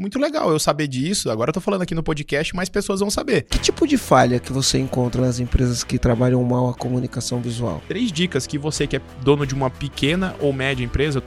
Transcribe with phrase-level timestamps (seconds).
[0.00, 1.30] muito legal eu saber disso.
[1.30, 3.42] Agora eu tô falando aqui no podcast, mais pessoas vão saber.
[3.42, 7.82] Que tipo de falha que você encontra nas empresas que trabalham mal a comunicação visual?
[7.86, 11.22] Três dicas que você que é dono de uma pequena ou média empresa.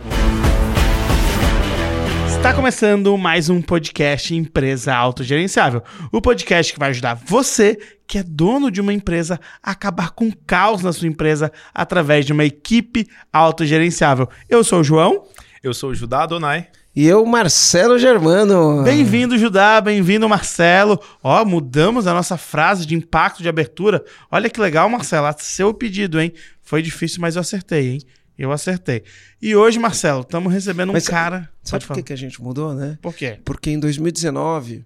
[2.35, 5.83] Está começando mais um podcast Empresa Autogerenciável.
[6.11, 7.77] O podcast que vai ajudar você,
[8.07, 12.25] que é dono de uma empresa, a acabar com o caos na sua empresa através
[12.25, 14.27] de uma equipe autogerenciável.
[14.49, 15.27] Eu sou o João.
[15.61, 16.67] Eu sou o Judá Donai.
[16.95, 18.83] E eu, Marcelo Germano.
[18.83, 19.81] Bem-vindo, Judá.
[19.81, 20.99] Bem-vindo, Marcelo.
[21.23, 24.05] Ó, mudamos a nossa frase de impacto de abertura.
[24.29, 25.27] Olha que legal, Marcelo.
[25.39, 26.31] Seu pedido, hein?
[26.61, 28.01] Foi difícil, mas eu acertei, hein?
[28.37, 29.01] Eu acertei.
[29.41, 31.49] E hoje, Marcelo, estamos recebendo um Mas cara.
[31.63, 32.99] Sabe por que, que a gente mudou, né?
[33.01, 33.39] Por quê?
[33.43, 34.85] Porque em 2019,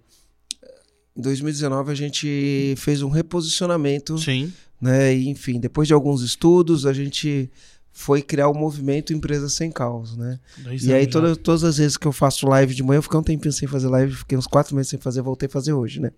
[1.14, 4.54] em 2019 a gente fez um reposicionamento, Sim.
[4.82, 5.14] né?
[5.14, 7.52] E, enfim, depois de alguns estudos, a gente
[7.98, 10.40] foi criar o movimento Empresa Sem Caos, né?
[10.60, 13.20] Dois E aí, toda, todas as vezes que eu faço live de manhã, eu fiquei
[13.20, 16.00] um tempinho sem fazer live, fiquei uns quatro meses sem fazer, voltei a fazer hoje,
[16.00, 16.12] né?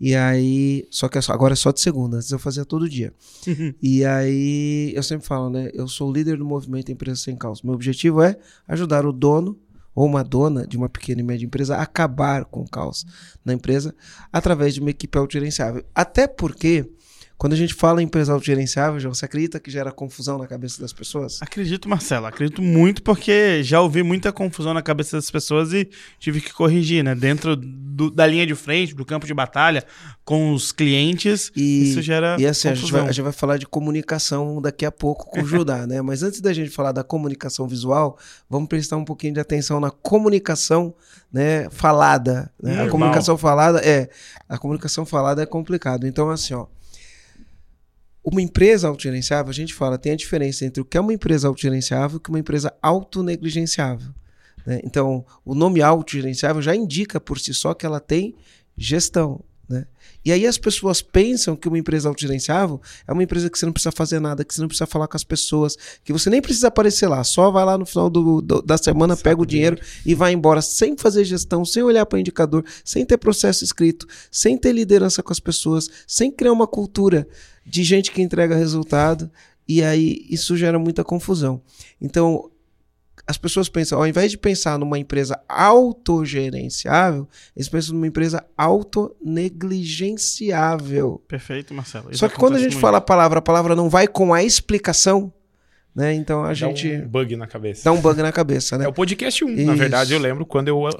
[0.00, 3.12] E aí, só que é agora é só de segunda, antes eu fazia todo dia.
[3.82, 5.70] e aí, eu sempre falo, né?
[5.74, 7.60] Eu sou o líder do movimento Empresa Sem Caos.
[7.60, 9.58] Meu objetivo é ajudar o dono
[9.94, 13.04] ou uma dona de uma pequena e média empresa a acabar com o caos
[13.44, 13.94] na empresa
[14.32, 15.84] através de uma equipe autogerenciável.
[15.94, 16.90] Até porque,
[17.40, 20.78] quando a gente fala em empresa autogerenciável, João, você acredita que gera confusão na cabeça
[20.78, 21.40] das pessoas?
[21.40, 22.26] Acredito, Marcelo.
[22.26, 27.02] Acredito muito porque já ouvi muita confusão na cabeça das pessoas e tive que corrigir,
[27.02, 27.14] né?
[27.14, 29.82] Dentro do- da linha de frente, do campo de batalha,
[30.22, 33.08] com os clientes, E, isso gera e assim, a gente, vai, confusão.
[33.08, 36.02] a gente vai falar de comunicação daqui a pouco com o Judá, né?
[36.02, 38.18] Mas antes da gente falar da comunicação visual,
[38.50, 40.94] vamos prestar um pouquinho de atenção na comunicação
[41.32, 42.50] né, falada.
[42.62, 42.72] Né?
[42.72, 42.90] A Normal.
[42.90, 44.10] comunicação falada é.
[44.46, 46.06] A comunicação falada é complicado.
[46.06, 46.66] Então, assim, ó.
[48.22, 51.48] Uma empresa autogerenciável, a gente fala, tem a diferença entre o que é uma empresa
[51.48, 54.12] autogerenciável e o que é uma empresa autonegligenciável.
[54.66, 54.80] né?
[54.84, 58.34] Então, o nome autogerenciável já indica por si só que ela tem
[58.76, 59.42] gestão.
[59.70, 59.86] Né?
[60.24, 63.72] E aí as pessoas pensam que uma empresa autogerenciável é uma empresa que você não
[63.72, 66.66] precisa fazer nada, que você não precisa falar com as pessoas, que você nem precisa
[66.66, 70.12] aparecer lá, só vai lá no final do- do- da semana, pega o dinheiro e
[70.12, 74.58] vai embora sem fazer gestão, sem olhar para o indicador, sem ter processo escrito, sem
[74.58, 77.28] ter liderança com as pessoas, sem criar uma cultura
[77.64, 79.30] de gente que entrega resultado.
[79.68, 81.62] E aí isso gera muita confusão.
[82.00, 82.50] Então,
[83.26, 91.22] as pessoas pensam, ao invés de pensar numa empresa autogerenciável, eles pensam numa empresa autonegligenciável.
[91.28, 92.10] Perfeito, Marcelo.
[92.10, 92.80] Isso Só que quando a gente muito.
[92.80, 95.32] fala a palavra, a palavra não vai com a explicação,
[95.94, 96.12] né?
[96.14, 97.84] Então a Dá gente um bug na cabeça.
[97.84, 98.84] dá um bug na cabeça, né?
[98.84, 99.48] É o podcast 1.
[99.48, 99.76] Na Isso.
[99.76, 100.90] verdade, eu lembro quando eu a-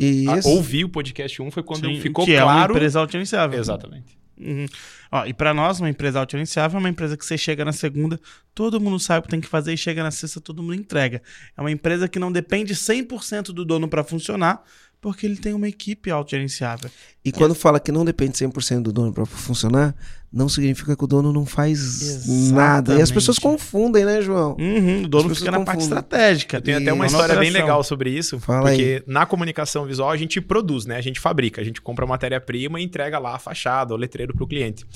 [0.45, 2.73] ouvi o podcast 1, foi quando Sim, ficou que é uma claro.
[2.75, 3.59] empresa autogerenciável.
[3.59, 4.19] Exatamente.
[4.41, 4.67] Uhum.
[5.13, 8.19] Ó, e pra nós, uma empresa autogerenciável é uma empresa que você chega na segunda,
[8.55, 11.23] todo mundo sabe o que tem que fazer, e chega na sexta, todo mundo entrega.
[11.57, 14.63] É uma empresa que não depende 100% do dono pra funcionar,
[15.01, 16.91] porque ele tem uma equipe autogerenciável.
[17.25, 19.95] E quando fala que não depende 100% do dono para funcionar,
[20.33, 22.53] não significa que o dono não faz Exatamente.
[22.53, 22.95] nada.
[22.95, 24.57] E as pessoas confundem, né, João?
[24.59, 25.99] Uhum, o dono fica na parte confundem.
[25.99, 26.57] estratégica.
[26.59, 30.11] Eu tenho até uma na história bem legal sobre isso, Fala porque na comunicação visual
[30.11, 30.97] a gente produz, né?
[30.97, 34.45] A gente fabrica, a gente compra matéria-prima e entrega lá a fachada, o letreiro para
[34.45, 34.87] o cliente.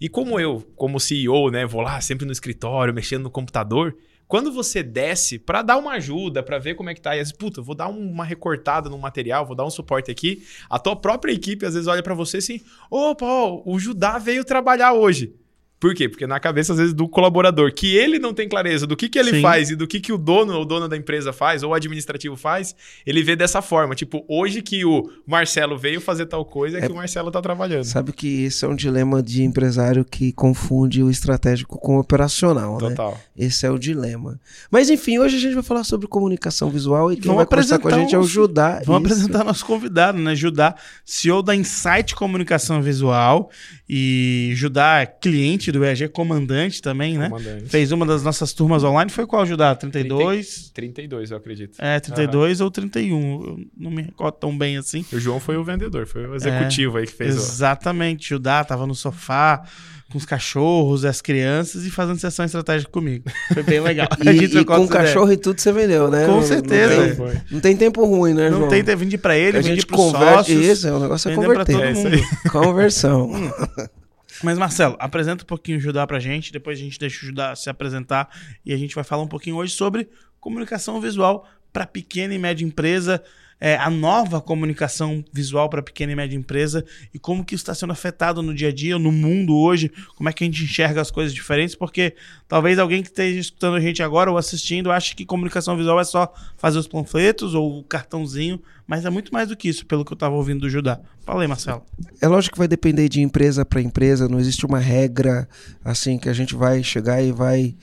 [0.00, 3.96] E como eu, como CEO, né, vou lá sempre no escritório, mexendo no computador,
[4.34, 7.28] quando você desce para dar uma ajuda, para ver como é que tá, e às
[7.28, 10.76] vezes, puta, vou dar um- uma recortada no material, vou dar um suporte aqui, a
[10.76, 14.92] tua própria equipe às vezes olha para você assim: "Ô, Paulo, o Judá veio trabalhar
[14.92, 15.36] hoje".
[15.84, 16.08] Por quê?
[16.08, 19.18] Porque na cabeça, às vezes, do colaborador, que ele não tem clareza do que, que
[19.18, 19.42] ele Sim.
[19.42, 22.36] faz e do que, que o dono ou dona da empresa faz, ou o administrativo
[22.36, 22.74] faz,
[23.04, 23.94] ele vê dessa forma.
[23.94, 27.84] Tipo, hoje que o Marcelo veio fazer tal coisa, é, que o Marcelo tá trabalhando.
[27.84, 32.80] Sabe que esse é um dilema de empresário que confunde o estratégico com o operacional,
[32.80, 32.88] né?
[32.88, 33.20] Total.
[33.36, 34.40] Esse é o dilema.
[34.70, 37.78] Mas enfim, hoje a gente vai falar sobre comunicação visual e quem Vamos vai conversar
[37.78, 38.80] com a gente é o Judá.
[38.86, 39.20] Vamos Isso.
[39.20, 40.34] apresentar nosso convidado, né?
[40.34, 43.50] Judá, CEO da Insight Comunicação Visual.
[43.86, 47.28] E Judá é cliente do EAG, comandante também, né?
[47.28, 47.68] Comandante.
[47.68, 49.10] Fez uma das nossas turmas online.
[49.10, 49.74] Foi qual, Judá?
[49.74, 50.70] 32?
[50.72, 51.76] 32, eu acredito.
[51.78, 53.20] É, 32 ou 31.
[53.44, 55.04] Eu não me recordo tão bem assim.
[55.12, 57.38] O João foi o vendedor, foi o executivo aí que fez o...
[57.38, 58.28] Exatamente.
[58.30, 59.62] Judá tava no sofá
[60.10, 63.24] com os cachorros, as crianças e fazendo sessão estratégica comigo.
[63.52, 64.06] Foi bem legal.
[64.24, 64.88] E, gente e com ideia.
[64.88, 66.26] cachorro e tudo você vendeu, né?
[66.26, 66.94] Com Não- certeza.
[67.16, 68.68] Não É, tem, não tem tempo ruim, né, Não João?
[68.68, 70.64] tem, vendi pra ele, a vendi gente pros converte sócios.
[70.66, 72.02] isso, é, o negócio é vender pra converter.
[72.20, 72.48] todo É.
[72.50, 73.30] Conversão.
[74.44, 77.56] Mas, Marcelo, apresenta um pouquinho o Judá pra gente, depois a gente deixa o Judá
[77.56, 78.28] se apresentar
[78.64, 80.06] e a gente vai falar um pouquinho hoje sobre
[80.38, 83.22] comunicação visual para pequena e média empresa.
[83.60, 87.74] É, a nova comunicação visual para pequena e média empresa e como que isso está
[87.74, 91.00] sendo afetado no dia a dia, no mundo hoje, como é que a gente enxerga
[91.00, 92.14] as coisas diferentes, porque
[92.48, 96.04] talvez alguém que esteja escutando a gente agora ou assistindo ache que comunicação visual é
[96.04, 100.04] só fazer os panfletos ou o cartãozinho, mas é muito mais do que isso, pelo
[100.04, 101.00] que eu estava ouvindo do Judá.
[101.24, 101.82] Fala aí, Marcelo.
[102.20, 105.48] É lógico que vai depender de empresa para empresa, não existe uma regra
[105.82, 107.74] assim que a gente vai chegar e vai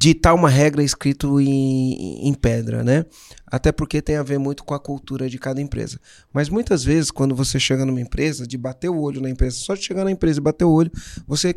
[0.00, 3.04] ditar uma regra escrito em, em pedra, né?
[3.46, 6.00] Até porque tem a ver muito com a cultura de cada empresa.
[6.32, 9.74] Mas muitas vezes, quando você chega numa empresa, de bater o olho na empresa, só
[9.74, 10.90] de chegar na empresa e bater o olho,
[11.26, 11.54] você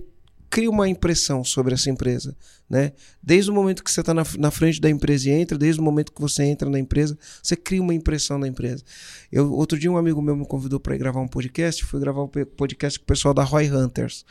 [0.49, 2.35] cria uma impressão sobre essa empresa,
[2.69, 2.91] né?
[3.23, 5.83] Desde o momento que você está na, na, frente da empresa e entra, desde o
[5.83, 8.83] momento que você entra na empresa, você cria uma impressão da empresa.
[9.31, 12.27] Eu, outro dia um amigo meu me convidou para gravar um podcast, fui gravar um
[12.27, 14.25] podcast com o pessoal da Roy Hunters,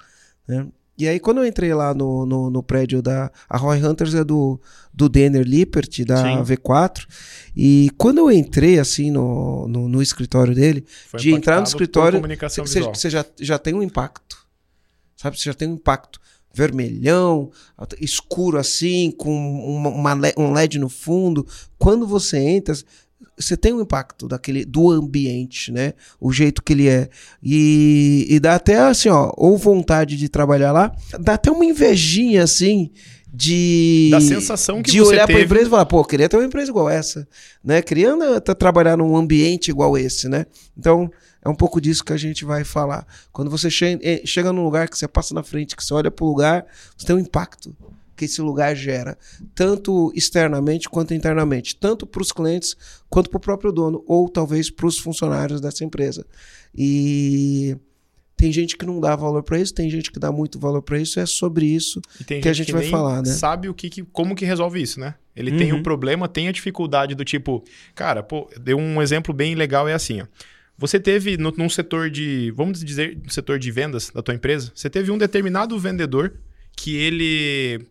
[0.46, 0.68] né?
[0.96, 3.30] E aí, quando eu entrei lá no, no, no, prédio da.
[3.48, 4.60] A Roy Hunters é do,
[4.92, 6.42] do Denner Lippert, da Sim.
[6.42, 7.06] V4.
[7.56, 12.20] E quando eu entrei, assim, no, no, no escritório dele, Foi de entrar no escritório,
[12.94, 14.46] você já, já tem um impacto.
[15.16, 15.38] Sabe?
[15.38, 16.20] Você já tem um impacto.
[16.54, 17.50] Vermelhão,
[17.98, 21.46] escuro assim, com uma, uma, um LED no fundo.
[21.78, 22.74] Quando você entra,
[23.38, 25.94] você tem um impacto daquele do ambiente, né?
[26.20, 27.08] O jeito que ele é.
[27.42, 32.42] E, e dá até assim, ó, ou vontade de trabalhar lá, dá até uma invejinha
[32.42, 32.90] assim
[33.32, 36.44] de da sensação que de olhar para a empresa e falar, pô, queria ter uma
[36.44, 37.26] empresa igual essa,
[37.64, 37.80] né?
[37.80, 38.14] Queria
[38.58, 40.44] trabalhar num ambiente igual esse, né?
[40.76, 41.10] Então,
[41.42, 43.06] é um pouco disso que a gente vai falar.
[43.32, 46.10] Quando você che eh, chega num lugar que você passa na frente, que você olha
[46.10, 47.74] para o lugar, você tem um impacto
[48.16, 49.16] que esse lugar gera,
[49.54, 52.76] tanto externamente quanto internamente, tanto para os clientes
[53.08, 56.26] quanto para o próprio dono, ou talvez para os funcionários dessa empresa.
[56.74, 57.76] E
[58.36, 60.98] tem gente que não dá valor para isso, tem gente que dá muito valor para
[60.98, 63.30] isso, é sobre isso que a gente que vai falar, né?
[63.30, 65.14] Sabe o que, que, como que resolve isso, né?
[65.34, 65.58] Ele uhum.
[65.58, 67.64] tem o um problema, tem a dificuldade do tipo,
[67.94, 70.26] cara, pô, deu um exemplo bem legal é assim, ó.
[70.76, 74.72] Você teve no, num setor de, vamos dizer, no setor de vendas da tua empresa,
[74.74, 76.34] você teve um determinado vendedor
[76.76, 77.86] que ele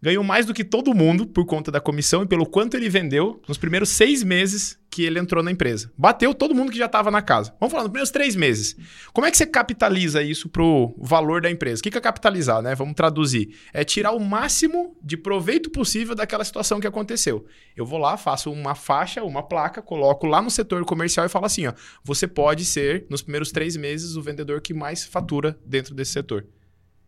[0.00, 3.40] ganhou mais do que todo mundo por conta da comissão e pelo quanto ele vendeu
[3.48, 5.92] nos primeiros seis meses que ele entrou na empresa.
[5.98, 7.54] Bateu todo mundo que já estava na casa.
[7.60, 8.76] Vamos falar, nos primeiros três meses.
[9.12, 11.80] Como é que você capitaliza isso para o valor da empresa?
[11.80, 12.74] O que é capitalizar, né?
[12.74, 13.54] Vamos traduzir.
[13.72, 17.44] É tirar o máximo de proveito possível daquela situação que aconteceu.
[17.76, 21.46] Eu vou lá, faço uma faixa, uma placa, coloco lá no setor comercial e falo
[21.46, 21.72] assim: ó,
[22.02, 26.46] você pode ser, nos primeiros três meses, o vendedor que mais fatura dentro desse setor.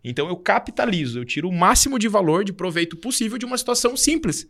[0.02, 3.96] Então eu capitalizo, eu tiro o máximo de valor, de proveito possível de uma situação
[3.96, 4.48] simples.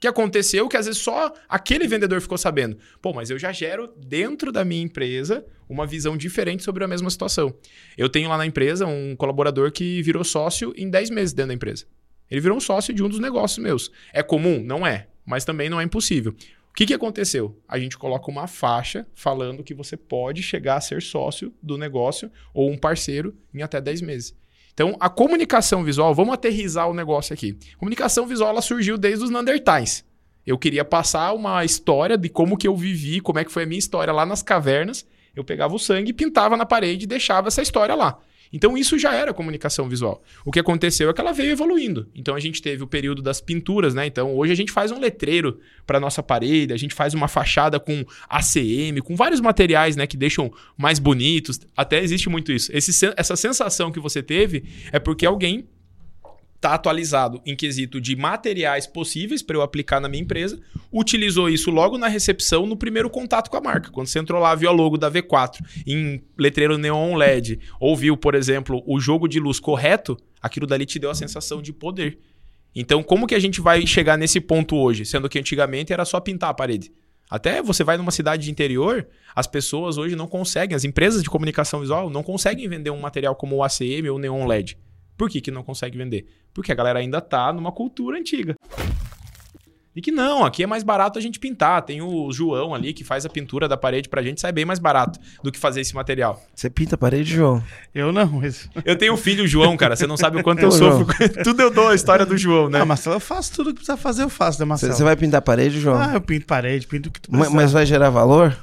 [0.00, 2.76] Que aconteceu que às vezes só aquele vendedor ficou sabendo.
[3.00, 7.08] Pô, mas eu já gero dentro da minha empresa uma visão diferente sobre a mesma
[7.08, 7.54] situação.
[7.96, 11.54] Eu tenho lá na empresa um colaborador que virou sócio em 10 meses dentro da
[11.54, 11.86] empresa.
[12.30, 13.90] Ele virou um sócio de um dos negócios meus.
[14.12, 14.62] É comum?
[14.62, 16.34] Não é, mas também não é impossível.
[16.74, 17.56] O que, que aconteceu?
[17.68, 22.28] A gente coloca uma faixa falando que você pode chegar a ser sócio do negócio
[22.52, 24.36] ou um parceiro em até 10 meses.
[24.72, 27.56] Então, a comunicação visual, vamos aterrizar o negócio aqui.
[27.76, 30.04] A comunicação visual ela surgiu desde os Neandertais.
[30.44, 33.66] Eu queria passar uma história de como que eu vivi, como é que foi a
[33.66, 35.06] minha história lá nas cavernas.
[35.32, 38.18] Eu pegava o sangue, pintava na parede e deixava essa história lá.
[38.54, 40.22] Então isso já era comunicação visual.
[40.44, 42.08] O que aconteceu é que ela veio evoluindo.
[42.14, 44.06] Então a gente teve o período das pinturas, né?
[44.06, 47.80] Então hoje a gente faz um letreiro para nossa parede, a gente faz uma fachada
[47.80, 51.60] com ACM, com vários materiais, né, que deixam mais bonitos.
[51.76, 52.70] Até existe muito isso.
[52.72, 55.66] Esse, essa sensação que você teve é porque alguém
[56.64, 60.58] está atualizado em quesito de materiais possíveis para eu aplicar na minha empresa,
[60.90, 63.90] utilizou isso logo na recepção, no primeiro contato com a marca.
[63.90, 68.16] Quando você entrou lá, viu a logo da V4 em letreiro neon LED, ou viu,
[68.16, 72.18] por exemplo, o jogo de luz correto, aquilo dali te deu a sensação de poder.
[72.74, 75.04] Então, como que a gente vai chegar nesse ponto hoje?
[75.04, 76.90] Sendo que antigamente era só pintar a parede.
[77.28, 79.06] Até você vai numa cidade de interior,
[79.36, 83.36] as pessoas hoje não conseguem, as empresas de comunicação visual não conseguem vender um material
[83.36, 84.78] como o ACM ou o neon LED.
[85.16, 86.26] Por que, que não consegue vender?
[86.52, 88.54] Porque a galera ainda tá numa cultura antiga.
[89.96, 91.80] E que não, aqui é mais barato a gente pintar.
[91.82, 94.80] Tem o João ali que faz a pintura da parede pra gente, sai bem mais
[94.80, 96.42] barato do que fazer esse material.
[96.52, 97.62] Você pinta a parede, João?
[97.94, 98.68] Eu não, mas...
[98.84, 99.94] Eu tenho um filho, João, cara.
[99.94, 101.06] Você não sabe o quanto eu, eu sofro.
[101.44, 102.80] tudo eu dou a história do João, né?
[102.80, 104.92] Ah, Marcelo, eu faço tudo que precisa fazer, eu faço, né, Marcelo?
[104.94, 105.96] Você vai pintar a parede, João?
[105.96, 107.50] Ah, eu pinto parede, pinto o que tu precisa.
[107.50, 108.56] Mas, mas vai gerar valor?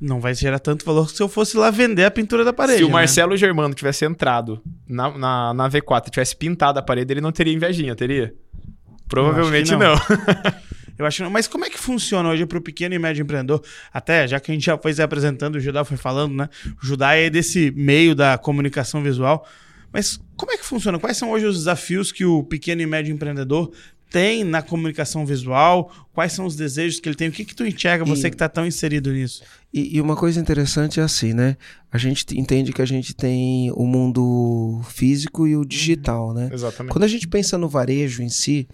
[0.00, 2.78] Não vai gerar tanto valor se eu fosse lá vender a pintura da parede.
[2.78, 2.94] Se o né?
[2.94, 7.30] Marcelo Germano tivesse entrado na, na, na V4 e tivesse pintado a parede, ele não
[7.30, 8.32] teria invejinha, teria?
[9.08, 9.94] Provavelmente eu não.
[9.94, 10.00] não.
[10.98, 11.30] eu acho que não.
[11.30, 13.62] Mas como é que funciona hoje para o pequeno e médio empreendedor?
[13.92, 16.48] Até, já que a gente já foi se apresentando, o Judá foi falando, né?
[16.82, 19.46] O Judá é desse meio da comunicação visual.
[19.92, 20.98] Mas como é que funciona?
[20.98, 23.72] Quais são hoje os desafios que o pequeno e médio empreendedor
[24.08, 25.92] tem na comunicação visual?
[26.12, 27.28] Quais são os desejos que ele tem?
[27.28, 29.42] O que, que tu enxerga, você E- que está tão inserido nisso?
[29.72, 31.56] E, e uma coisa interessante é assim, né?
[31.92, 36.50] A gente entende que a gente tem o mundo físico e o digital, né?
[36.52, 36.92] Exatamente.
[36.92, 38.68] Quando a gente pensa no varejo em si,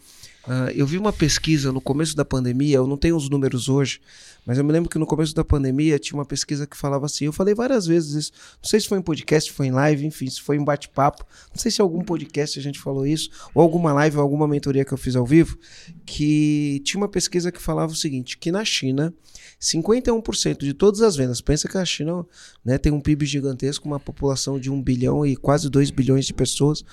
[0.49, 4.01] ah, eu vi uma pesquisa no começo da pandemia, eu não tenho os números hoje,
[4.47, 7.25] mas eu me lembro que no começo da pandemia tinha uma pesquisa que falava assim,
[7.25, 10.31] eu falei várias vezes isso, não sei se foi em podcast, foi em live, enfim,
[10.31, 13.61] se foi em bate-papo, não sei se em algum podcast a gente falou isso, ou
[13.61, 15.59] alguma live, ou alguma mentoria que eu fiz ao vivo,
[16.05, 19.13] que tinha uma pesquisa que falava o seguinte, que na China,
[19.61, 22.25] 51% de todas as vendas, pensa que a China
[22.65, 26.35] né, tem um PIB gigantesco, uma população de 1 bilhão e quase 2 bilhões de
[26.35, 26.85] pessoas,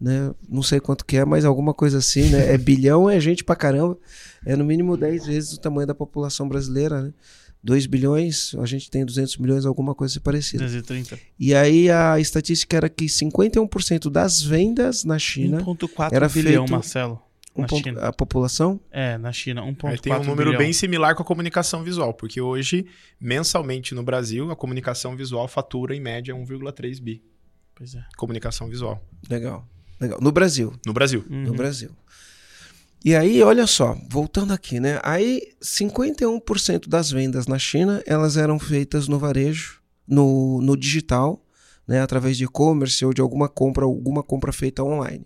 [0.00, 0.32] né?
[0.48, 2.52] Não sei quanto que é, mas alguma coisa assim, né?
[2.52, 3.96] É bilhão, é gente pra caramba.
[4.44, 7.12] É no mínimo 10 vezes o tamanho da população brasileira, né?
[7.62, 10.64] 2 bilhões, a gente tem 200 milhões, alguma coisa assim parecida.
[10.64, 11.18] 230.
[11.38, 16.70] E aí a estatística era que 51% das vendas na China, 1,4 era bilhão, feito-
[16.70, 17.20] Marcelo.
[17.56, 18.00] Um Na ponto- China.
[18.06, 20.58] a população, É, na China, 1,4 Aí tem um número bilhão.
[20.58, 22.86] bem similar com a comunicação visual, porque hoje,
[23.20, 27.22] mensalmente no Brasil, a comunicação visual fatura em média 1,3 bi.
[27.74, 28.04] Pois é.
[28.16, 29.04] Comunicação visual.
[29.28, 29.66] legal,
[30.00, 30.18] legal.
[30.20, 31.24] No Brasil, No Brasil.
[31.28, 31.56] no Uhum.
[31.56, 31.90] Brasil.
[33.04, 34.98] E aí, olha só, voltando aqui, né?
[35.02, 41.42] Aí 51% das vendas na China, elas eram feitas no varejo, no, no digital,
[41.86, 45.24] né, através de e-commerce ou de alguma compra, alguma compra feita online.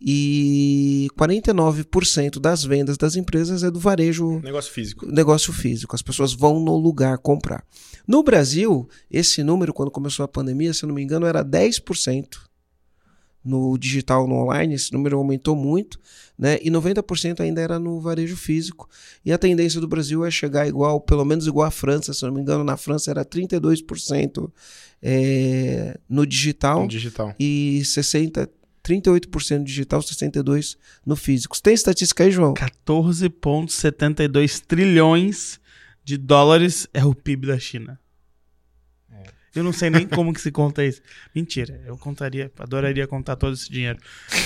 [0.00, 5.06] E 49% das vendas das empresas é do varejo Negócio físico.
[5.06, 5.94] negócio físico.
[5.94, 7.64] As pessoas vão no lugar comprar.
[8.06, 12.26] No Brasil, esse número, quando começou a pandemia, se eu não me engano, era 10%.
[13.44, 15.98] No digital, no online, esse número aumentou muito,
[16.38, 16.58] né?
[16.60, 18.88] E 90% ainda era no varejo físico.
[19.24, 22.26] E a tendência do Brasil é chegar igual, pelo menos igual à França, se eu
[22.28, 24.50] não me engano, na França era 32%
[25.00, 27.34] é, no digital No digital.
[27.38, 28.50] e 60,
[28.88, 31.54] 38% no digital, 62% no físico.
[31.56, 32.54] Você tem estatística aí, João?
[32.54, 35.60] 14,72 trilhões
[36.02, 38.00] de dólares é o PIB da China.
[39.56, 41.00] Eu não sei nem como que se conta isso.
[41.34, 43.98] Mentira, eu contaria, adoraria contar todo esse dinheiro.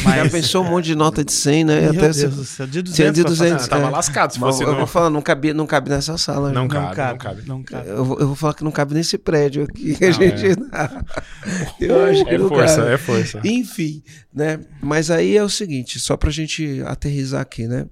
[0.05, 1.81] Mas, Já pensou um monte de nota de 100, né?
[1.81, 3.65] Meu até Deus se- do céu, de 200, Tinha de pra fazer- 200.
[3.67, 3.91] Ah, tava é.
[3.91, 4.79] lascado se Mas fosse eu no...
[4.79, 6.53] vou falar, não cabe, não cabe nessa sala.
[6.53, 7.43] Não Não cabe, cabe, não cabe.
[7.49, 7.89] não cabe.
[7.89, 10.43] eu, vou, eu vou falar que não cabe nesse prédio aqui que a Não, gente.
[11.81, 12.91] eu acho que É não força, cabe.
[12.93, 13.41] é força.
[13.45, 14.61] Enfim, né?
[14.81, 17.87] Mas aí é o seguinte, só pra gente aterrizar aqui, né?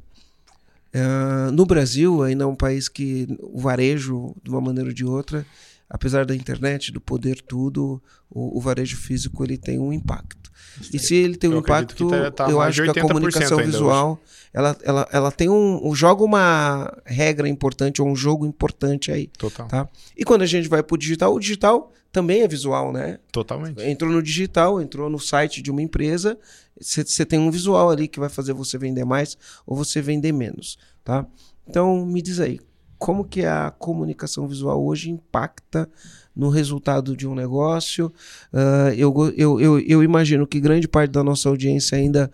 [0.95, 5.05] Ah, no Brasil, ainda é um país que o varejo, de uma maneira ou de
[5.05, 5.47] outra,
[5.91, 10.51] apesar da internet, do poder tudo, o, o varejo físico ele tem um impacto.
[10.93, 13.09] E se ele tem um Eu que impacto, tá- tá eu acho que a 80%
[13.09, 19.11] comunicação visual, ela, ela, ela tem um, joga uma regra importante ou um jogo importante
[19.11, 19.27] aí.
[19.37, 19.67] Total.
[19.67, 19.89] Tá.
[20.17, 23.19] E quando a gente vai pro digital, o digital também é visual, né?
[23.33, 23.83] Totalmente.
[23.83, 26.39] Entrou no digital, entrou no site de uma empresa,
[26.81, 30.79] você tem um visual ali que vai fazer você vender mais ou você vender menos,
[31.05, 31.27] tá?
[31.67, 32.61] Então, me diz aí,
[33.01, 35.89] como que a comunicação visual hoje impacta
[36.37, 38.13] no resultado de um negócio?
[38.53, 42.31] Ah, eu, eu, eu, eu imagino que grande parte da nossa audiência ainda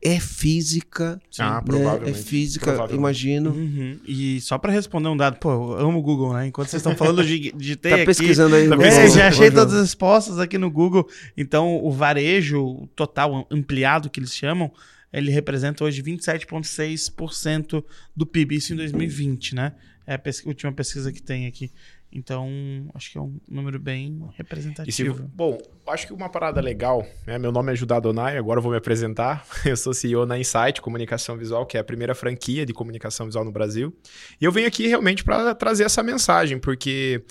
[0.00, 1.58] é física, Ah, né?
[1.58, 2.18] É provavelmente.
[2.22, 3.50] física, imagino.
[3.50, 3.98] Uhum.
[4.06, 6.46] E só pra responder um dado, pô, eu amo o Google, né?
[6.46, 8.06] Enquanto vocês estão falando, eu dig- digitei Tá aqui.
[8.06, 8.68] pesquisando aí.
[8.68, 9.06] Tá o- pesquisando.
[9.06, 11.04] É, o- já achei o- todas as respostas aqui no Google.
[11.36, 14.70] Então, o varejo total ampliado que eles chamam,
[15.12, 17.84] ele representa hoje 27,6%
[18.16, 19.74] do PIB, isso em 2020, né?
[20.06, 21.70] É a pesqui- última pesquisa que tem aqui.
[22.10, 22.48] Então,
[22.94, 25.30] acho que é um número bem E se, representativo.
[25.34, 27.38] bom, acho que uma parada legal, né?
[27.38, 29.46] Meu nome é Judá Donai, agora eu vou me apresentar.
[29.66, 33.44] Eu sou CEO na Insight Comunicação Visual, que é a primeira franquia de comunicação visual
[33.44, 33.94] no Brasil.
[34.40, 37.22] E eu venho aqui realmente para trazer essa mensagem, porque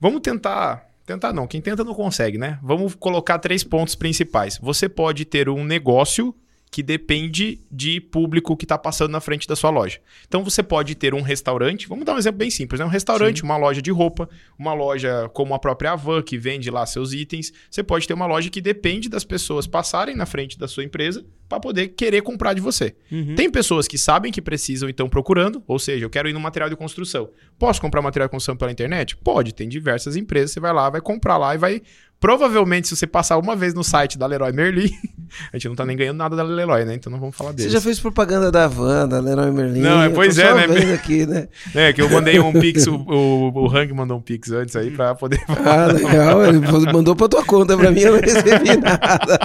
[0.00, 0.84] vamos tentar.
[1.06, 2.58] Tentar não, quem tenta não consegue, né?
[2.60, 4.58] Vamos colocar três pontos principais.
[4.58, 6.34] Você pode ter um negócio
[6.70, 9.98] que depende de público que está passando na frente da sua loja.
[10.26, 12.86] Então você pode ter um restaurante, vamos dar um exemplo bem simples, né?
[12.86, 16.84] Um restaurante, uma loja de roupa, uma loja como a própria Avan, que vende lá
[16.84, 17.52] seus itens.
[17.70, 21.24] Você pode ter uma loja que depende das pessoas passarem na frente da sua empresa
[21.48, 22.94] para poder querer comprar de você.
[23.10, 23.34] Uhum.
[23.34, 26.40] Tem pessoas que sabem que precisam e estão procurando, ou seja, eu quero ir no
[26.40, 27.30] material de construção.
[27.58, 29.16] Posso comprar material de construção pela internet?
[29.16, 31.82] Pode, tem diversas empresas, você vai lá, vai comprar lá e vai.
[32.18, 34.90] Provavelmente, se você passar uma vez no site da Leroy Merlin,
[35.52, 36.94] a gente não tá nem ganhando nada da Leroy, né?
[36.94, 37.72] Então não vamos falar Você deles.
[37.72, 39.80] já fez propaganda da Van, da Leroy Merlin?
[39.80, 40.94] Não, é- pois é, né?
[40.94, 41.48] aqui, né?
[41.74, 44.90] É, que eu mandei um pix, o, o, o Hang mandou um pix antes aí
[44.90, 45.40] pra poder.
[45.48, 46.44] Ah, legal.
[46.46, 46.58] Ele
[46.92, 49.38] mandou pra tua conta, pra mim eu não recebi nada.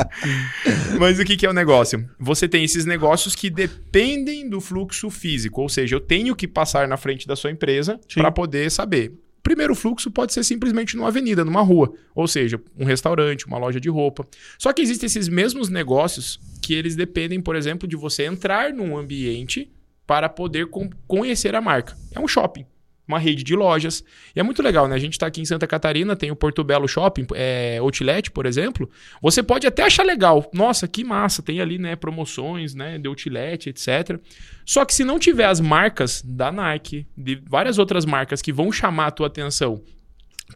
[0.98, 2.08] Mas o que, que é o negócio?
[2.18, 6.88] Você tem esses negócios que dependem do fluxo físico, ou seja, eu tenho que passar
[6.88, 9.12] na frente da sua empresa para poder saber.
[9.42, 13.80] Primeiro fluxo pode ser simplesmente numa avenida, numa rua, ou seja, um restaurante, uma loja
[13.80, 14.26] de roupa.
[14.58, 18.96] Só que existem esses mesmos negócios que eles dependem, por exemplo, de você entrar num
[18.96, 19.70] ambiente
[20.06, 20.68] para poder
[21.06, 21.96] conhecer a marca.
[22.12, 22.66] É um shopping
[23.10, 24.04] uma rede de lojas.
[24.34, 24.94] E é muito legal, né?
[24.94, 28.46] A gente está aqui em Santa Catarina, tem o Porto Belo Shopping, é, Outlet, por
[28.46, 28.88] exemplo.
[29.20, 30.48] Você pode até achar legal.
[30.52, 34.18] Nossa, que massa, tem ali, né, promoções, né, de Outlet, etc.
[34.64, 38.70] Só que se não tiver as marcas da Nike, de várias outras marcas que vão
[38.70, 39.82] chamar a tua atenção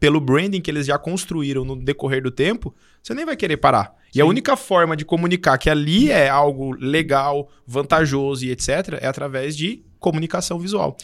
[0.00, 3.94] pelo branding que eles já construíram no decorrer do tempo, você nem vai querer parar.
[4.12, 4.18] Sim.
[4.18, 9.06] E a única forma de comunicar que ali é algo legal, vantajoso e etc., é
[9.06, 10.96] através de comunicação visual.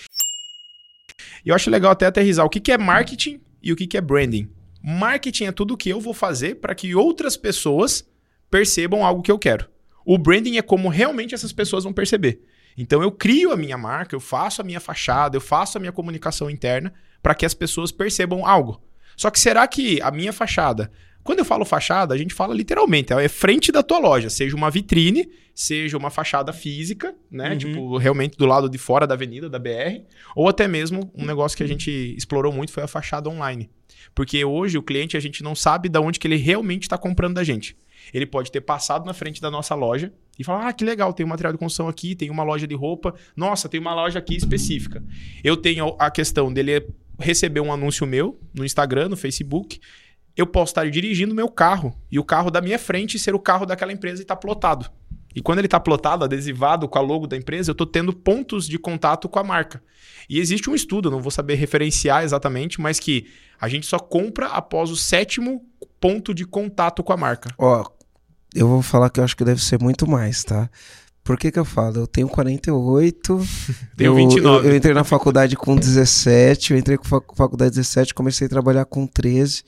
[1.45, 3.97] E eu acho legal até aterrizar o que, que é marketing e o que, que
[3.97, 4.51] é branding.
[4.83, 8.09] Marketing é tudo o que eu vou fazer para que outras pessoas
[8.51, 9.69] percebam algo que eu quero.
[10.05, 12.43] O branding é como realmente essas pessoas vão perceber.
[12.77, 15.93] Então eu crio a minha marca, eu faço a minha fachada, eu faço a minha
[15.93, 16.93] comunicação interna
[17.23, 18.83] para que as pessoas percebam algo.
[19.17, 20.91] Só que será que a minha fachada
[21.31, 24.69] quando eu falo fachada, a gente fala literalmente, é frente da tua loja, seja uma
[24.69, 27.51] vitrine, seja uma fachada física, né?
[27.51, 27.57] Uhum.
[27.57, 30.03] Tipo, realmente do lado de fora da avenida, da BR,
[30.35, 33.71] ou até mesmo um negócio que a gente explorou muito foi a fachada online.
[34.13, 37.35] Porque hoje o cliente a gente não sabe de onde que ele realmente está comprando
[37.35, 37.77] da gente.
[38.13, 41.25] Ele pode ter passado na frente da nossa loja e falar: Ah, que legal, tem
[41.25, 43.15] um material de construção aqui, tem uma loja de roupa.
[43.37, 45.01] Nossa, tem uma loja aqui específica.
[45.45, 46.89] Eu tenho a questão dele
[47.21, 49.79] receber um anúncio meu no Instagram, no Facebook
[50.37, 53.67] eu posso estar dirigindo meu carro e o carro da minha frente ser o carro
[53.67, 54.91] daquela empresa e estar tá plotado.
[55.35, 58.67] E quando ele está plotado, adesivado com a logo da empresa, eu estou tendo pontos
[58.67, 59.83] de contato com a marca.
[60.29, 63.27] E existe um estudo, não vou saber referenciar exatamente, mas que
[63.61, 65.65] a gente só compra após o sétimo
[66.01, 67.55] ponto de contato com a marca.
[67.59, 67.85] Ó,
[68.55, 70.69] eu vou falar que eu acho que deve ser muito mais, tá?
[71.23, 71.99] Por que, que eu falo?
[71.99, 73.41] Eu tenho 48.
[73.97, 74.67] tenho 29.
[74.67, 78.85] Eu, eu entrei na faculdade com 17, eu entrei com faculdade 17, comecei a trabalhar
[78.85, 79.63] com 13.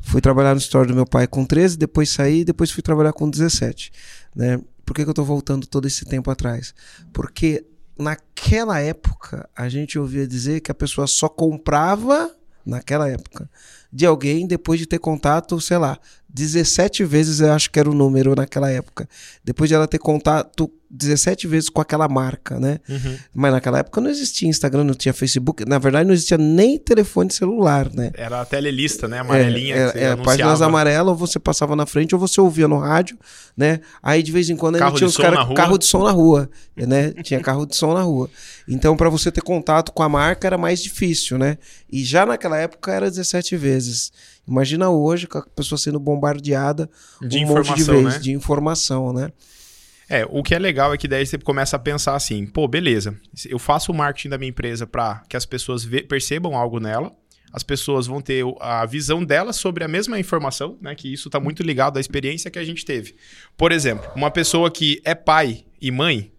[0.00, 3.28] Fui trabalhar no store do meu pai com 13, depois saí, depois fui trabalhar com
[3.28, 3.92] 17.
[4.34, 4.60] Né?
[4.84, 6.74] Por que, que eu estou voltando todo esse tempo atrás?
[7.12, 7.66] Porque
[7.98, 13.50] naquela época a gente ouvia dizer que a pessoa só comprava naquela época
[13.92, 17.94] de alguém depois de ter contato, sei lá, 17 vezes eu acho que era o
[17.94, 19.08] número naquela época.
[19.42, 22.78] Depois de ela ter contato 17 vezes com aquela marca, né?
[22.88, 23.16] Uhum.
[23.34, 25.64] Mas naquela época não existia Instagram, não tinha Facebook.
[25.66, 28.10] Na verdade, não existia nem telefone celular, né?
[28.14, 29.18] Era a telelista, né?
[29.18, 29.74] Amarelinha.
[29.74, 33.18] É, é, páginas amarelas, ou você passava na frente, ou você ouvia no rádio,
[33.56, 33.80] né?
[34.02, 37.12] Aí de vez em quando ainda tinha os caras carro de som na rua, né?
[37.22, 38.30] tinha carro de som na rua.
[38.66, 41.58] Então, para você ter contato com a marca era mais difícil, né?
[41.90, 43.77] E já naquela época era 17 vezes.
[44.46, 46.88] Imagina hoje com a pessoa sendo bombardeada
[47.20, 48.18] de um informação, monte de vezes né?
[48.18, 49.32] de informação, né?
[50.08, 53.14] É, o que é legal é que daí você começa a pensar assim, pô, beleza,
[53.46, 57.14] eu faço o marketing da minha empresa para que as pessoas percebam algo nela,
[57.52, 60.94] as pessoas vão ter a visão delas sobre a mesma informação, né?
[60.94, 63.16] Que isso está muito ligado à experiência que a gente teve.
[63.56, 66.30] Por exemplo, uma pessoa que é pai e mãe,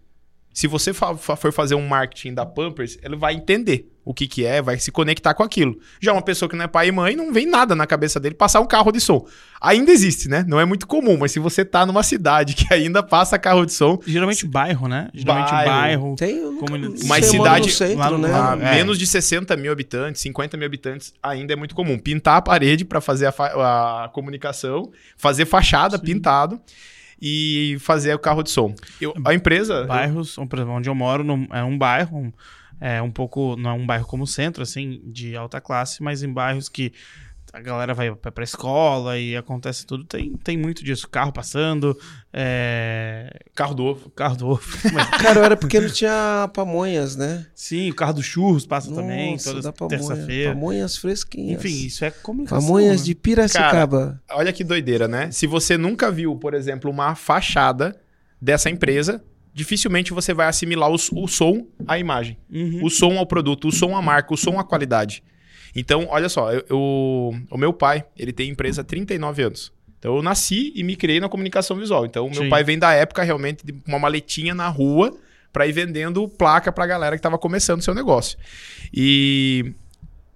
[0.52, 4.60] se você for fazer um marketing da Pampers, ele vai entender o que, que é,
[4.60, 5.78] vai se conectar com aquilo.
[6.00, 8.34] Já uma pessoa que não é pai e mãe, não vem nada na cabeça dele
[8.34, 9.24] passar um carro de som.
[9.60, 10.44] Ainda existe, né?
[10.48, 13.72] Não é muito comum, mas se você tá numa cidade que ainda passa carro de
[13.72, 14.00] som.
[14.04, 15.10] Geralmente bairro, né?
[15.14, 15.70] Geralmente bairro.
[15.70, 17.06] bairro tem comunidade.
[17.06, 17.70] Mas cidade.
[17.70, 18.28] Centro, lá, né?
[18.28, 18.74] lá, é.
[18.76, 21.98] Menos de 60 mil habitantes, 50 mil habitantes, ainda é muito comum.
[21.98, 26.04] Pintar a parede para fazer a, a, comunicação, fazer fachada Sim.
[26.04, 26.60] pintado
[27.20, 28.74] e fazer o carro de som.
[29.00, 29.84] Eu, a empresa.
[29.84, 30.48] Bairros, eu...
[30.68, 32.18] onde eu moro, no, é um bairro.
[32.18, 32.32] Um,
[32.80, 36.22] é um pouco, não é um bairro como o centro, assim, de alta classe, mas
[36.22, 36.92] em bairros que
[37.52, 41.08] a galera vai pra escola e acontece tudo, tem, tem muito disso.
[41.08, 41.98] Carro passando,
[42.32, 43.40] é...
[43.54, 44.10] Carro do ovo.
[44.10, 44.62] Carro do ovo.
[44.92, 45.10] Mas...
[45.10, 47.46] Cara, era porque não tinha pamonhas, né?
[47.54, 50.54] Sim, o carro do churros passa Nossa, também, toda terça-feira.
[50.54, 51.58] Pamonhas fresquinhas.
[51.58, 52.60] Enfim, isso é comunicação.
[52.60, 53.06] Pamonhas né?
[53.06, 54.20] de Piracicaba.
[54.26, 55.30] Cara, olha que doideira, né?
[55.32, 58.00] Se você nunca viu, por exemplo, uma fachada
[58.40, 62.84] dessa empresa, dificilmente você vai assimilar o, o som à imagem, uhum.
[62.84, 65.22] o som ao produto, o som à marca, o som à qualidade.
[65.74, 69.72] Então, olha só, eu, eu, o meu pai, ele tem empresa há 39 anos.
[69.98, 72.06] Então, eu nasci e me criei na comunicação visual.
[72.06, 75.14] Então, o meu pai vem da época realmente de uma maletinha na rua
[75.52, 78.38] para ir vendendo placa para a galera que estava começando o seu negócio.
[78.92, 79.74] E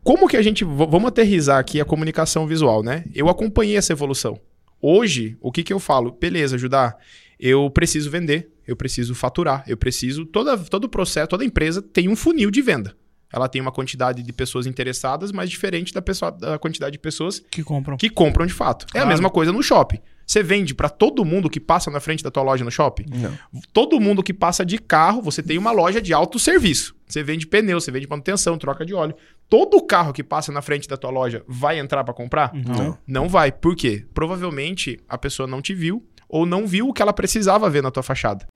[0.05, 0.65] como que a gente.
[0.65, 3.05] Vamos aterrizar aqui a comunicação visual, né?
[3.15, 4.39] Eu acompanhei essa evolução.
[4.81, 6.13] Hoje, o que, que eu falo?
[6.13, 6.95] Beleza, ajudar.
[7.41, 10.27] Eu preciso vender, eu preciso faturar, eu preciso.
[10.27, 12.95] Toda, todo processo, toda empresa tem um funil de venda.
[13.35, 17.43] Ela tem uma quantidade de pessoas interessadas, mas diferente da, pessoa, da quantidade de pessoas
[17.51, 17.97] Que compram.
[17.97, 18.85] que compram de fato.
[18.87, 19.09] É a Claro.
[19.09, 19.99] mesma coisa no shopping.
[20.27, 23.05] Você vende para todo mundo que passa na frente da tua loja no shopping?
[23.13, 23.37] Não.
[23.73, 26.95] Todo mundo que passa de carro, você tem uma loja de autosserviço.
[27.07, 29.15] Você vende pneu, você vende manutenção, troca de óleo.
[29.51, 32.53] Todo carro que passa na frente da tua loja vai entrar para comprar?
[32.55, 32.97] Não.
[33.07, 33.53] Não vai.
[33.53, 34.07] Por quê?
[34.15, 37.91] Provavelmente a pessoa não te viu ou não viu o que ela precisava ver na
[37.91, 38.47] tua fachada.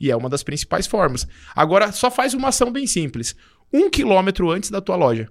[0.00, 1.26] E é uma das principais formas.
[1.54, 3.34] Agora, só faz uma ação bem simples.
[3.72, 5.28] Um quilômetro antes da tua loja,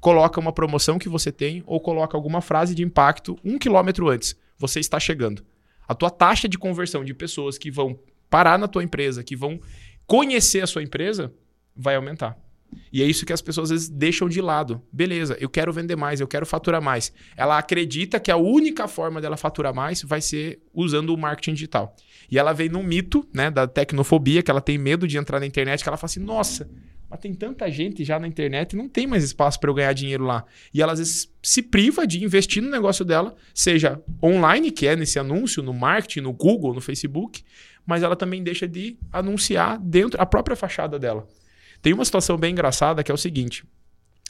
[0.00, 4.36] coloca uma promoção que você tem ou coloca alguma frase de impacto um quilômetro antes.
[4.58, 5.44] Você está chegando.
[5.86, 9.58] A tua taxa de conversão de pessoas que vão parar na tua empresa, que vão
[10.06, 11.32] conhecer a sua empresa,
[11.74, 12.36] vai aumentar.
[12.92, 14.82] E é isso que as pessoas às vezes deixam de lado.
[14.92, 17.12] Beleza, eu quero vender mais, eu quero faturar mais.
[17.36, 21.94] Ela acredita que a única forma dela faturar mais vai ser usando o marketing digital.
[22.30, 25.46] E ela vem num mito, né, da tecnofobia, que ela tem medo de entrar na
[25.46, 26.68] internet, que ela fala assim: "Nossa,
[27.10, 30.24] mas tem tanta gente já na internet, não tem mais espaço para eu ganhar dinheiro
[30.24, 30.44] lá".
[30.72, 34.94] E ela às vezes se priva de investir no negócio dela, seja online, que é
[34.94, 37.42] nesse anúncio, no marketing, no Google, no Facebook,
[37.86, 41.26] mas ela também deixa de anunciar dentro a própria fachada dela.
[41.82, 43.64] Tem uma situação bem engraçada que é o seguinte: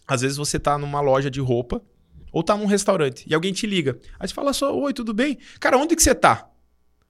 [0.06, 1.82] às vezes você tá numa loja de roupa
[2.32, 3.98] ou tá num restaurante e alguém te liga.
[4.18, 5.38] Aí você fala só: "Oi, tudo bem?
[5.60, 6.48] Cara, onde que você tá?"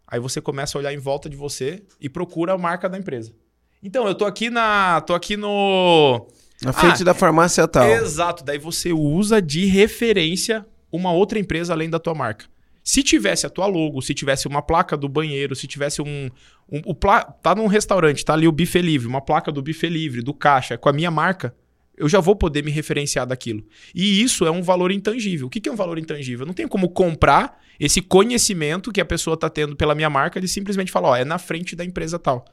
[0.07, 3.35] Aí você começa a olhar em volta de você e procura a marca da empresa.
[3.83, 6.27] Então, eu tô aqui na, tô aqui no
[6.63, 7.87] Na frente Ah, da farmácia tal.
[7.87, 12.47] Exato, daí você usa de referência uma outra empresa além da tua marca.
[12.89, 16.31] Se tivesse a tua logo, se tivesse uma placa do banheiro, se tivesse um.
[16.73, 17.23] um o pla...
[17.23, 20.79] Tá num restaurante, tá ali o buffet livre, uma placa do buffet livre, do caixa,
[20.79, 21.55] com a minha marca,
[21.99, 23.63] eu já vou poder me referenciar daquilo.
[23.95, 25.49] E isso é um valor intangível.
[25.49, 26.45] O que é um valor intangível?
[26.45, 30.41] Eu não tenho como comprar esse conhecimento que a pessoa está tendo pela minha marca
[30.41, 32.47] de simplesmente falar, ó, é na frente da empresa tal.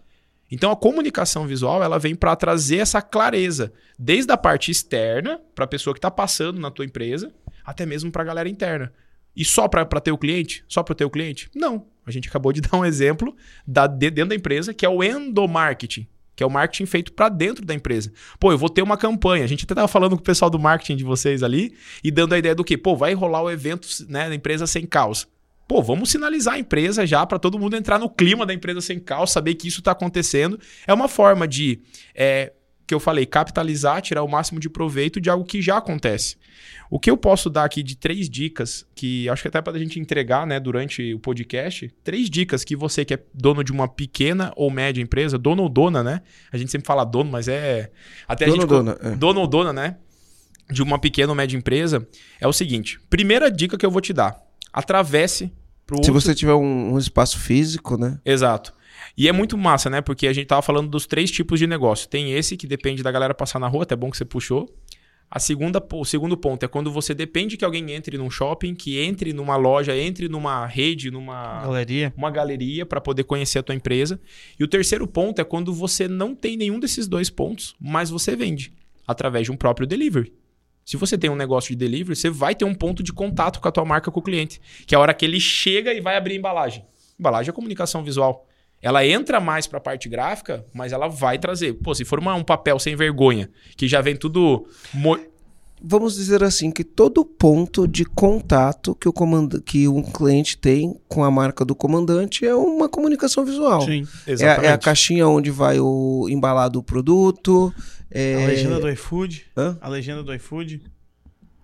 [0.52, 5.64] Então a comunicação visual ela vem para trazer essa clareza, desde a parte externa para
[5.64, 8.92] a pessoa que está passando na tua empresa, até mesmo para a galera interna.
[9.36, 10.64] E só para ter o cliente?
[10.68, 11.50] Só para ter o cliente?
[11.54, 11.86] Não.
[12.06, 13.36] A gente acabou de dar um exemplo
[13.68, 17.30] da, de, dentro da empresa que é o endomarketing, que é o marketing feito para
[17.30, 18.12] dentro da empresa.
[18.40, 19.44] Pô, eu vou ter uma campanha.
[19.44, 22.34] A gente até estava falando com o pessoal do marketing de vocês ali e dando
[22.34, 25.28] a ideia do que, pô, vai rolar o evento né, da empresa sem caos.
[25.68, 29.00] Pô, vamos sinalizar a empresa já para todo mundo entrar no clima da empresa sem
[29.00, 30.60] caos, saber que isso está acontecendo.
[30.86, 31.82] É uma forma de,
[32.14, 32.54] é,
[32.88, 36.38] que eu falei, capitalizar, tirar o máximo de proveito de algo que já acontece.
[36.90, 39.80] O que eu posso dar aqui de três dicas, que acho que até para a
[39.80, 43.88] gente entregar né, durante o podcast, três dicas que você que é dono de uma
[43.88, 46.22] pequena ou média empresa, dono ou dona, né?
[46.52, 47.92] A gente sempre fala dono, mas é.
[48.28, 49.16] Até a Dono gente ou dona, é.
[49.16, 49.98] dono ou dona, né?
[50.70, 52.08] De uma pequena ou média empresa,
[52.40, 54.40] é o seguinte: primeira dica que eu vou te dar:
[54.72, 55.52] atravesse
[55.86, 58.20] pro Se outro você tiver um, um espaço físico, né?
[58.24, 58.74] Exato.
[59.18, 60.02] E é muito massa, né?
[60.02, 62.08] Porque a gente tava falando dos três tipos de negócio.
[62.08, 64.70] Tem esse que depende da galera passar na rua, até bom que você puxou.
[65.30, 69.00] A segunda, o segundo ponto é quando você depende que alguém entre num shopping, que
[69.00, 72.14] entre numa loja, entre numa rede, numa Galeria.
[72.16, 74.20] uma galeria para poder conhecer a tua empresa.
[74.60, 78.36] E o terceiro ponto é quando você não tem nenhum desses dois pontos, mas você
[78.36, 78.72] vende
[79.08, 80.32] através de um próprio delivery.
[80.86, 83.68] Se você tem um negócio de delivery, você vai ter um ponto de contato com
[83.68, 86.16] a tua marca com o cliente, que é a hora que ele chega e vai
[86.16, 86.86] abrir a embalagem.
[87.20, 88.48] Embalagem é comunicação visual.
[88.86, 91.74] Ela entra mais para a parte gráfica, mas ela vai trazer.
[91.74, 95.18] Pô, se for uma- um papel sem vergonha, que já vem tudo mo-
[95.88, 101.00] Vamos dizer assim que todo ponto de contato que o, comanda que um cliente tem
[101.08, 103.82] com a marca do comandante é uma comunicação visual.
[103.82, 104.08] Sim.
[104.26, 107.74] É, a- é a caixinha onde vai o embalado o produto.
[108.10, 108.44] É...
[108.46, 109.46] A legenda do iFood.
[109.56, 109.78] Hã?
[109.82, 110.82] A legenda do iFood.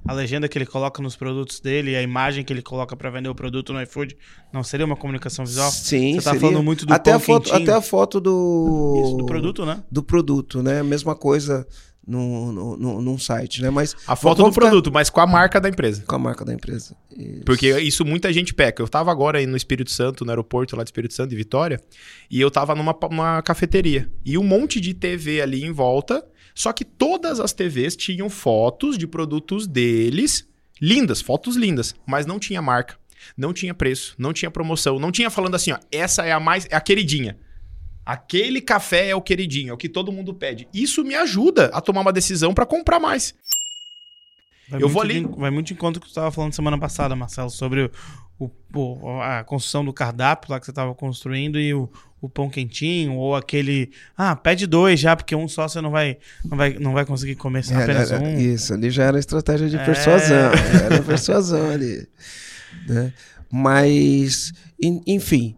[0.05, 3.29] A legenda que ele coloca nos produtos dele, a imagem que ele coloca pra vender
[3.29, 4.17] o produto no iFood,
[4.51, 5.69] não seria uma comunicação visual?
[5.71, 6.39] Sim, Você tá seria.
[6.39, 7.63] falando muito do até pão a foto, quentinho.
[7.69, 9.83] até a foto do Isso, do produto, né?
[9.91, 10.81] do produto, né?
[10.81, 11.67] Mesma coisa
[12.05, 13.69] no, no, no- num site, né?
[13.69, 16.03] Mas A foto do ficar produto, mas com a marca da empresa.
[16.05, 16.95] com a marca da empresa.
[17.15, 17.43] Isso.
[17.45, 18.81] Porque isso muita gente peca.
[18.81, 21.79] Eu tava agora aí no Espírito Santo, no aeroporto lá do Espírito Santo, de Vitória,
[22.29, 24.11] e eu tava numa, numa cafeteria.
[24.25, 28.97] E um monte de TV ali em volta, só que todas as TVs tinham fotos
[28.97, 30.47] de produtos deles,
[30.81, 32.97] lindas, fotos lindas, mas não tinha marca,
[33.37, 36.65] não tinha preço, não tinha promoção, não tinha falando assim, ó, essa é a mais,
[36.69, 37.37] é a queridinha.
[38.05, 40.67] Aquele café é o queridinho, é o que todo mundo pede.
[40.73, 43.33] Isso me ajuda a tomar uma decisão para comprar mais.
[44.69, 46.77] Vai Eu muito vou ali- de- vai muito com o que você estava falando semana
[46.79, 47.91] passada, Marcelo, sobre
[48.39, 51.89] o- o- a construção do cardápio lá que você estava construindo e o,
[52.21, 53.89] o pão quentinho, ou aquele.
[54.15, 57.35] Ah, pede dois já, porque um só você não vai, não vai, não vai conseguir
[57.35, 58.39] comer É, apenas era- um.
[58.39, 59.83] Isso, ali já era estratégia de É.
[59.83, 60.29] persuasão.
[60.53, 62.07] já Era persuasão ali.
[62.87, 63.11] né?
[63.51, 65.55] Mas, en- enfim,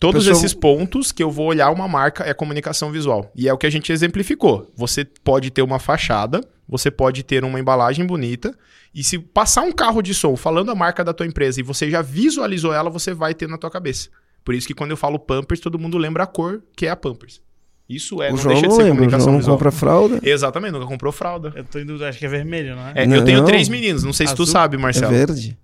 [0.00, 3.30] Todos Pessoal- esses pontos que eu vou olhar uma marca é comunicação visual.
[3.34, 4.70] E é o que a gente exemplificou.
[4.76, 8.54] Você pode ter uma fachada, você pode ter uma embalagem bonita,
[8.94, 11.88] e se passar um carro de som falando a marca da tua empresa e você
[11.90, 14.10] já visualizou ela, você vai ter na tua cabeça.
[14.44, 16.96] Por isso que quando eu falo Pampers, todo mundo lembra a cor que é a
[16.96, 17.40] Pampers.
[17.88, 19.56] Isso é, o não João deixa de não ser lembra, o comunicação João visual.
[19.56, 20.20] compra fralda.
[20.22, 21.52] Exatamente, nunca comprou fralda.
[21.54, 22.92] Eu tô indo, acho que é vermelho, não é?
[22.96, 23.16] É, Não.
[23.16, 24.52] eu tenho três meninos, não sei se tu Azul?
[24.52, 25.12] sabe, É Marcelo.
[25.12, 25.58] verde.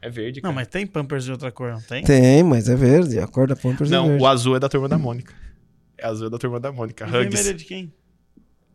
[0.00, 0.54] É verde, Não, cara.
[0.54, 2.04] mas tem Pampers de outra cor, não tem?
[2.04, 3.18] Tem, mas é verde.
[3.18, 4.22] A cor da Pampers é Não, verde.
[4.22, 5.34] o azul é da turma da Mônica.
[5.98, 7.04] É azul é da turma da Mônica.
[7.04, 7.18] E Hugs.
[7.34, 7.92] vermelho é de quem?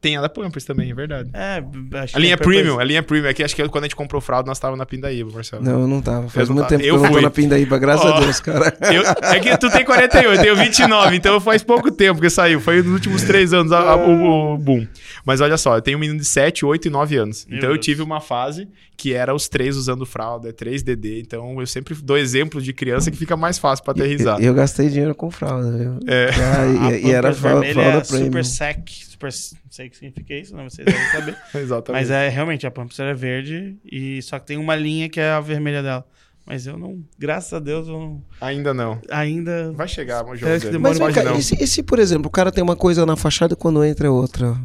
[0.02, 1.30] Tem a da Pampers também, é verdade.
[1.32, 1.64] É,
[2.00, 3.30] acho A linha que é Pampers- premium, a linha premium.
[3.30, 5.64] Aqui acho que quando a gente comprou fralda, nós tava na Pindaíba, Marcelo.
[5.64, 6.28] Não, eu não tava.
[6.28, 6.70] Faz Eu muito tava.
[6.70, 7.22] tempo que Eu eu não tô fui.
[7.22, 8.16] na Pindaíba, graças Ó.
[8.16, 8.76] a Deus, cara.
[8.92, 12.60] Eu- é que tu tem 48, eu tenho 29, então faz pouco tempo que saiu.
[12.60, 14.88] Foi nos últimos três anos a- a- o, o boom.
[15.24, 17.46] Mas olha só, eu tenho um menino de 7, 8 e 9 anos.
[17.46, 17.86] Meu então eu Deus.
[17.86, 18.68] tive uma fase
[19.02, 21.22] que era os três usando fralda, é 3DD.
[21.22, 24.40] Então eu sempre dou exemplos de criança que fica mais fácil pra aterrizar.
[24.40, 25.98] Eu, eu gastei dinheiro com fralda, viu?
[26.06, 26.30] É.
[26.36, 28.26] Ah, A e, e era fralda, vermelha fralda é premium.
[28.26, 28.90] Super Sec.
[28.90, 31.36] Super, não sei o que significa isso, não, vocês devem saber.
[31.56, 32.00] Exatamente.
[32.00, 35.32] Mas é realmente a Pampers é verde e só que tem uma linha que é
[35.32, 36.06] a vermelha dela.
[36.46, 39.00] Mas eu não, graças a Deus, eu não- Ainda não.
[39.10, 40.32] ainda Vai chegar, que
[40.80, 41.38] Mas vem pode cá, não.
[41.38, 43.84] e se, e se, por exemplo, o cara tem uma coisa na fachada e quando
[43.84, 44.58] entra é outra?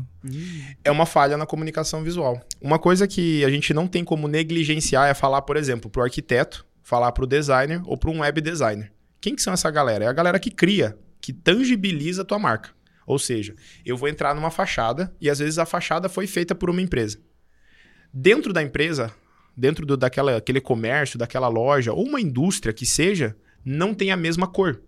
[0.82, 2.40] é uma falha na comunicação visual.
[2.60, 6.66] Uma coisa que a gente não tem como negligenciar é falar, por exemplo, pro arquiteto,
[6.82, 8.90] falar pro designer ou pro um web designer.
[9.20, 10.04] Quem que são essa galera?
[10.04, 12.70] É a galera que cria, que tangibiliza a tua marca.
[13.06, 16.68] Ou seja, eu vou entrar numa fachada e às vezes a fachada foi feita por
[16.70, 17.18] uma empresa.
[18.12, 19.12] Dentro da empresa,
[19.56, 24.16] dentro do, daquela, aquele comércio, daquela loja ou uma indústria que seja, não tem a
[24.16, 24.82] mesma cor.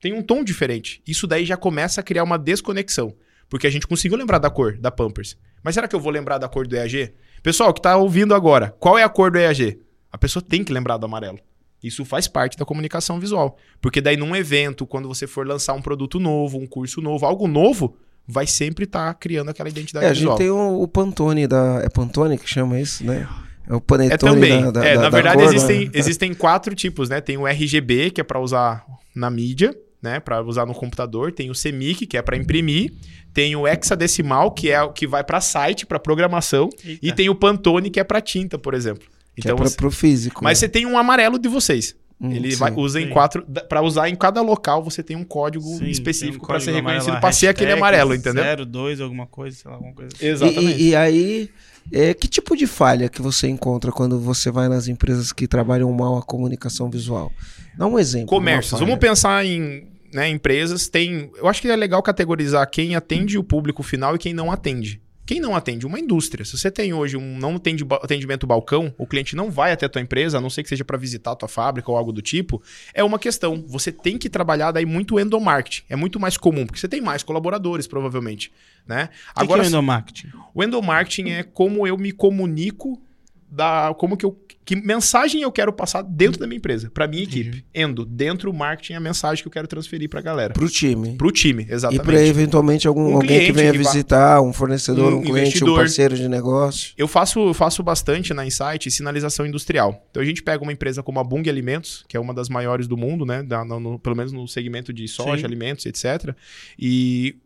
[0.00, 1.02] Tem um tom diferente.
[1.06, 3.14] Isso daí já começa a criar uma desconexão.
[3.48, 5.36] Porque a gente conseguiu lembrar da cor da Pampers.
[5.62, 7.12] Mas será que eu vou lembrar da cor do EAG?
[7.42, 9.80] Pessoal que tá ouvindo agora, qual é a cor do EAG?
[10.10, 11.38] A pessoa tem que lembrar do amarelo.
[11.82, 13.56] Isso faz parte da comunicação visual.
[13.80, 17.46] Porque daí num evento, quando você for lançar um produto novo, um curso novo, algo
[17.46, 20.36] novo, vai sempre estar criando aquela identidade É, a visual.
[20.36, 21.80] gente tem o, o Pantone da.
[21.84, 23.28] É Pantone que chama isso, né?
[23.68, 24.62] É o Panetone É também.
[24.64, 25.90] da, da, é, da- na da verdade, cor, existem, né?
[25.94, 27.20] existem quatro tipos, né?
[27.20, 30.20] Tem o RGB, que é para usar na mídia, né?
[30.20, 31.32] Para usar no computador.
[31.32, 32.92] Tem o CMYK, que é para imprimir.
[33.34, 36.68] Tem o hexadecimal, que é o que vai para site, para programação.
[37.02, 39.02] E tem o Pantone, que é para tinta, por exemplo.
[39.34, 40.42] Que Então, é pra, você- pro físico.
[40.42, 41.94] mas você tem um amarelo de vocês.
[42.18, 42.56] Hum, Ele sim.
[42.56, 43.44] vai, usa em quatro.
[43.68, 46.72] Para usar em cada local, você tem um código Sim, tem um específico para ser
[46.72, 48.42] reconhecido, para ser aquele amarelo, entendeu?
[48.64, 50.10] 02, alguma coisa, sei lá, alguma coisa.
[50.14, 50.46] assim.
[50.46, 51.50] E- E, e aí,
[51.92, 55.90] é, que tipo de falha que você encontra quando você vai nas empresas que trabalham
[55.92, 57.32] mal a comunicação visual?
[57.76, 58.28] Dá um exemplo.
[58.28, 58.80] Comércios.
[58.80, 60.88] Vamos pensar em né, empresas.
[60.88, 61.30] Tem.
[61.36, 65.00] Eu acho que é legal categorizar quem atende o público final e quem não atende.
[65.26, 65.84] Quem não atende?
[65.84, 66.44] Uma indústria.
[66.44, 69.84] Se você tem hoje um não atende ba- atendimento balcão, o cliente não vai até
[69.86, 72.12] a tua empresa, a não ser que seja para visitar a tua fábrica ou algo
[72.12, 72.62] do tipo,
[72.94, 73.64] é uma questão.
[73.66, 75.82] Você tem que trabalhar daí muito endomarketing.
[75.88, 78.52] É muito mais comum, porque você tem mais colaboradores, provavelmente.
[78.86, 79.08] Né?
[79.36, 80.28] O que que é o endomarketing?
[80.54, 83.02] O endomarketing é como eu me comunico
[83.50, 87.22] da como que eu que mensagem eu quero passar dentro da minha empresa, para minha
[87.22, 87.64] equipe.
[87.72, 90.52] Endo, dentro do marketing a mensagem que eu quero transferir pra galera.
[90.52, 91.14] Pro time.
[91.16, 92.04] Pro time, E exatamente.
[92.04, 95.42] para eventualmente algum Um alguém que venha que visitar, um fornecedor, Um um, cliente, um
[95.42, 95.76] investidor.
[95.78, 96.92] parceiro de negócio.
[96.98, 100.04] Eu faço, faço bastante na Insight sinalização industrial.
[100.10, 102.88] Então a gente pega uma empresa como a Bung Alimentos, que é uma das maiores
[102.88, 103.44] do mundo, né?
[103.44, 105.44] Da- no- pelo menos no segmento de soja, Sim.
[105.44, 106.34] alimentos, etc.
[106.76, 107.36] E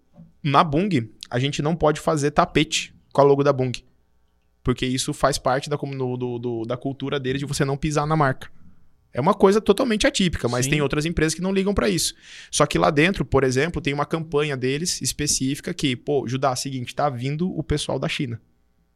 [0.42, 3.72] na Bung, a gente não pode fazer tapete com a logo da Bung.
[4.70, 8.06] Porque isso faz parte da, no- do- do- da cultura deles de você não pisar
[8.06, 8.48] na marca.
[9.12, 10.70] É uma coisa totalmente atípica, mas Sim.
[10.70, 12.14] tem outras empresas que não ligam pra isso.
[12.52, 16.94] Só que lá dentro, por exemplo, tem uma campanha deles específica que, pô, Judá, seguinte,
[16.94, 18.40] tá vindo o pessoal da China.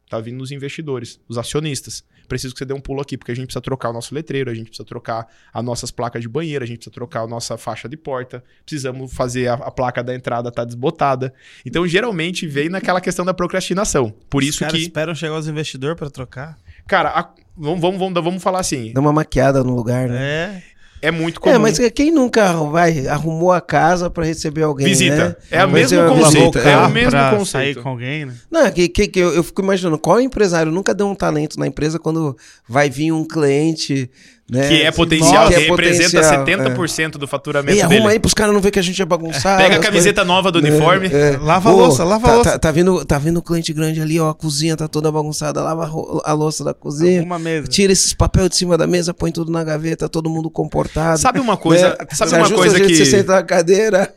[0.09, 2.03] Tá vindo os investidores, os acionistas.
[2.27, 4.49] Preciso que você dê um pulo aqui, porque a gente precisa trocar o nosso letreiro,
[4.49, 7.55] a gente precisa trocar as nossas placas de banheiro, a gente precisa trocar a nossa
[7.57, 11.33] faixa de porta, precisamos fazer a, a placa da entrada tá desbotada.
[11.65, 14.11] Então, geralmente, vem naquela questão da procrastinação.
[14.29, 16.57] Por Os isso que, esperam chegar os investidores pra trocar.
[16.87, 20.17] cara, a- vamos, vamos, vamos, vamos falar assim, Dá uma maquiada no lugar, né?
[20.19, 20.63] É.
[21.01, 21.53] é muito comum.
[21.53, 25.29] É, mas quem nunca vai, arrumou a casa para receber alguém, Visita.
[25.29, 25.35] né?
[25.51, 26.51] É o mesmo é conceito.
[26.53, 26.77] visita, É é.
[26.77, 27.73] o mesmo pra conceito.
[27.75, 28.33] sair com alguém, né?
[28.49, 31.67] Não, que, que, que eu, eu fico imaginando, qual empresário nunca deu um talento na
[31.67, 32.35] empresa quando
[32.67, 34.09] vai vir um cliente,
[34.49, 34.67] né?
[34.67, 37.95] Que é potencial, que que é representa potencial, 70% do faturamento dele.
[37.95, 39.61] arruma aí pros caras não ver que a gente é bagunçado.
[39.61, 41.07] Pega a camiseta nova do coisas- uniforme.
[41.07, 41.37] É, é.
[41.37, 42.51] Lava a Ô, louça, lava a tá, louça.
[42.51, 45.85] Tá, tá vindo, tá vindo cliente grande ali, ó, a cozinha tá toda bagunçada, lava
[45.85, 47.23] a a louça da cozinha.
[47.23, 47.67] Uma mesa.
[47.67, 51.19] Tira esses papéis de cima da mesa, põe tudo na gaveta, todo mundo comportado.
[51.19, 51.95] Sabe uma coisa, né?
[52.11, 54.13] sabe Você uma coisa a gente que Você senta na cadeira.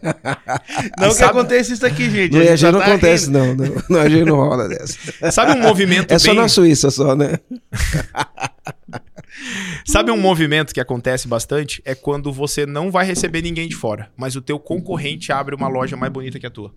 [0.98, 2.32] Não que Sabe- aconteça isso aqui, gente.
[2.32, 3.38] No A gente EAG só não tá acontece, rindo.
[3.38, 3.54] não.
[3.54, 5.30] No, no EAG não rola dessa.
[5.32, 7.38] sabe um movimento É só bem na Suíça, só, né?
[9.84, 11.82] Sabe um movimento que acontece bastante?
[11.84, 15.68] É quando você não vai receber ninguém de fora, mas o teu concorrente abre uma
[15.68, 16.74] loja mais bonita que a tua.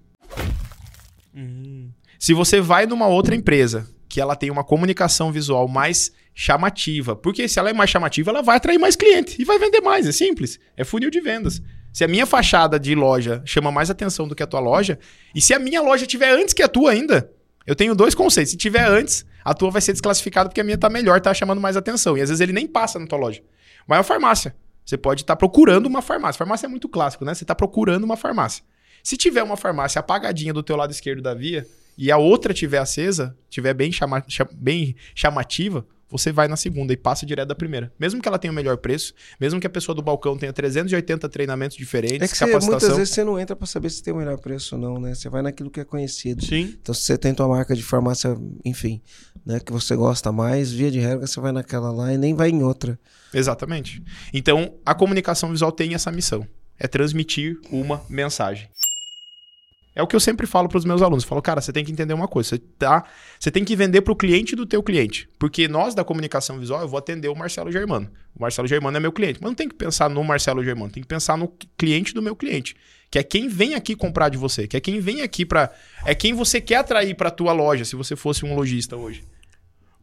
[1.35, 1.89] Hum.
[2.19, 7.47] Se você vai numa outra empresa que ela tem uma comunicação visual mais chamativa, porque
[7.47, 10.11] se ela é mais chamativa, ela vai atrair mais cliente e vai vender mais, é
[10.11, 10.59] simples.
[10.75, 11.61] É funil de vendas.
[11.93, 14.97] Se a minha fachada de loja chama mais atenção do que a tua loja,
[15.35, 17.31] e se a minha loja tiver antes que a tua ainda,
[17.65, 18.51] eu tenho dois conceitos.
[18.51, 21.59] Se tiver antes, a tua vai ser desclassificada porque a minha tá melhor, tá chamando
[21.61, 22.17] mais atenção.
[22.17, 23.41] E às vezes ele nem passa na tua loja.
[23.87, 24.55] Vai à farmácia.
[24.85, 26.37] Você pode estar procurando uma farmácia.
[26.39, 27.33] Farmácia é muito clássico, né?
[27.33, 28.63] Você está procurando uma farmácia.
[29.03, 31.65] Se tiver uma farmácia apagadinha do teu lado esquerdo da via
[31.97, 36.91] e a outra tiver acesa, tiver bem, chama, cha- bem chamativa, você vai na segunda
[36.91, 37.91] e passa direto da primeira.
[37.97, 41.29] Mesmo que ela tenha o melhor preço, mesmo que a pessoa do balcão tenha 380
[41.29, 42.97] treinamentos diferentes, É que você, muitas capacitação.
[42.97, 45.15] vezes você não entra pra saber se tem o melhor preço ou não, né?
[45.15, 46.43] Você vai naquilo que é conhecido.
[46.45, 46.75] Sim.
[46.81, 49.01] Então, se você tem tua marca de farmácia, enfim,
[49.45, 52.49] né, que você gosta mais, via de regra, você vai naquela lá e nem vai
[52.49, 52.99] em outra.
[53.33, 54.03] Exatamente.
[54.33, 56.47] Então, a comunicação visual tem essa missão:
[56.79, 58.69] é transmitir uma mensagem.
[59.93, 61.23] É o que eu sempre falo para os meus alunos.
[61.23, 62.49] Eu falo, cara, você tem que entender uma coisa.
[62.49, 63.03] Você, tá,
[63.37, 65.27] você tem que vender para o cliente do teu cliente.
[65.37, 68.09] Porque nós, da comunicação visual, eu vou atender o Marcelo Germano.
[68.33, 69.39] O Marcelo Germano é meu cliente.
[69.41, 70.91] Mas não tem que pensar no Marcelo Germano.
[70.91, 72.73] Tem que pensar no cliente do meu cliente.
[73.09, 74.65] Que é quem vem aqui comprar de você.
[74.65, 75.69] Que é quem vem aqui para...
[76.05, 79.23] É quem você quer atrair para tua loja, se você fosse um lojista hoje.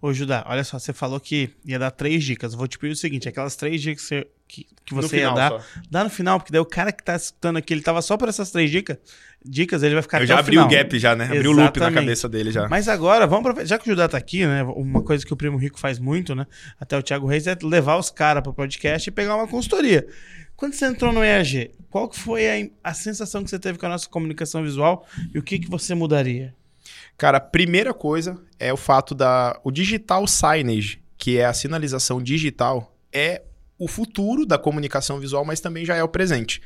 [0.01, 2.53] Ô, Judá, olha só, você falou que ia dar três dicas.
[2.53, 5.17] Eu vou te pedir o seguinte: aquelas três dicas que você, que, que No você
[5.17, 5.61] ia final dar, só.
[5.91, 8.29] dá no final, porque daí o cara que tá escutando aqui, ele tava só por
[8.29, 8.97] essas três dicas,
[9.45, 10.67] dicas, ele vai ficar Eu já o abri final.
[10.67, 11.25] o gap já, né?
[11.25, 11.95] Abri o loop na Exatamente.
[11.95, 12.69] cabeça dele já.
[12.69, 14.63] Mas agora, vamos já que o Judá tá aqui, né?
[14.63, 16.47] Uma coisa que o Primo Rico faz muito, né?
[16.81, 20.07] Até o Thiago Reis é levar os caras pro podcast e pegar uma consultoria.
[20.57, 23.87] Quando você entrou no EAG, qual que foi a, a sensação que você teve com
[23.87, 26.55] a nossa comunicação visual e o que, que você mudaria?
[27.19, 29.61] Cara, a primeira coisa é o fato da.
[29.65, 33.43] O digital signage, que é a sinalização digital, é
[33.77, 36.63] o futuro da comunicação visual, mas também já é o presente.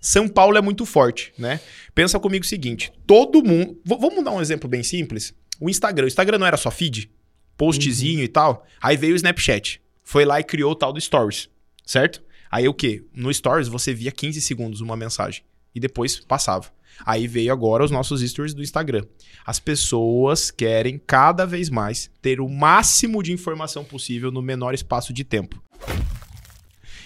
[0.00, 1.58] São Paulo é muito forte, né?
[1.94, 3.80] Pensa comigo o seguinte: todo mundo.
[3.84, 5.34] V- vamos dar um exemplo bem simples?
[5.58, 6.04] O Instagram.
[6.04, 7.10] O Instagram não era só feed?
[7.56, 8.66] Postzinho e tal.
[8.82, 9.80] Aí veio o Snapchat.
[10.02, 11.48] Foi lá e criou o tal do Stories,
[11.86, 12.22] certo?
[12.50, 13.02] Aí o quê?
[13.14, 15.42] No Stories você via 15 segundos uma mensagem
[15.74, 16.66] e depois passava.
[17.04, 19.04] Aí veio agora os nossos stories do Instagram.
[19.46, 25.12] As pessoas querem cada vez mais ter o máximo de informação possível no menor espaço
[25.12, 25.62] de tempo.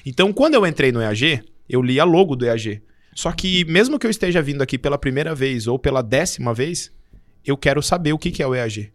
[0.05, 2.83] Então, quando eu entrei no EAG, eu li a logo do EAG.
[3.14, 6.92] Só que, mesmo que eu esteja vindo aqui pela primeira vez ou pela décima vez,
[7.44, 8.92] eu quero saber o que é o EAG.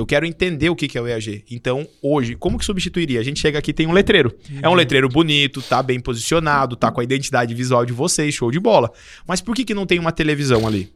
[0.00, 1.44] Eu quero entender o que que é o EAG.
[1.50, 3.20] Então, hoje, como que substituiria?
[3.20, 4.34] A gente chega aqui e tem um letreiro.
[4.62, 8.50] É um letreiro bonito, tá bem posicionado, tá com a identidade visual de vocês, show
[8.50, 8.90] de bola.
[9.26, 10.90] Mas por que, que não tem uma televisão ali?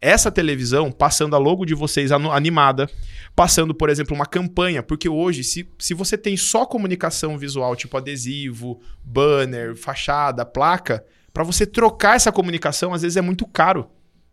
[0.00, 2.90] Essa televisão, passando a logo de vocês animada,
[3.36, 7.96] passando, por exemplo, uma campanha, porque hoje, se, se você tem só comunicação visual, tipo
[7.98, 13.88] adesivo, banner, fachada, placa, para você trocar essa comunicação, às vezes é muito caro.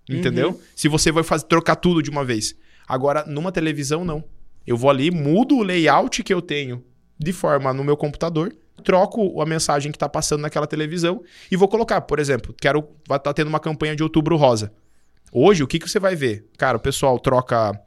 [0.10, 0.60] Entendeu?
[0.76, 2.56] Se você vai fazer, trocar tudo de uma vez.
[2.88, 4.24] Agora, numa televisão, não.
[4.66, 6.84] Eu vou ali, mudo o layout que eu tenho
[7.20, 11.68] de forma no meu computador, troco a mensagem que está passando naquela televisão e vou
[11.68, 14.72] colocar, por exemplo, quero estar tendo uma campanha de outubro rosa.
[15.32, 16.46] Hoje, o que, que você vai ver?
[16.58, 17.80] Cara, o pessoal troca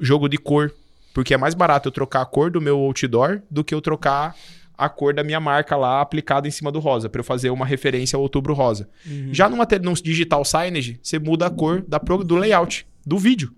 [0.00, 0.72] jogo de cor,
[1.14, 4.34] porque é mais barato eu trocar a cor do meu outdoor do que eu trocar
[4.76, 7.64] a cor da minha marca lá aplicada em cima do rosa, para eu fazer uma
[7.64, 8.88] referência ao outubro rosa.
[9.30, 13.54] Já numa num digital signage, você muda a cor da, do layout do vídeo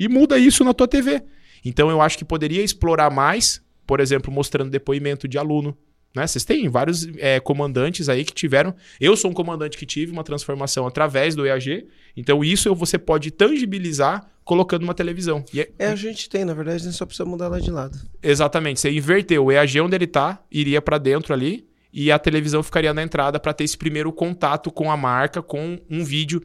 [0.00, 1.22] e muda isso na tua TV.
[1.64, 5.76] Então eu acho que poderia explorar mais, por exemplo, mostrando depoimento de aluno.
[6.16, 6.26] Né?
[6.26, 8.74] Vocês têm vários é, comandantes aí que tiveram.
[8.98, 11.86] Eu sou um comandante que tive uma transformação através do EAG.
[12.16, 15.44] Então isso você pode tangibilizar colocando uma televisão.
[15.52, 17.70] E é- É, a gente tem, na verdade, a gente só precisa mudar lá de
[17.70, 17.96] lado.
[18.22, 18.80] Exatamente.
[18.80, 22.94] Você inverteu o EAG onde ele tá, iria para dentro ali e a televisão ficaria
[22.94, 26.42] na entrada para ter esse primeiro contato com a marca, com um vídeo.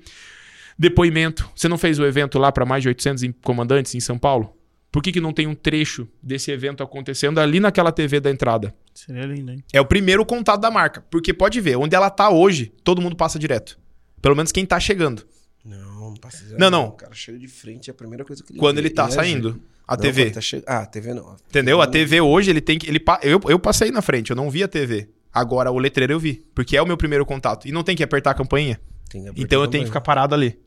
[0.77, 1.49] Depoimento.
[1.55, 4.55] Você não fez o evento lá para mais de 800 em- comandantes em São Paulo?
[4.91, 8.73] Por que, que não tem um trecho desse evento acontecendo ali naquela TV da entrada?
[8.93, 9.63] Seria lindo, hein?
[9.73, 11.03] É o primeiro contato da marca.
[11.11, 13.77] Porque pode ver, onde ela tá hoje, todo mundo passa direto.
[14.21, 15.25] Pelo menos quem tá chegando.
[15.65, 16.85] Não, não passa Não, não.
[16.87, 18.83] O cara chega de frente, é a primeira coisa que ele Quando vê.
[18.83, 19.61] ele tá é saindo.
[19.87, 20.31] A Não, TV.
[20.31, 20.63] Tá che...
[20.65, 21.35] Ah, a TV não.
[21.49, 21.81] Entendeu?
[21.81, 22.87] A TV hoje, ele tem que.
[22.87, 25.09] Ele, pa- eu, eu passei na frente, eu não vi a TV.
[25.33, 26.41] Agora o letreiro eu vi.
[26.55, 27.67] Porque é o meu primeiro contato.
[27.67, 28.79] E não tem que apertar a campainha.
[29.09, 29.71] Tem que apertar Então eu também.
[29.71, 30.57] tenho que ficar parado ali.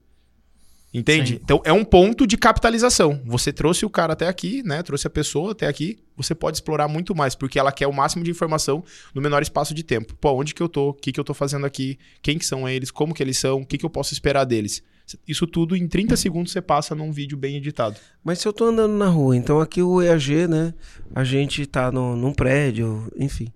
[0.92, 1.34] Entende?
[1.34, 1.40] Sim.
[1.42, 3.20] Então é um ponto de capitalização.
[3.26, 4.82] Você trouxe o cara até aqui, né?
[4.82, 5.98] Trouxe a pessoa até aqui.
[6.16, 8.82] Você pode explorar muito mais, porque ela quer o máximo de informação
[9.14, 10.14] no menor espaço de tempo.
[10.16, 10.90] Pô, onde que eu tô?
[10.90, 11.98] O que que eu tô fazendo aqui?
[12.22, 12.90] Quem que são eles?
[12.90, 13.60] Como que eles são?
[13.60, 14.82] O que que eu posso esperar deles?
[15.26, 17.96] Isso tudo em 30 segundos você passa num vídeo bem editado.
[18.22, 20.74] Mas se eu tô andando na rua, então aqui o EAG, né?
[21.14, 23.48] A gente tá no, num prédio, enfim.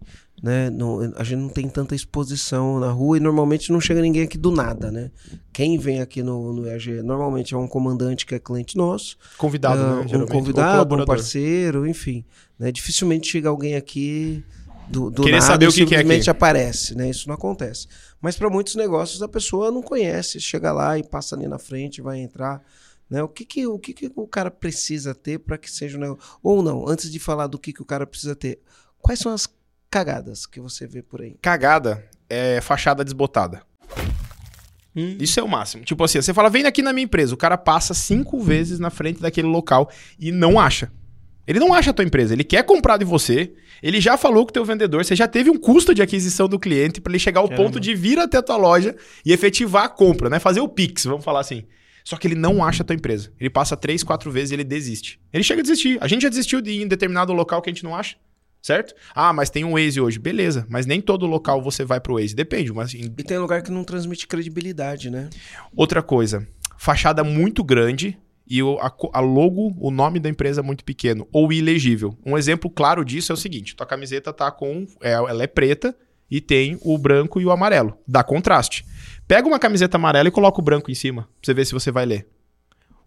[0.42, 0.70] Né?
[0.70, 4.36] No, a gente não tem tanta exposição na rua e normalmente não chega ninguém aqui
[4.36, 5.12] do nada, né?
[5.52, 9.16] Quem vem aqui no, no EAG normalmente é um comandante que é cliente nosso.
[9.38, 9.92] Convidado, ah, né?
[10.00, 12.24] Um geralmente, ou convidado, um parceiro, enfim.
[12.58, 12.72] Né?
[12.72, 14.44] Dificilmente chega alguém aqui
[14.88, 17.08] do, do Querer nada saber o que que é simplesmente aparece, né?
[17.08, 17.86] Isso não acontece.
[18.20, 22.02] Mas para muitos negócios a pessoa não conhece, chega lá e passa ali na frente,
[22.02, 22.60] vai entrar.
[23.08, 23.22] Né?
[23.22, 26.22] O, que, que, o que, que o cara precisa ter para que seja um negócio?
[26.42, 28.58] Ou não, antes de falar do que, que o cara precisa ter,
[29.00, 29.46] quais são as
[29.92, 31.36] cagadas que você vê por aí?
[31.42, 33.62] Cagada é fachada desbotada.
[34.96, 35.18] Hum.
[35.20, 35.84] Isso é o máximo.
[35.84, 37.34] Tipo assim, você fala, vem aqui na minha empresa.
[37.34, 40.90] O cara passa cinco vezes na frente daquele local e não acha.
[41.46, 42.32] Ele não acha a tua empresa.
[42.32, 43.52] Ele quer comprar de você.
[43.82, 45.04] Ele já falou com o teu vendedor.
[45.04, 47.64] Você já teve um custo de aquisição do cliente para ele chegar ao Caramba.
[47.64, 50.38] ponto de vir até a tua loja e efetivar a compra, né?
[50.38, 51.64] Fazer o Pix, vamos falar assim.
[52.02, 53.30] Só que ele não acha a tua empresa.
[53.38, 55.20] Ele passa três, quatro vezes e ele desiste.
[55.32, 55.98] Ele chega a desistir.
[56.00, 58.16] A gente já desistiu de ir em determinado local que a gente não acha.
[58.62, 58.94] Certo?
[59.14, 60.18] Ah, mas tem um Waze hoje.
[60.20, 60.64] Beleza.
[60.68, 62.34] Mas nem todo local você vai pro Waze.
[62.34, 62.72] Depende.
[62.72, 65.28] Mas em E tem lugar que não transmite credibilidade, né?
[65.76, 66.46] Outra coisa,
[66.78, 68.16] fachada muito grande
[68.48, 72.16] e o- a, a logo, o nome da empresa é muito pequeno ou ilegível.
[72.24, 75.92] Um exemplo claro disso é o seguinte: tua camiseta tá com, é, ela é preta
[76.30, 78.84] e tem o branco e o amarelo, dá contraste.
[79.26, 81.90] Pega uma camiseta amarela e coloca o branco em cima, pra você ver se você
[81.90, 82.28] vai ler.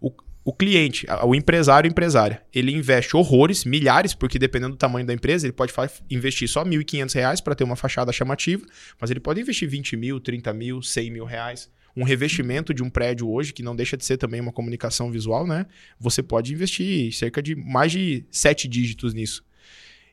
[0.00, 0.12] O,
[0.46, 5.44] o cliente, o empresário, empresária, ele investe horrores, milhares, porque dependendo do tamanho da empresa,
[5.44, 5.72] ele pode
[6.08, 8.64] investir só 1.500 reais para ter uma fachada chamativa,
[9.00, 11.68] mas ele pode investir 20 mil, 30 mil, 100 mil reais.
[11.96, 15.48] Um revestimento de um prédio hoje, que não deixa de ser também uma comunicação visual,
[15.48, 15.66] né?
[15.98, 19.42] Você pode investir cerca de mais de sete dígitos nisso.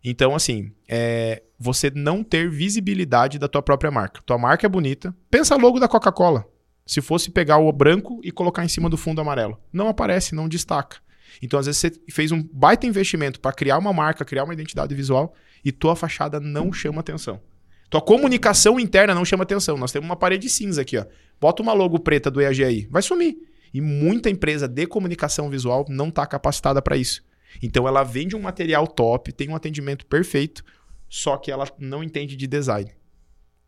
[0.03, 4.19] Então, assim, é, você não ter visibilidade da tua própria marca.
[4.25, 5.15] Tua marca é bonita.
[5.29, 6.51] Pensa logo da Coca-Cola.
[6.85, 9.59] Se fosse pegar o branco e colocar em cima do fundo amarelo.
[9.71, 10.97] Não aparece, não destaca.
[11.41, 14.93] Então, às vezes, você fez um baita investimento para criar uma marca, criar uma identidade
[14.93, 17.41] visual e tua fachada não chama atenção.
[17.89, 19.77] Tua comunicação interna não chama atenção.
[19.77, 21.05] Nós temos uma parede cinza aqui, ó.
[21.39, 23.37] Bota uma logo preta do EAG aí, vai sumir.
[23.73, 27.23] E muita empresa de comunicação visual não está capacitada para isso.
[27.61, 30.63] Então ela vende um material top, tem um atendimento perfeito,
[31.09, 32.91] só que ela não entende de design.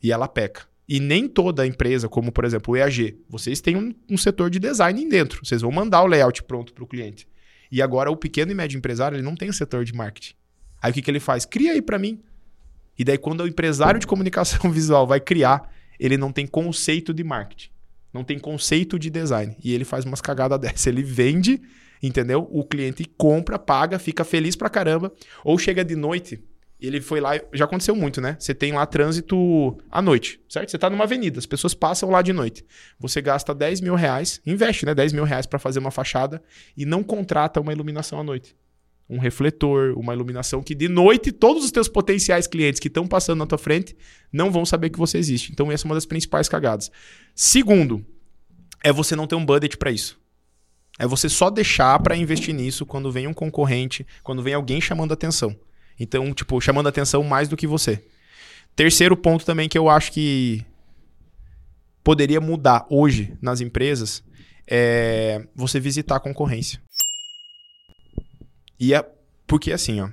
[0.02, 0.64] E ela peca.
[0.88, 4.60] E nem toda empresa, como por exemplo o EAG, vocês têm um, um setor de
[4.60, 5.44] design dentro.
[5.44, 7.28] Vocês vão mandar o layout pronto para o cliente.
[7.72, 10.36] E agora o pequeno e médio empresário ele não tem setor de marketing.
[10.82, 11.46] Aí o que, que ele faz?
[11.46, 12.22] Cria aí para mim.
[12.98, 17.24] E daí quando o empresário de comunicação visual vai criar, ele não tem conceito de
[17.24, 17.70] marketing.
[18.14, 19.58] Não tem conceito de design.
[19.64, 20.88] E ele faz umas cagadas dessa.
[20.88, 21.60] Ele vende,
[22.02, 22.48] entendeu?
[22.52, 25.12] O cliente compra, paga, fica feliz pra caramba.
[25.44, 26.42] Ou chega de noite,
[26.80, 27.40] ele foi lá.
[27.54, 28.36] Já aconteceu muito, né?
[28.40, 30.72] Você tem lá trânsito à noite, certo?
[30.72, 32.66] Você tá numa avenida, as pessoas passam lá de noite.
[33.00, 34.94] Você gasta 10 mil reais, investe, né?
[34.94, 36.42] 10 mil reais pra fazer uma fachada
[36.76, 38.56] e não contrata uma iluminação à noite.
[39.10, 43.40] Um refletor, uma iluminação que de noite todos os teus potenciais clientes que estão passando
[43.40, 43.96] na tua frente
[44.34, 45.52] não vão saber que você existe.
[45.52, 46.92] Então, essa é uma das principais cagadas.
[47.36, 48.04] Segundo,
[48.84, 50.20] é você não ter um budget para isso.
[50.98, 55.14] É você só deixar para investir nisso quando vem um concorrente, quando vem alguém chamando
[55.14, 55.56] atenção.
[56.00, 58.04] Então, tipo, chamando atenção mais do que você.
[58.76, 60.66] Terceiro ponto também que eu acho que
[62.04, 64.24] poderia mudar hoje nas empresas
[64.68, 66.82] é você visitar a concorrência.
[68.80, 69.04] E é
[69.48, 70.10] porque assim, ó,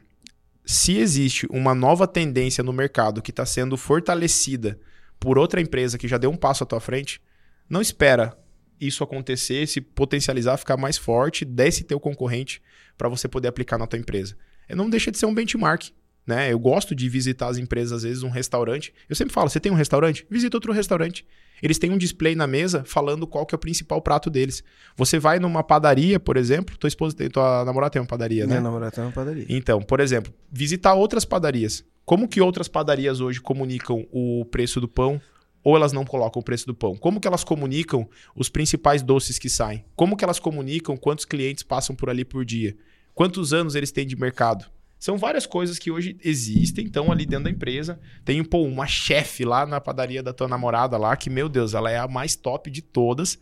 [0.65, 4.79] se existe uma nova tendência no mercado que está sendo fortalecida
[5.19, 7.21] por outra empresa que já deu um passo à tua frente,
[7.69, 8.37] não espera
[8.81, 12.63] isso acontecer, se potencializar, ficar mais forte, desse teu concorrente
[12.99, 14.37] para você poder aplicar na tua empresa.
[14.75, 15.91] Não deixa de ser um benchmark.
[16.27, 16.53] Né?
[16.53, 18.95] Eu gosto de visitar as empresas, às vezes, um restaurante.
[19.09, 20.25] Eu sempre falo: você tem um restaurante?
[20.31, 21.27] Visita outro restaurante.
[21.63, 24.65] Eles têm um display na mesa falando qual que é o principal prato deles.
[24.97, 28.55] Você vai numa padaria, por exemplo, tua esposa tem, tua namorada tem uma padaria, né?
[28.55, 29.47] Minha namorada tem uma padaria.
[29.49, 31.85] Então, por exemplo, visitar outras padarias.
[32.05, 35.21] Como que outras padarias hoje comunicam o preço do pão?
[35.65, 36.97] Ou elas não colocam o preço do pão?
[36.97, 39.85] Como que elas comunicam os principais doces que saem?
[39.95, 42.77] Como que elas comunicam quantos clientes passam por ali por dia?
[43.15, 44.67] Quantos anos eles têm de mercado?
[44.99, 47.99] São várias coisas que hoje existem, estão ali dentro da empresa.
[48.25, 51.91] Tem, pô, uma chefe lá na padaria da tua namorada lá, que, meu Deus, ela
[51.91, 53.37] é a mais top de todas.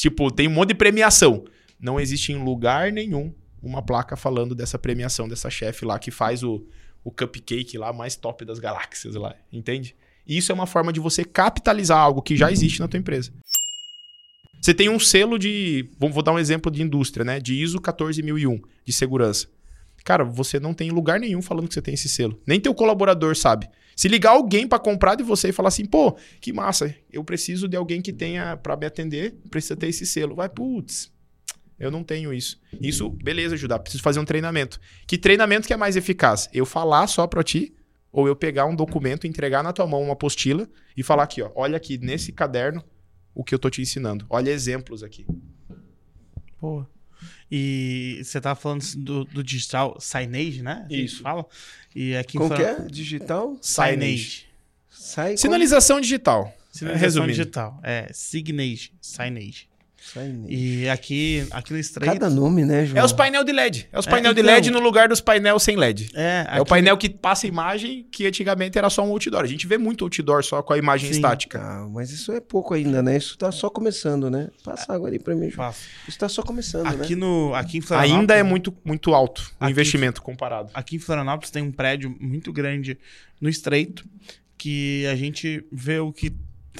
[0.00, 1.44] Tipo, tem um monte de premiação.
[1.78, 6.42] Não existe em lugar nenhum uma placa falando dessa premiação dessa chefe lá que faz
[6.42, 6.66] o,
[7.02, 9.94] o cupcake lá mais top das galáxias lá, entende?
[10.26, 13.30] Isso é uma forma de você capitalizar algo que já existe na tua empresa.
[14.64, 17.38] Você tem um selo de, vou, dar um exemplo de indústria, né?
[17.38, 19.46] De ISO 14001 de segurança.
[20.02, 22.40] Cara, você não tem lugar nenhum falando que você tem esse selo.
[22.46, 23.68] Nem teu colaborador sabe.
[23.94, 27.68] Se ligar alguém para comprar de você e falar assim, pô, que massa, eu preciso
[27.68, 30.34] de alguém que tenha para me atender, precisa ter esse selo.
[30.34, 31.12] Vai, putz,
[31.78, 32.58] eu não tenho isso.
[32.80, 33.80] Isso, beleza, ajudar.
[33.80, 34.80] Preciso fazer um treinamento.
[35.06, 36.48] Que treinamento que é mais eficaz?
[36.54, 37.74] Eu falar só para ti
[38.10, 41.50] ou eu pegar um documento, entregar na tua mão uma apostila e falar aqui, ó,
[41.54, 42.82] olha aqui nesse caderno
[43.34, 44.26] o que eu tô te ensinando.
[44.30, 45.26] Olha exemplos aqui.
[46.58, 46.84] Pô.
[47.50, 50.86] E você tava falando do, do digital signage, né?
[50.90, 51.22] Isso.
[51.22, 51.46] Fala.
[51.94, 52.86] E aqui que Florian- é?
[52.86, 53.56] Digital?
[53.60, 54.46] Signage.
[54.90, 55.38] Sai como?
[55.38, 56.54] Sinalização digital.
[56.72, 57.32] Sinalização Resumindo.
[57.32, 57.80] digital.
[57.82, 58.92] É, signage.
[59.00, 59.68] Signage.
[60.48, 62.12] E aqui, aqui no Estreito...
[62.12, 63.00] Cada nome, né, João?
[63.02, 63.88] É os painel de LED.
[63.90, 64.54] É os É, painel de então.
[64.54, 66.10] LED no lugar dos painel sem LED.
[66.14, 69.42] É, É o painel que passa imagem que antigamente era só um outdoor.
[69.42, 71.16] A gente vê muito outdoor só com a imagem Sim.
[71.16, 71.58] estática.
[71.60, 73.16] Ah, mas isso é pouco ainda, né?
[73.16, 74.48] Isso tá só começando, né?
[74.62, 75.68] Passa água ali pra mim, João.
[75.72, 75.86] Faço.
[76.06, 77.20] Isso tá só começando, Aqui, né?
[77.20, 78.20] no, aqui em Florianópolis...
[78.20, 80.70] Ainda é muito, muito alto o Aqui- investimento comparado.
[80.74, 82.98] Aqui em Florianópolis tem um prédio muito grande
[83.40, 84.04] no Estreito
[84.56, 86.32] que a gente vê o que...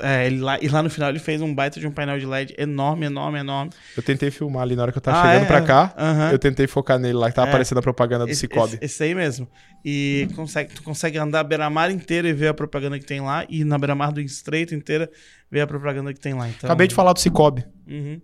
[0.03, 2.27] É, ele lá, e lá no final ele fez um baita de um painel de
[2.27, 3.71] LED enorme, enorme, enorme.
[3.97, 5.47] Eu tentei filmar ali na hora que eu tava Ah, chegando é?
[5.47, 5.95] pra cá.
[5.97, 6.31] Aham.
[6.33, 7.51] Eu tentei focar nele lá, que tava É.
[7.51, 8.75] aparecendo a propaganda do Esse, Cicobi.
[8.75, 9.49] esse- esse aí mesmo.
[9.85, 13.47] E consegue, tu consegue andar a beira-mar inteira e ver a propaganda que tem lá.
[13.49, 15.09] E na beira-mar do Estreito inteira
[15.51, 16.49] ver a propaganda que tem lá.
[16.49, 17.65] Então, Acabei de falar do Cicobi.
[17.87, 18.21] Uhum.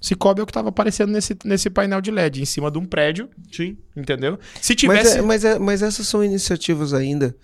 [0.00, 2.86] Cicobi é o que tava aparecendo nesse, nesse painel de LED, em cima de um
[2.86, 3.76] prédio, Sim.
[3.96, 4.38] entendeu?
[4.60, 5.18] Se Mas, tivesse.
[5.18, 7.34] é- mas, é- mas essas são iniciativas ainda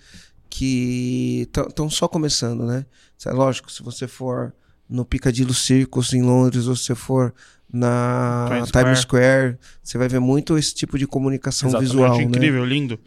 [0.57, 2.83] que estão só começando, né?
[3.25, 4.53] É lógico, se você for
[4.89, 7.31] no Piccadilly Circus em Londres, ou se você for
[7.71, 12.23] na Times Times Square, você vai ver muito esse tipo de comunicação Exatamente, visual, né?
[12.23, 12.99] incrível, lindo.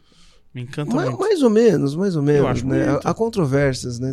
[0.55, 1.19] Me encanta Ma- muito.
[1.19, 2.99] mais ou menos, mais ou menos, acho né?
[3.05, 4.13] Há controvérsias, né?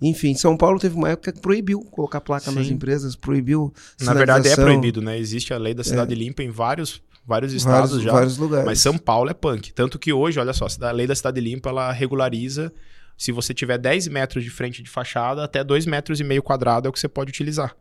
[0.00, 2.74] Enfim, São Paulo teve uma época que proibiu colocar placa nas Sim.
[2.74, 5.18] empresas, proibiu Na verdade, é proibido, né?
[5.18, 8.12] Existe a lei da cidade limpa em vários, vários estados vários, já.
[8.12, 8.66] vários lugares.
[8.66, 9.72] Mas São Paulo é punk.
[9.72, 12.72] Tanto que hoje, olha só, a lei da cidade limpa, ela regulariza
[13.16, 16.86] se você tiver 10 metros de frente de fachada, até 2 metros e meio quadrado
[16.86, 17.76] é o que você pode utilizar.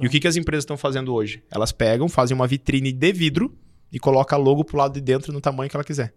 [0.00, 1.42] E o que, que as empresas estão fazendo hoje?
[1.50, 3.54] Elas pegam, fazem uma vitrine de vidro
[3.92, 6.14] e colocam logo pro lado de dentro no tamanho que ela quiser.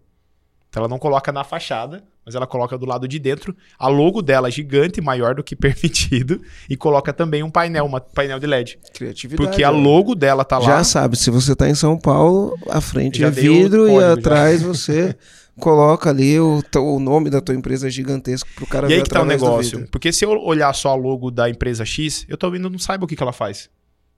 [0.70, 3.54] Então ela não coloca na fachada, mas ela coloca do lado de dentro.
[3.76, 8.00] A logo dela é gigante, maior do que permitido, e coloca também um painel, um
[8.14, 8.78] painel de LED.
[8.94, 9.48] Criatividade.
[9.48, 9.78] Porque a né?
[9.78, 10.64] logo dela tá lá.
[10.64, 14.12] Já sabe, se você tá em São Paulo, a frente é vidro e código, já.
[14.12, 15.16] atrás você
[15.58, 19.10] coloca ali o, o nome da tua empresa gigantesco pro cara E aí ver que
[19.10, 19.88] tá o negócio.
[19.90, 23.08] Porque se eu olhar só a logo da empresa X, eu talvez não saiba o
[23.08, 23.68] que, que ela faz.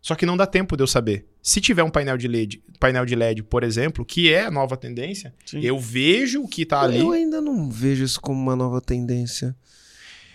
[0.02, 1.24] Só que não dá tempo de eu saber.
[1.40, 4.76] Se tiver um painel de LED, painel de LED, por exemplo, que é a nova
[4.76, 5.60] tendência, Sim.
[5.60, 6.98] eu vejo o que tá ali.
[6.98, 9.54] Eu ainda não vejo isso como uma nova tendência.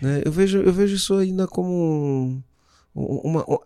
[0.02, 0.22] né?
[0.24, 2.42] Eu, vejo, eu vejo isso ainda como
[2.96, 3.58] um- uma, um-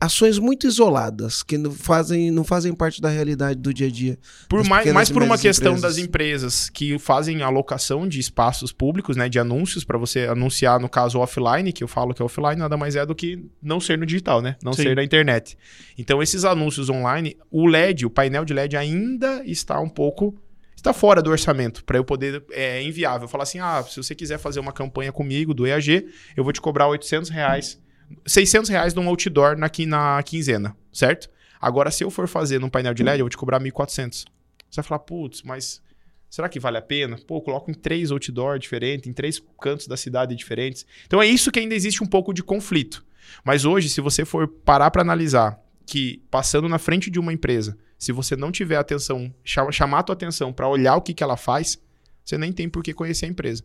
[0.00, 4.18] ações muito isoladas, que não fazem, não fazem parte da realidade do dia a dia.
[4.48, 5.96] Por mais, mais por uma questão empresas.
[5.96, 10.88] das empresas que fazem alocação de espaços públicos, né, de anúncios para você anunciar no
[10.88, 13.98] caso offline, que eu falo que é offline nada mais é do que não ser
[13.98, 14.82] no digital, né, não Sim.
[14.82, 15.58] ser na internet.
[15.96, 20.34] Então esses anúncios online, o LED, o painel de LED ainda está um pouco
[20.76, 23.26] está fora do orçamento para eu poder é inviável.
[23.26, 26.60] Falar assim, ah, se você quiser fazer uma campanha comigo do EAG, eu vou te
[26.60, 27.80] cobrar 800 reais,
[28.26, 31.28] 600 reais num outdoor na, qui- na quinzena, certo?
[31.60, 34.24] Agora, se eu for fazer num painel de LED, eu vou te cobrar 1.400.
[34.70, 35.82] Você vai falar, putz, mas
[36.30, 37.18] será que vale a pena?
[37.26, 40.86] Pô, eu coloco em três outdoor diferentes, em três cantos da cidade diferentes.
[41.06, 43.04] Então é isso que ainda existe um pouco de conflito.
[43.44, 47.76] Mas hoje, se você for parar para analisar que passando na frente de uma empresa,
[47.98, 51.22] se você não tiver atenção, cha- chamar a tua atenção para olhar o que, que
[51.24, 51.78] ela faz,
[52.24, 53.64] você nem tem por que conhecer a empresa.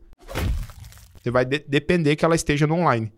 [1.22, 3.12] Você vai de- depender que ela esteja no online,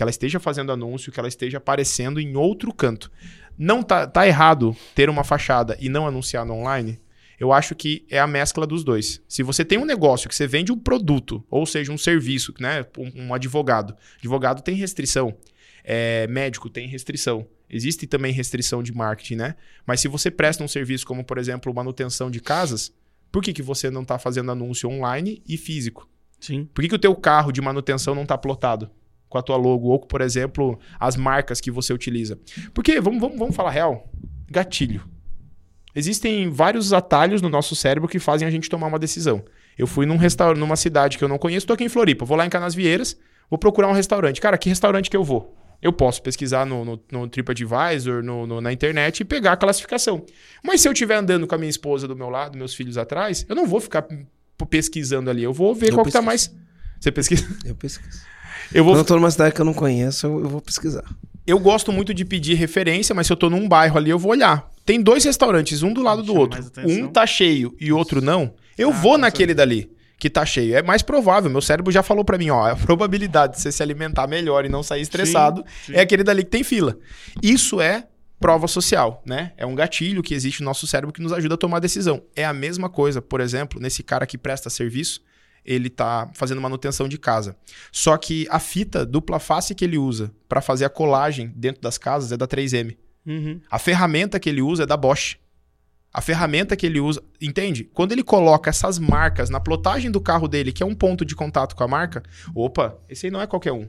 [0.00, 3.12] que ela esteja fazendo anúncio, que ela esteja aparecendo em outro canto.
[3.58, 6.98] Não tá, tá errado ter uma fachada e não anunciar no online?
[7.38, 9.20] Eu acho que é a mescla dos dois.
[9.28, 12.86] Se você tem um negócio que você vende um produto, ou seja, um serviço, né?
[12.96, 13.94] Um, um advogado.
[14.16, 15.36] Advogado tem restrição.
[15.84, 17.46] É, médico tem restrição.
[17.68, 19.54] Existe também restrição de marketing, né?
[19.86, 22.90] Mas se você presta um serviço como, por exemplo, manutenção de casas,
[23.30, 26.08] por que, que você não está fazendo anúncio online e físico?
[26.40, 26.66] Sim.
[26.72, 28.90] Por que, que o teu carro de manutenção não está plotado
[29.30, 29.88] com a tua logo?
[29.88, 32.38] Ou, por exemplo, as marcas que você utiliza?
[32.74, 34.06] Porque, vamos, vamos, vamos falar real,
[34.50, 35.02] gatilho.
[35.94, 39.42] Existem vários atalhos no nosso cérebro que fazem a gente tomar uma decisão.
[39.78, 42.36] Eu fui num restaurante, numa cidade que eu não conheço, tô aqui em Floripa, vou
[42.36, 43.16] lá em Canasvieiras,
[43.48, 44.40] vou procurar um restaurante.
[44.40, 45.56] Cara, que restaurante que eu vou?
[45.82, 50.24] Eu posso pesquisar no, no, no TripAdvisor, no, no- na internet e pegar a classificação.
[50.62, 53.46] Mas se eu estiver andando com a minha esposa do meu lado, meus filhos atrás,
[53.48, 54.06] eu não vou ficar
[54.68, 55.42] pesquisando ali.
[55.42, 56.50] Eu vou ver Eu qual que tá pesquiso.
[56.52, 56.60] mais.
[57.00, 57.48] Você pesquisa?
[57.64, 58.20] Eu pesquiso.
[58.72, 58.92] Eu, vou...
[58.94, 61.04] Quando eu tô numa cidade que eu não conheço, eu, eu vou pesquisar.
[61.46, 64.30] eu gosto muito de pedir referência, mas se eu tô num bairro ali, eu vou
[64.32, 64.68] olhar.
[64.84, 66.60] Tem dois restaurantes, um do lado do outro.
[66.84, 68.54] Um tá cheio e outro não.
[68.78, 70.76] Eu Ah, vou naquele dali que tá cheio.
[70.76, 71.50] É mais provável.
[71.50, 74.68] Meu cérebro já falou pra mim, ó, a probabilidade de você se alimentar melhor e
[74.68, 75.94] não sair estressado sim.
[75.94, 76.96] é aquele dali que tem fila.
[77.42, 78.04] Isso é
[78.38, 79.52] prova social, né?
[79.56, 82.22] É um gatilho que existe no nosso cérebro que nos ajuda a tomar decisão.
[82.34, 85.20] É a mesma coisa, por exemplo, nesse cara que presta serviço,
[85.64, 87.56] ele tá fazendo manutenção de casa.
[87.92, 91.98] Só que a fita dupla face que ele usa para fazer a colagem dentro das
[91.98, 92.96] casas é da 3M.
[93.26, 93.60] Uhum.
[93.70, 95.36] A ferramenta que ele usa é da Bosch.
[96.12, 97.84] A ferramenta que ele usa, entende?
[97.84, 101.36] Quando ele coloca essas marcas na plotagem do carro dele, que é um ponto de
[101.36, 103.88] contato com a marca, opa, esse aí não é qualquer um.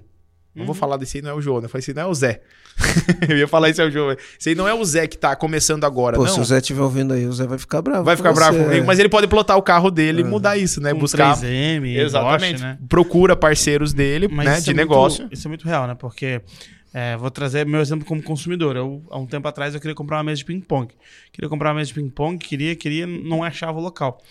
[0.54, 1.66] Não vou falar desse aí, não é o João, né?
[1.66, 2.42] Eu falei, esse aí não é o Zé.
[3.30, 4.12] eu ia falar esse é o João.
[4.12, 6.34] Esse aí não é o Zé que tá começando agora, Pô, não.
[6.34, 8.04] se o Zé estiver ouvindo aí, o Zé vai ficar bravo.
[8.04, 8.86] Vai ficar bravo comigo, é.
[8.86, 10.94] mas ele pode plotar o carro dele e mudar isso, né?
[10.94, 11.38] Com Buscar.
[11.38, 12.54] 3M, Exatamente.
[12.54, 12.78] Bosch, né?
[12.90, 14.54] Procura parceiros dele, Mas né?
[14.56, 15.28] isso De é muito- negócio.
[15.32, 15.96] isso é muito real, né?
[15.96, 16.42] Porque
[16.94, 18.76] é, vou trazer meu exemplo como consumidor.
[18.76, 20.94] Eu, há um tempo atrás eu queria comprar uma mesa de ping-pong.
[21.32, 24.22] Queria comprar uma mesa de ping-pong, queria, queria, não achava o local.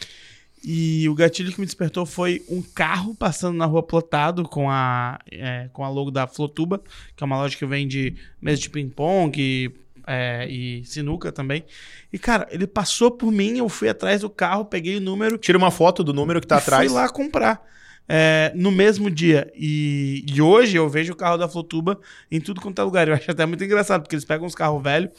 [0.63, 5.19] E o gatilho que me despertou foi um carro passando na rua plotado com a,
[5.31, 6.83] é, com a logo da Flotuba,
[7.17, 9.73] que é uma loja que vende mesa de ping-pong e,
[10.07, 11.65] é, e sinuca também.
[12.13, 15.57] E, cara, ele passou por mim, eu fui atrás do carro, peguei o número, Tira
[15.57, 16.91] uma foto do número que tá e atrás.
[16.91, 17.63] Fui lá comprar.
[18.07, 19.51] é, no mesmo dia.
[19.55, 21.99] E, e hoje eu vejo o carro da Flotuba
[22.31, 23.09] em tudo quanto é lugar.
[23.09, 25.11] Eu acho até muito engraçado, porque eles pegam uns carros velhos,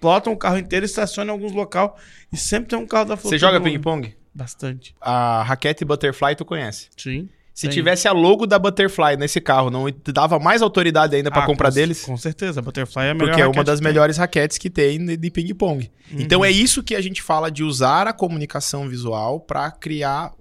[0.00, 1.96] plotam o carro inteiro, estacionam em alguns local
[2.30, 3.38] e sempre tem um carro da Flotuba.
[3.38, 4.14] Você joga ping-pong?
[4.34, 4.94] Bastante.
[5.00, 6.88] A raquete Butterfly tu conhece.
[6.96, 7.28] Sim.
[7.54, 7.74] Se Tem.
[7.74, 11.68] tivesse a logo da Butterfly nesse carro, não dava mais autoridade ainda pra Ah, comprar
[11.68, 12.02] com- deles?
[12.02, 12.60] Com certeza.
[12.60, 15.90] A Butterfly é a melhor Porque é uma das melhores raquetes que tem de ping-pong.
[16.10, 16.20] Uhum.
[16.20, 20.32] Então é isso que a gente fala de usar a comunicação visual para criar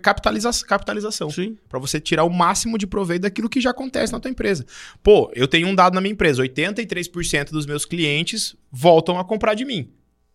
[0.00, 1.28] capitaliza capitalização.
[1.30, 1.56] Sim.
[1.68, 4.64] Para você tirar o máximo de proveito daquilo que já acontece na tua empresa.
[5.02, 9.54] Pô, eu tenho um dado na minha empresa: 83% dos meus clientes voltam a comprar
[9.54, 9.90] de mim.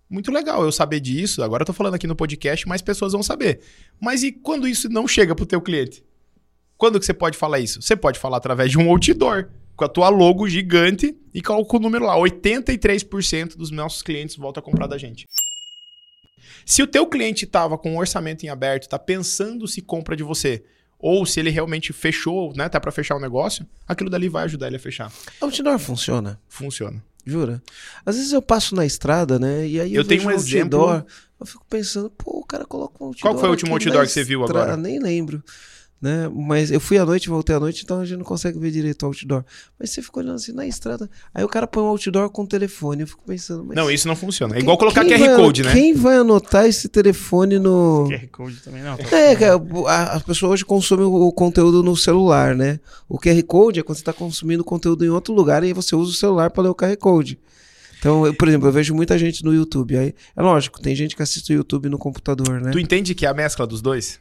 [0.10, 1.44] Muito legal eu saber disso.
[1.44, 3.60] Agora eu tô falando aqui no podcast, mais pessoas vão saber.
[4.00, 6.04] Mas e quando isso não chega pro teu cliente?
[6.78, 7.82] Quando que você pode falar isso?
[7.82, 11.80] Você pode falar através de um outdoor, com a tua logo gigante e com o
[11.80, 12.16] número lá.
[12.16, 15.26] 83% dos nossos clientes voltam a comprar da gente.
[16.66, 20.24] Se o teu cliente estava com um orçamento em aberto, está pensando se compra de
[20.24, 20.64] você,
[21.00, 24.68] ou se ele realmente fechou, né, tá para fechar o negócio, aquilo dali vai ajudar
[24.68, 25.12] ele a fechar.
[25.40, 27.04] Outdoor funciona, Funciona.
[27.30, 27.62] Jura?
[28.06, 29.68] Às vezes eu passo na estrada, né?
[29.68, 31.06] E aí eu, Eu tenho um exemplo- outdoor,
[31.40, 33.22] eu fico pensando, pô, o cara coloca um outdoor.
[33.32, 34.76] Qual foi o último outdoor que você viu agora?
[34.78, 35.44] Nem lembro.
[36.00, 36.30] Né?
[36.32, 39.02] Mas eu fui à noite, voltei à noite, então a gente não consegue ver direito
[39.02, 39.44] o outdoor.
[39.80, 41.10] Mas você fica olhando assim na estrada.
[41.34, 43.02] Aí o cara põe um outdoor com telefone.
[43.02, 43.76] Eu fico pensando, mas.
[43.76, 44.54] Não, isso não funciona.
[44.54, 45.72] É quem- igual colocar QR vai- Code, né?
[45.74, 48.08] Quem vai anotar esse telefone no.
[48.10, 48.94] QR Code também não.
[49.12, 49.56] É, a,
[49.92, 52.80] a- as pessoas hoje consomem o, o conteúdo no celular, né?
[53.10, 56.12] O QR Code é quando você está consumindo conteúdo em outro lugar e você usa
[56.12, 57.40] o celular para ler o QR Code.
[57.98, 59.98] Então, eu, por exemplo, eu vejo muita gente no YouTube.
[59.98, 62.70] Aí, é lógico, tem gente que assiste o YouTube no computador, né?
[62.70, 64.20] Tu entende que é a mescla dos dois?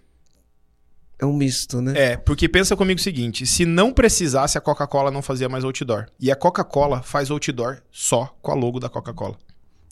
[1.18, 1.92] É um misto, né?
[1.96, 6.06] É, porque pensa comigo o seguinte: se não precisasse, a Coca-Cola não fazia mais outdoor.
[6.20, 9.36] E a Coca-Cola faz outdoor só com a logo da Coca-Cola.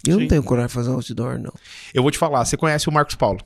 [0.07, 0.21] eu sim.
[0.21, 1.53] não tenho coragem de fazer um outdoor, não.
[1.95, 3.41] Eu vou te falar, você conhece o Marcos Paulo?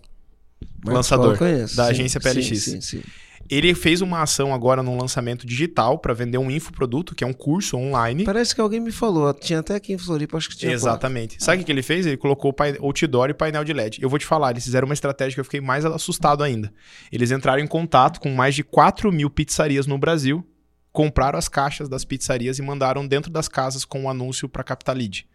[0.84, 2.46] Marcos Lançador Paulo eu conheço, da sim, agência PLX.
[2.46, 3.02] Sim, sim, sim.
[3.50, 7.32] Ele fez uma ação agora num lançamento digital para vender um infoproduto, que é um
[7.32, 8.24] curso online.
[8.24, 9.32] Parece que alguém me falou.
[9.32, 10.72] Tinha até aqui em Floripa, acho que tinha.
[10.72, 11.42] Exatamente.
[11.42, 12.04] Sabe o que que ele fez?
[12.06, 14.00] Ele colocou outdoor e painel de LED.
[14.02, 16.72] Eu vou te falar, eles fizeram uma estratégia que eu fiquei mais assustado ainda.
[17.10, 20.46] Eles entraram em contato com mais de 4 mil pizzarias no Brasil,
[20.92, 24.94] compraram as caixas das pizzarias e mandaram dentro das casas com um anúncio para captar
[24.96, 25.26] lead.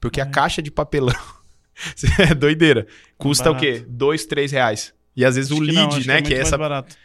[0.00, 0.28] Porque a É.
[0.28, 1.14] caixa de papelão
[2.20, 2.86] é doideira.
[3.16, 3.84] Custa o quê?
[3.88, 4.92] Dois, três reais.
[5.16, 6.18] E às vezes Acho o que lead, não, né?
[6.18, 6.58] é Que é, muito mais essa.
[6.58, 6.96] barato.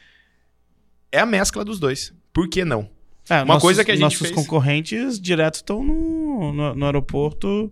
[1.14, 2.12] É a mescla dos dois.
[2.34, 2.90] Por que não?
[3.30, 7.72] É, Uma coisa que a gente nossos fez- concorrentes direto estão no, no, no aeroporto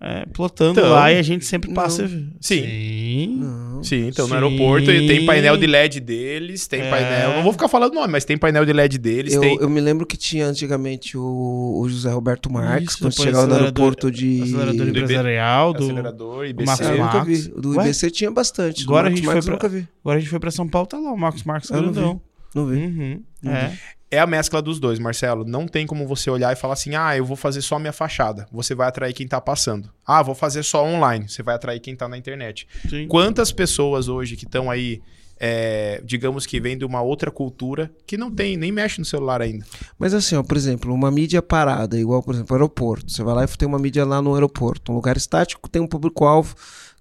[0.00, 0.90] é, plotando Tão.
[0.90, 2.08] lá e a gente sempre passa.
[2.08, 2.32] Sim.
[2.40, 3.36] Sim.
[3.38, 3.84] Não.
[3.84, 4.34] Sim, então no Sim.
[4.34, 6.90] aeroporto tem painel de LED deles, tem É.
[6.90, 7.34] painel.
[7.36, 9.34] Não vou ficar falando nome, mas tem painel de LED deles.
[9.34, 9.58] Eu, tem...
[9.60, 13.54] eu me lembro que tinha antigamente o, o José Roberto Marques, Isso, quando chegava no
[13.54, 14.42] aeroporto de.
[14.42, 15.84] Acelerador Do empresarial, do.
[15.84, 16.66] acelerador, IBC.
[16.66, 17.46] Marcos eu nunca Marques.
[17.46, 17.60] vi.
[17.60, 17.84] Do Ué?
[17.84, 18.82] IBC tinha bastante.
[18.84, 19.88] Agora a gente Marques foi vi.
[20.02, 22.20] Agora a gente foi pra São Paulo, tá lá o Marcos Marcos Eu
[22.54, 22.76] não vi.
[22.76, 23.24] grandão.
[23.42, 23.56] Não vi.
[23.56, 23.72] Uhum.
[23.72, 23.78] É.
[24.12, 25.42] É a mescla dos dois, Marcelo.
[25.42, 28.46] Não tem como você olhar e falar assim: ah, eu vou fazer só minha fachada.
[28.52, 29.88] Você vai atrair quem tá passando.
[30.06, 31.26] Ah, vou fazer só online.
[31.26, 32.68] Você vai atrair quem tá na internet.
[32.90, 33.08] Sim.
[33.08, 35.00] Quantas pessoas hoje que estão aí,
[35.40, 39.40] é, digamos que vêm de uma outra cultura, que não tem, nem mexe no celular
[39.40, 39.64] ainda.
[39.98, 43.10] Mas assim, ó, por exemplo, uma mídia parada, igual, por exemplo, aeroporto.
[43.10, 44.92] Você vai lá e tem uma mídia lá no aeroporto.
[44.92, 46.54] Um lugar estático tem um público-alvo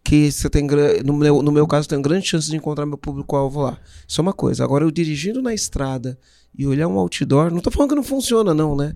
[0.04, 0.68] que você tem.
[1.06, 3.78] No meu, no meu caso, tem grande chance de encontrar meu público-alvo lá.
[4.08, 4.64] Isso é uma coisa.
[4.64, 6.18] Agora, eu dirigindo na estrada
[6.58, 8.96] e olhar um outdoor, não tô falando que não funciona, não, né?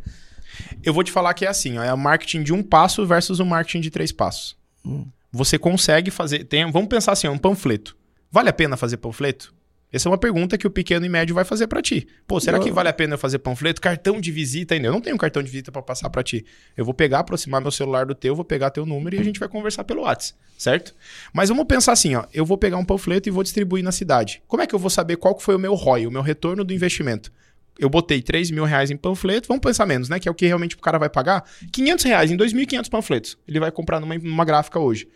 [0.83, 3.39] Eu vou te falar que é assim: ó, é o marketing de um passo versus
[3.39, 4.55] o marketing de três passos.
[4.85, 5.05] Hum.
[5.31, 6.45] Você consegue fazer.
[6.45, 7.95] Tem, vamos pensar assim: um panfleto.
[8.31, 9.53] Vale a pena fazer panfleto?
[9.95, 12.05] Essa é uma pergunta que o pequeno e médio vai fazer para ti.
[12.27, 13.79] Pô, será que vale a pena eu fazer panfleto?
[13.79, 14.89] Cartão de visita ainda.
[14.89, 16.45] Eu não tenho cartão de visita para passar para ti.
[16.75, 19.39] Eu vou pegar, aproximar meu celular do teu, vou pegar teu número e a gente
[19.39, 20.93] vai conversar pelo WhatsApp, certo?
[21.31, 22.25] Mas vamos pensar assim, ó.
[22.33, 24.43] Eu vou pegar um panfleto e vou distribuir na cidade.
[24.49, 26.73] Como é que eu vou saber qual foi o meu ROI, o meu retorno do
[26.73, 27.31] investimento?
[27.79, 30.19] Eu botei 3 mil reais em panfleto, vamos pensar menos, né?
[30.19, 31.45] Que é o que realmente o cara vai pagar.
[31.71, 33.37] 500 reais em 2.500 panfletos.
[33.47, 35.07] Ele vai comprar numa, numa gráfica hoje.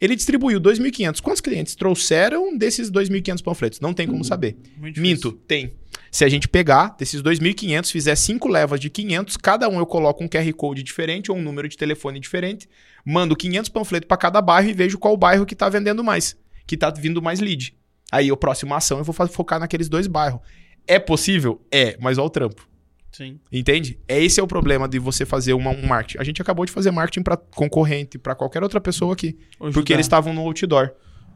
[0.00, 1.20] Ele distribuiu 2.500.
[1.20, 3.80] Quantos clientes trouxeram desses 2.500 panfletos?
[3.80, 4.56] Não tem como saber.
[4.76, 5.74] Muito Minto, tem.
[6.10, 10.22] Se a gente pegar desses 2.500, fizer cinco levas de 500, cada um eu coloco
[10.22, 12.68] um QR Code diferente ou um número de telefone diferente,
[13.04, 16.36] mando 500 panfletos para cada bairro e vejo qual bairro que tá vendendo mais,
[16.66, 17.74] que tá vindo mais lead.
[18.12, 20.40] Aí, a próxima ação, eu vou focar naqueles dois bairros.
[20.86, 21.60] É possível?
[21.72, 22.73] É, mas olha o trampo.
[23.14, 23.38] Sim.
[23.52, 23.96] Entende?
[24.08, 26.18] É esse é o problema de você fazer uma, um marketing.
[26.18, 29.92] A gente acabou de fazer marketing para concorrente, para qualquer outra pessoa aqui, Ô, porque
[29.92, 30.90] eles estavam no outdoor.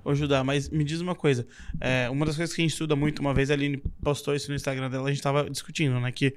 [0.05, 1.47] Ô, Judá, mas me diz uma coisa.
[1.81, 4.51] É, uma das coisas que a gente estuda muito, uma vez a Aline postou isso
[4.51, 6.11] no Instagram dela, a gente tava discutindo, né?
[6.11, 6.35] Que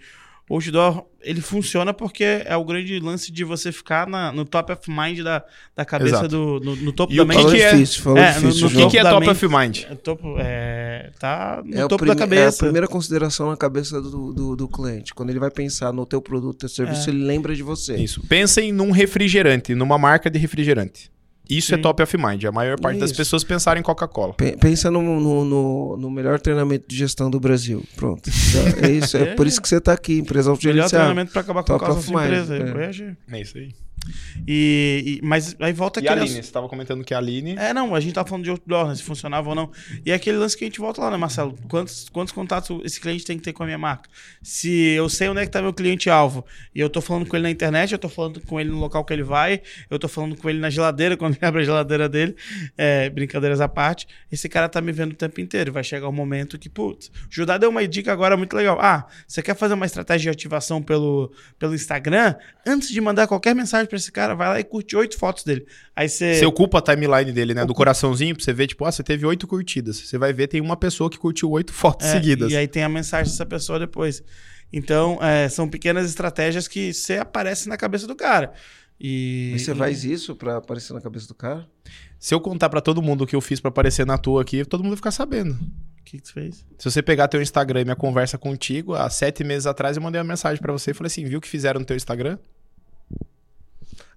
[0.52, 4.74] o outdoor, ele funciona porque é o grande lance de você ficar na- no top
[4.74, 5.44] of mind da,
[5.76, 6.28] da cabeça Exato.
[6.28, 6.60] do...
[6.60, 7.52] No, no topo E da o que mente.
[7.52, 8.86] Que é- difícil, falou É, no- difícil, no O João.
[8.86, 9.84] que, que é top mente- of mind?
[9.90, 12.58] É, topo, é, tá no É, o topo da é a cabeça.
[12.66, 15.14] primeira consideração na cabeça do, do, do cliente.
[15.14, 17.14] Quando ele vai pensar no teu produto, teu serviço, É.
[17.14, 17.96] ele lembra de você.
[17.96, 18.22] Isso.
[18.28, 21.10] Pensem num refrigerante, numa marca de refrigerante.
[21.50, 21.82] Isso é Sim.
[21.82, 22.46] top of mind.
[22.46, 23.18] A maior parte das Isso.
[23.18, 24.34] pessoas pensarem em Coca-Cola.
[24.34, 27.84] Pe- Pensa no, no, no- no melhor treinamento de gestão do Brasil.
[27.98, 28.30] Pronto.
[28.30, 29.18] Então, é isso.
[29.18, 29.26] É É.
[29.36, 30.98] por isso que você está aqui, empresa Melhor autogerenciável.
[31.00, 32.56] treinamento pra acabar com Top a of mind, empresa.
[33.30, 33.38] é.
[33.38, 33.74] É isso aí.
[34.48, 36.36] E, e- mas aí volta E a aquele Aline?
[36.36, 37.56] Você estava comentando que a Aline...
[37.58, 38.96] É, não, a gente tá falando de outdoor, né?
[38.96, 39.72] Se funcionava ou não.
[40.06, 41.58] E é aquele lance que a gente volta lá, né, Marcelo?
[41.70, 44.10] Quantos, quantos contatos esse cliente tem que ter com a minha marca?
[44.42, 47.44] Se eu sei onde é que tá meu cliente-alvo e eu tô falando com ele
[47.44, 50.36] na internet, eu tô falando com ele no local que ele vai, eu tô falando
[50.36, 52.36] com ele na geladeira, quando ele abre a geladeira dele,
[52.78, 55.72] é, brincadeiras à parte, esse cara tá me vendo o tempo inteiro.
[55.72, 58.78] Vai chegar um momento que, putz, o Judá deu uma dica agora muito legal.
[58.82, 62.36] Ah, você quer fazer uma estratégia de ativação pelo, pelo Instagram?
[62.66, 65.66] Antes de mandar qualquer mensagem pra esse cara, vai lá e curte oito fotos dele.
[65.96, 66.36] Aí você...
[66.36, 67.62] Você ocupa a timeline dele, né?
[67.62, 67.78] Do Ocupa.
[67.78, 69.98] coraçãozinho, pra você ver, tipo, ah, você teve oito curtidas.
[70.00, 72.52] Você vai ver, tem uma pessoa que curtiu oito fotos É, seguidas.
[72.52, 74.24] E aí tem a mensagem dessa pessoa depois.
[74.74, 78.54] Então, é, são pequenas estratégias que você aparece na cabeça do cara.
[79.00, 81.68] E, Mas você e- faz isso pra aparecer na cabeça do cara?
[82.20, 84.64] Se eu contar pra todo mundo o que eu fiz pra aparecer na tua aqui,
[84.64, 85.54] todo mundo vai ficar sabendo.
[85.54, 86.66] O que, que você fez?
[86.78, 90.20] Se você pegar teu Instagram e minha conversa contigo, há sete meses atrás eu mandei
[90.22, 92.38] uma mensagem pra você e falei assim, viu o que fizeram no teu Instagram?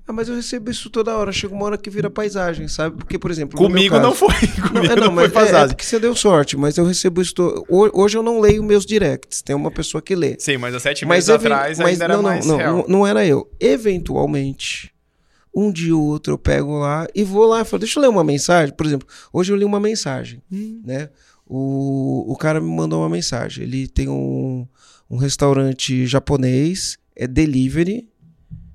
[0.06, 1.32] Ah, mas eu recebo isso toda hora.
[1.32, 2.96] Chega uma hora que vira paisagem, sabe?
[2.98, 3.56] Porque, por exemplo.
[3.56, 4.34] Comigo caso- não foi.
[4.68, 5.68] Comigo é, não, não, mas foi é, é fazado.
[5.70, 7.34] porque você deu sorte, mas eu recebo isso.
[7.34, 9.40] to- ho- Hoje eu não leio meus directs.
[9.40, 10.36] Tem uma pessoa que lê.
[10.38, 12.56] Sim, mas há sete Mas, meses even- atrás mas ainda era não, não, mais não,
[12.58, 12.76] real.
[12.76, 13.50] não, não era eu.
[13.58, 14.92] Eventualmente,
[15.54, 18.08] um dia ou outro eu pego lá e vou lá e falo, deixa eu ler
[18.08, 18.74] uma mensagem.
[18.74, 20.82] Por exemplo, hoje eu li uma mensagem, Hum.
[20.84, 21.08] né?
[21.46, 23.64] O, o cara me mandou uma mensagem.
[23.64, 24.66] Ele tem um,
[25.10, 28.08] um restaurante japonês, é delivery,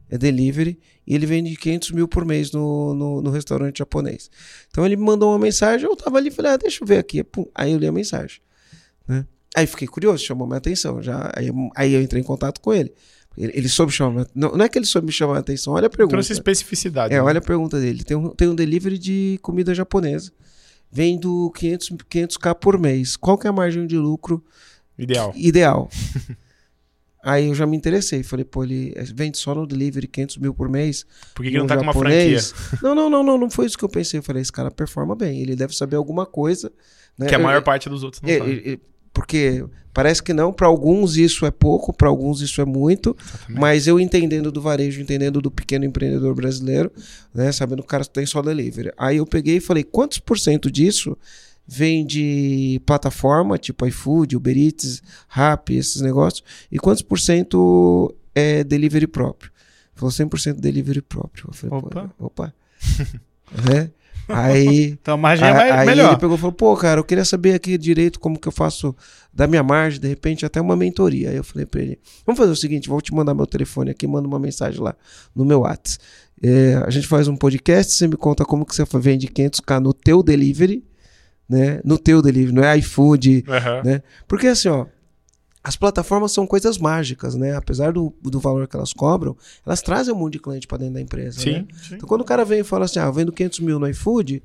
[0.09, 0.79] é delivery,
[1.09, 4.29] e ele vende 500 mil por mês no, no, no restaurante japonês.
[4.69, 6.99] Então ele me mandou uma mensagem, eu tava ali e falei, ah, deixa eu ver
[6.99, 7.23] aqui.
[7.23, 8.39] Pum, aí eu li a mensagem.
[9.07, 9.25] Né?
[9.55, 11.01] Aí fiquei curioso, chamou minha atenção.
[11.01, 12.93] Já, aí, aí eu entrei em contato com ele.
[13.35, 14.27] Ele, ele soube chamar.
[14.35, 16.11] Não, não é que ele soube me chamar a atenção, olha a pergunta.
[16.11, 17.11] Trouxe especificidade.
[17.11, 17.23] É, né?
[17.23, 18.03] olha a pergunta dele.
[18.03, 20.31] Tem um, tem um delivery de comida japonesa.
[20.91, 23.17] Vendo 500, 500k por mês.
[23.17, 24.43] Qual que é a margem de lucro
[24.95, 25.33] Ideal.
[25.35, 25.89] ideal?
[27.29, 28.23] Aí eu já me interessei.
[28.23, 31.05] Falei, pô, ele vende só no delivery 500 mil por mês.
[31.35, 32.39] Por que, que não tá com uma franquia?
[32.39, 32.53] japonês.
[32.81, 34.19] Não, não, não, não, não foi isso que eu pensei.
[34.19, 35.41] Eu falei, esse cara performa bem.
[35.41, 36.71] Ele deve saber alguma coisa.
[37.17, 37.27] Né?
[37.27, 38.63] Que a Eu- maior parte dos outros não é, sabe.
[38.73, 38.79] é,
[39.13, 43.59] porque parece que não, para alguns isso é pouco, para alguns isso é muito, Exatamente.
[43.59, 46.89] mas eu entendendo do varejo, entendendo do pequeno empreendedor brasileiro,
[47.33, 48.91] né, sabendo que o cara tem só delivery.
[48.97, 51.17] Aí eu peguei e falei, quantos por cento disso
[51.71, 58.63] vem de plataforma, tipo iFood, Uber Eats, Rappi, esses negócios, e quantos por cento é
[58.63, 59.51] delivery próprio?
[59.93, 61.45] Falou 100% delivery próprio.
[61.49, 62.11] Eu falei, Opa.
[62.17, 62.53] pô, opa.
[63.69, 63.91] né?
[64.27, 66.11] Aí Então a margem é Aí, mais- aí melhor.
[66.11, 68.95] ele pegou e falou, pô, cara, eu queria saber aqui direito como que eu faço
[69.33, 71.31] da minha margem, de repente até uma mentoria.
[71.31, 74.05] Aí eu falei pra ele, vamos fazer o seguinte, vou te mandar meu telefone aqui,
[74.07, 74.95] manda uma mensagem lá
[75.35, 76.03] no meu WhatsApp.
[76.41, 79.93] É, a gente faz um podcast, você me conta como que você vende 500k no
[79.93, 80.85] teu delivery,
[81.49, 81.81] né?
[81.83, 83.81] No teu delivery, não é iFood, Aham.
[83.83, 84.03] né?
[84.27, 84.85] Porque assim, ó,
[85.63, 87.55] as plataformas são coisas mágicas, né?
[87.55, 89.35] Apesar do, do valor que elas cobram,
[89.65, 91.65] elas trazem um monte de cliente pra dentro da empresa, né?
[91.81, 91.95] Sim.
[91.95, 94.41] Então, quando o cara vem e fala assim, ah, vendo 500 mil no iFood,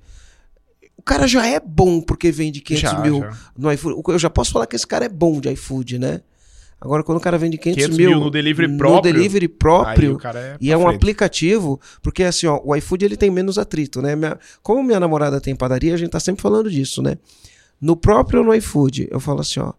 [0.97, 3.33] o cara já é bom porque vende 500 Já, mil já.
[3.57, 4.03] no iFood.
[4.09, 6.21] Eu já posso falar que esse cara é bom de iFood, né?
[6.85, 10.19] Agora, quando o cara vende 500, 500 mil, mil no delivery no próprio, delivery próprio
[10.35, 10.97] é e é um frente.
[10.97, 14.15] aplicativo, porque assim, ó, o iFood ele tem menos atrito, né?
[14.15, 17.17] Minha- como minha namorada tem padaria, a gente tá sempre falando disso, né?
[17.81, 19.73] No próprio no iFood, eu falo assim, ó,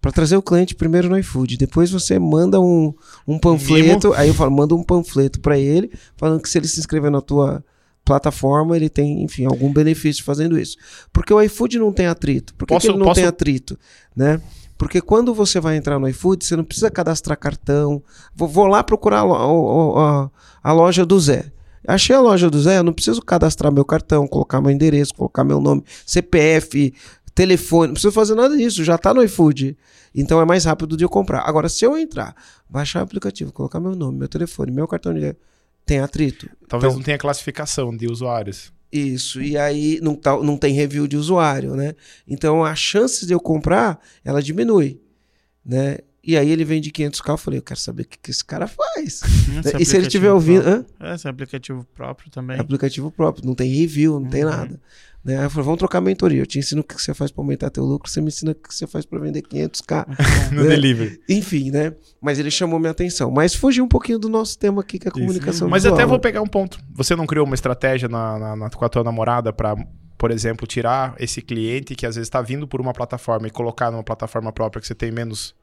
[0.00, 2.94] para trazer o cliente primeiro no iFood, depois você manda um,
[3.26, 6.78] um panfleto, aí eu falo, manda um panfleto para ele, falando que se ele se
[6.78, 7.64] inscrever na tua
[8.04, 10.76] plataforma, ele tem, enfim, algum benefício fazendo isso.
[11.12, 12.54] Porque o iFood não tem atrito.
[12.54, 13.78] Por que, Posso- que ele não posso- tem atrito,
[14.14, 14.40] né?
[14.84, 18.02] Porque quando você vai entrar no iFood, você não precisa cadastrar cartão.
[18.34, 20.30] Vou, vou lá procurar a, a-
[20.62, 21.50] a loja do Zé.
[21.86, 25.44] Achei a loja do Zé, eu não preciso cadastrar meu cartão, colocar meu endereço, colocar
[25.44, 26.94] meu nome, CPF,
[27.34, 29.76] telefone, não preciso fazer nada disso, já tá no iFood.
[30.14, 31.40] Então é mais rápido de eu comprar.
[31.40, 32.34] Agora, se eu entrar,
[32.70, 35.34] baixar o aplicativo, colocar meu nome, meu telefone, meu cartão de
[35.84, 36.48] tem atrito.
[36.68, 38.72] Talvez Então- não tenha classificação de usuários.
[38.96, 41.96] Isso, e aí não, tá, não tem review de usuário, né?
[42.28, 45.00] Então a chance de eu comprar, ela diminui,
[45.66, 45.98] né?
[46.26, 48.66] E aí ele vende 500k, eu falei, eu quero saber o que, que esse cara
[48.66, 49.20] faz.
[49.64, 50.66] Esse e se ele estiver ouvindo...
[50.66, 50.82] Hã?
[50.82, 51.14] próprio.
[51.14, 52.56] Esse é aplicativo próprio também.
[52.56, 54.50] É aplicativo próprio, não tem review, não tem Uhum.
[54.50, 54.80] nada.
[55.24, 55.38] Né?
[55.38, 56.42] Aí eu falei, vamos trocar mentoria.
[56.42, 58.54] Eu te ensino o que você faz para aumentar teu lucro, você me ensina o
[58.54, 60.06] que você faz para vender 500k.
[60.52, 60.68] No né?
[60.68, 61.20] delivery.
[61.28, 61.94] Enfim, né?
[62.20, 63.30] Mas ele chamou minha atenção.
[63.30, 65.98] Mas fugiu um pouquinho do nosso tema aqui, que é a comunicação Mas visual.
[65.98, 66.78] até vou pegar um ponto.
[66.94, 69.74] Você não criou uma estratégia na, na- na- com a tua namorada para,
[70.18, 73.90] por exemplo, tirar esse cliente que às vezes está vindo por uma plataforma e colocar
[73.90, 75.54] numa plataforma própria que você tem menos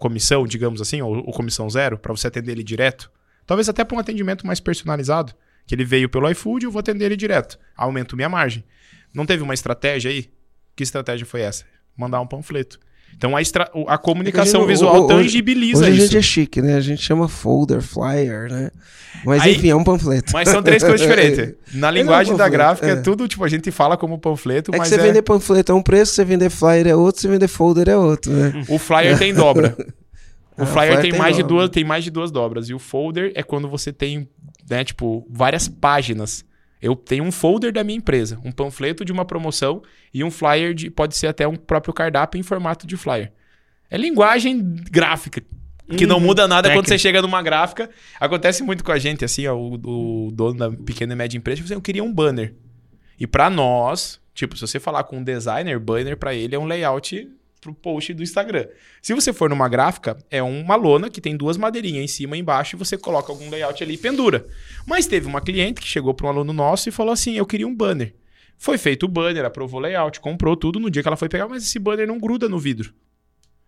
[0.00, 3.12] comissão, digamos assim, ou, ou comissão zero, para você atender ele direto?
[3.46, 5.32] Talvez até para um atendimento mais personalizado,
[5.66, 7.58] que ele veio pelo iFood, eu vou atender ele direto.
[7.76, 8.64] Aumento minha margem.
[9.14, 10.30] Não teve uma estratégia aí?
[10.74, 11.64] Que estratégia foi essa?
[11.96, 12.80] Mandar um panfleto.
[13.16, 16.02] Então a, estra- a comunicação É Hoje- visual hoje- tangibiliza Hoje a isso.
[16.06, 16.74] gente é chique, né?
[16.76, 18.70] A gente chama folder, flyer, né?
[19.24, 20.32] Mas Aí- enfim, é um panfleto.
[20.32, 21.54] Mas são três coisas diferentes.
[21.74, 22.90] Na linguagem da panfleto, gráfica, é.
[22.92, 22.96] é.
[22.96, 24.98] tudo, tipo, a gente fala como panfleto, É que mas você é...
[24.98, 28.32] vender panfleto é um preço, você vender flyer é outro, você vender folder é outro,
[28.32, 28.64] né?
[28.68, 29.76] o flyer tem dobra.
[30.58, 32.68] O Ah, flyer, tem, mais de duas, tem mais de duas dobras.
[32.68, 34.28] E o folder é quando você tem,
[34.68, 36.44] né, tipo, várias páginas.
[36.80, 39.82] Eu tenho um folder da minha empresa, um panfleto de uma promoção
[40.14, 40.90] e um flyer de.
[40.90, 43.32] Pode ser até um próprio cardápio em formato de flyer.
[43.90, 44.60] É linguagem
[44.90, 45.42] gráfica.
[45.96, 46.22] Que não Uhum.
[46.22, 46.88] muda nada quando Técnica.
[46.90, 47.90] você chega numa gráfica.
[48.20, 51.62] Acontece muito com a gente, assim, ó, o, o dono da pequena e média empresa,
[51.64, 52.54] assim, eu queria um banner.
[53.18, 56.64] E pra nós, tipo, se você falar com um designer, banner pra ele é um
[56.64, 57.28] layout
[57.60, 58.66] pro post do Instagram.
[59.02, 62.40] Se você for numa gráfica, é uma lona que tem duas madeirinhas em cima e
[62.40, 64.46] embaixo e você coloca algum layout ali e pendura.
[64.86, 67.68] Mas teve uma cliente que chegou para um aluno nosso e falou assim: "Eu queria
[67.68, 68.14] um banner".
[68.56, 70.80] Foi feito o banner, aprovou o layout, comprou tudo.
[70.80, 72.90] No dia que ela foi pegar, mas esse banner não gruda no vidro.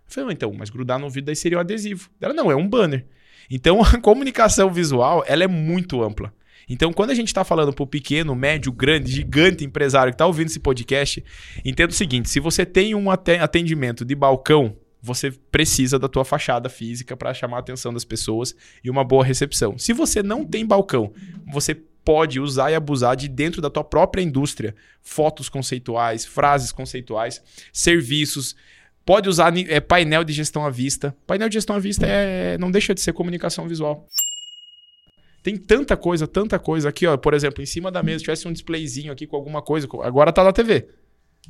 [0.07, 2.11] Eu falei, "Ah, então, mas grudar no vidro daí seria o adesivo.
[2.21, 3.07] Ela, não, é um banner.
[3.51, 6.33] Então, a comunicação visual, ela é muito ampla.
[6.73, 10.27] Então, quando a gente está falando para o pequeno, médio, grande, gigante empresário que está
[10.27, 11.23] ouvindo esse podcast,
[11.63, 16.25] entenda o seguinte: se você tem um ate- atendimento de balcão, você precisa da tua
[16.25, 19.77] fachada física para chamar a atenção das pessoas e uma boa recepção.
[19.77, 21.13] Se você não tem balcão,
[21.47, 27.43] você pode usar e abusar de dentro da tua própria indústria fotos conceituais, frases conceituais,
[27.71, 28.57] serviços.
[29.05, 31.15] Pode usar é, painel de gestão à vista.
[31.27, 34.09] Painel de gestão à vista é, não deixa de ser comunicação visual.
[35.43, 37.17] Tem tanta coisa, tanta coisa aqui, ó.
[37.17, 39.89] Por exemplo, em cima da mesa tivesse um displayzinho aqui com alguma coisa.
[39.89, 40.87] co- Agora tá na TV.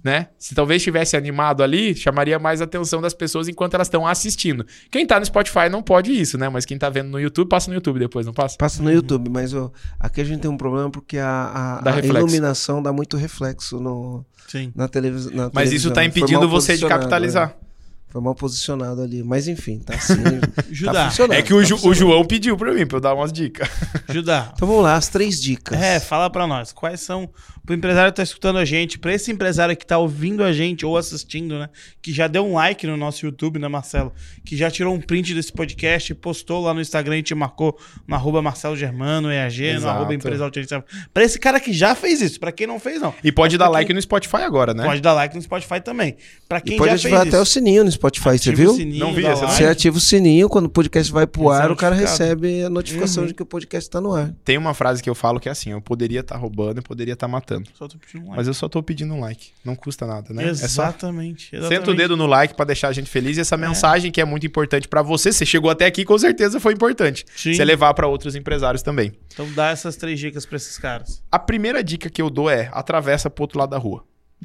[0.03, 0.28] Né?
[0.38, 4.64] Se talvez estivesse animado ali, chamaria mais a atenção das pessoas enquanto elas estão assistindo.
[4.90, 6.49] Quem tá no Spotify não pode isso, né?
[6.49, 8.57] Mas quem tá vendo no YouTube, passa no YouTube depois, não passa?
[8.57, 9.70] Passa no YouTube, mas ó,
[10.01, 13.78] aqui a gente tem um problema porque a, a- Dá a iluminação dá muito reflexo
[13.78, 14.72] no, Sim.
[14.74, 15.93] na, televis na Mas isso televisão.
[15.93, 17.55] tá Foi impedindo mal você de capitalizar.
[17.59, 17.71] é.
[18.12, 19.22] Foi mal posicionado ali.
[19.22, 20.14] Mas enfim, tá assim.
[20.70, 20.92] Judá.
[20.92, 21.32] tá funcionando.
[21.38, 21.94] É que o, tá Ju- o.
[21.94, 23.66] João pediu pra mim, pra eu dar umas dicas.
[24.10, 24.52] Judá.
[24.54, 25.80] Então vamos lá, as três dicas.
[25.80, 26.72] É, fala pra nós.
[26.72, 27.30] Quais são.
[27.64, 30.84] Pro empresário que tá escutando a gente, pra esse empresário que tá ouvindo a gente
[30.84, 31.68] ou assistindo, né?
[32.02, 34.12] Que já deu um like no nosso YouTube, né, Marcelo?
[34.44, 38.16] Que já tirou um print desse podcast, postou lá no Instagram e te marcou no
[38.16, 39.96] arroba Marcelo Germano, EAG, no Exato.
[39.96, 40.84] arroba Empresa Autorizada.
[41.14, 43.14] Pra esse cara que já fez isso, pra quem não fez, não.
[43.22, 44.84] E pode dar pra like quem- no Spotify agora, né?
[44.84, 46.16] Pode dar like no Spotify também.
[46.48, 48.57] Pra quem E pode já ativar fez até o sininho no Spotify, você ativa o
[48.57, 48.74] viu?
[48.74, 49.40] sininho, Não vi like.
[49.40, 52.70] Você ativa o sininho, quando o podcast vai pro é ar, o cara recebe a
[52.70, 53.28] notificação Uhum.
[53.28, 54.32] de que o podcast tá no ar.
[54.44, 57.14] Tem uma frase que eu falo que é assim: eu poderia estar roubando, eu poderia
[57.14, 57.68] estar matando.
[57.74, 58.36] Só tô pedindo um like.
[58.36, 59.50] Mas eu só tô pedindo um like.
[59.64, 60.44] Não custa nada, né?
[60.48, 61.55] É só Exatamente.
[61.55, 61.74] exatamente.
[61.80, 64.24] Senta o dedo no like pra deixar a gente feliz e essa mensagem que é
[64.24, 67.24] muito importante pra você, você chegou até aqui, com certeza foi importante.
[67.36, 67.55] Sim.
[67.55, 69.12] Você levar pra outros empresários também.
[69.32, 71.22] Então dá essas três dicas pra esses caras.
[71.30, 74.05] A primeira dica que eu dou é: atravessa pro outro lado da rua.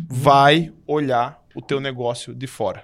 [0.10, 2.84] Vai olhar o teu negócio de fora.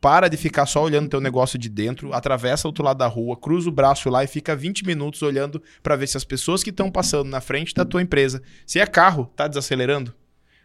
[0.00, 3.06] Para de ficar só olhando o teu negócio de dentro, atravessa o outro lado da
[3.06, 6.62] rua, cruza o braço lá e fica 20 minutos olhando pra ver se as pessoas
[6.62, 10.14] que estão passando na frente da tua empresa, se é carro, tá desacelerando.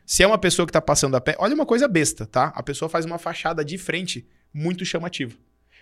[0.05, 2.51] Se é uma pessoa que tá passando a pé, olha uma coisa besta, tá?
[2.55, 5.37] A pessoa faz uma fachada de frente muito chamativa.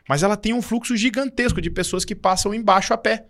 [0.07, 3.25] Mas ela tem um fluxo gigantesco de pessoas que passam embaixo a pé.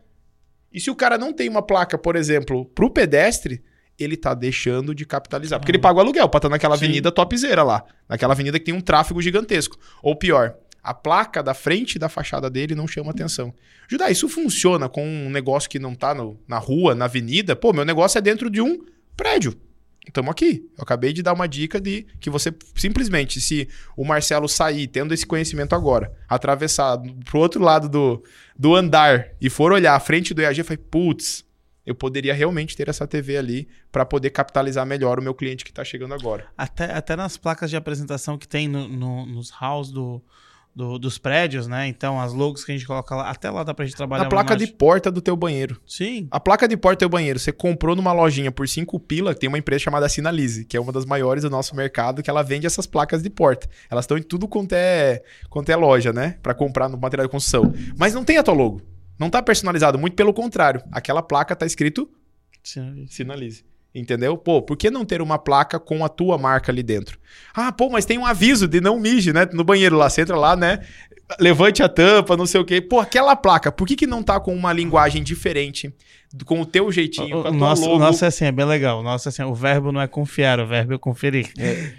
[0.72, 3.63] E se o cara não tem uma placa, por exemplo, pro pedestre,
[3.99, 5.59] ele tá deixando de capitalizar.
[5.59, 6.85] Porque ele paga o aluguel pra estar naquela Sim.
[6.85, 7.83] avenida topzera lá.
[8.07, 9.77] Naquela avenida que tem um tráfego gigantesco.
[10.01, 13.53] Ou pior, a placa da frente da fachada dele não chama atenção.
[13.87, 17.55] Judá, isso funciona com um negócio que não tá no- na rua, na avenida?
[17.55, 18.79] Pô, meu negócio é dentro de um
[19.17, 19.53] prédio.
[20.07, 20.65] Estamos aqui.
[20.77, 25.13] Eu acabei de dar uma dica de que você simplesmente, se o Marcelo sair tendo
[25.13, 28.23] esse conhecimento agora, atravessar pro outro lado do,
[28.57, 31.43] do andar e for olhar a frente do EAG, eu falei, putz,
[31.89, 35.71] eu poderia realmente ter essa TV ali para poder capitalizar melhor o meu cliente que
[35.71, 36.45] está chegando agora.
[36.57, 40.21] Até, até nas placas de apresentação que tem no- no- nos halls do,
[40.75, 41.87] do- dos prédios, né?
[41.87, 44.25] Então, as logos que a gente coloca lá, até lá dá pra gente trabalhar.
[44.25, 45.81] A placa de porta do teu banheiro.
[45.87, 46.27] Sim.
[46.29, 49.47] A placa de porta do teu banheiro, você comprou numa lojinha por 5 pila, tem
[49.47, 52.67] uma empresa chamada Sinalize, que é uma das maiores do nosso mercado, que ela vende
[52.67, 53.67] essas placas de porta.
[53.89, 56.37] Elas estão em tudo quanto é, quanto é loja, né?
[56.43, 57.73] Pra comprar no material de construção.
[57.97, 58.79] Mas não tem a tua logo.
[59.20, 60.82] Não tá personalizado, muito pelo contrário.
[60.91, 62.09] Aquela placa tá escrito
[62.63, 63.05] Sim.
[63.09, 63.63] Sinalize.
[63.93, 64.38] Entendeu?
[64.38, 67.17] Pô, por que não ter uma placa com a tua marca ali dentro?
[67.53, 69.47] Ah, pô, mas tem um aviso de não mije, né?
[69.51, 70.86] No banheiro lá, você entra lá, né?
[71.39, 72.82] Levante a tampa, não sei o quê.
[72.82, 75.93] Pô, aquela placa, por que, que não tá com uma linguagem diferente?
[76.45, 77.95] Com o teu jeitinho, O, com nosso, logo?
[77.95, 78.99] o nosso é assim, é bem legal.
[78.99, 81.51] O nosso é assim, o verbo não é confiar, o verbo é conferir.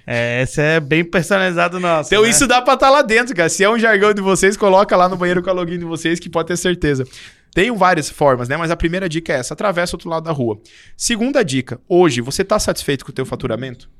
[0.06, 2.08] É, esse é bem personalizado nosso.
[2.08, 2.30] Então né?
[2.30, 3.48] isso dá pra estar lá dentro, cara.
[3.48, 6.18] Se é um jargão de vocês, coloca lá no banheiro com a login de vocês,
[6.18, 7.04] que pode ter certeza.
[7.52, 8.56] Tem várias formas, né?
[8.56, 10.60] Mas a primeira dica é essa: atravessa o outro lado da rua.
[10.96, 13.90] Segunda dica: hoje, você tá satisfeito com o teu faturamento?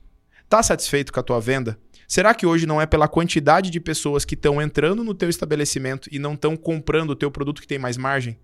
[0.48, 1.78] Tá satisfeito com a tua venda?
[2.10, 6.08] Será que hoje não é pela quantidade de pessoas que estão entrando no teu estabelecimento
[6.10, 8.36] e não estão comprando o teu produto que tem mais margem?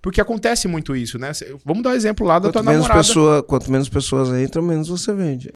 [0.00, 1.30] Porque acontece muito isso, né?
[1.62, 3.06] Vamos dar um exemplo lá da Quanto tua menos, namorada.
[3.06, 5.52] pessoa, quanto menos pessoas entram, menos você vende.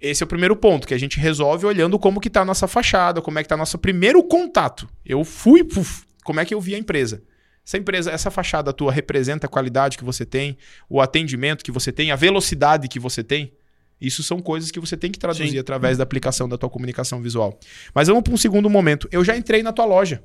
[0.00, 2.66] Esse é o primeiro ponto que a gente resolve olhando como que tá a nossa
[2.66, 4.88] fachada, como é que tá nosso primeiro contato.
[5.04, 7.22] Eu fui, puf, como é que eu vi a empresa?
[7.64, 10.58] Essa empresa, essa fachada tua representa a qualidade que você tem,
[10.90, 13.52] o atendimento que você tem, a velocidade que você tem?
[14.00, 15.58] Isso são coisas que você tem que traduzir Sim.
[15.58, 17.58] através da aplicação da tua comunicação visual.
[17.94, 19.08] Mas vamos para um segundo momento.
[19.10, 20.22] Eu já entrei na tua loja.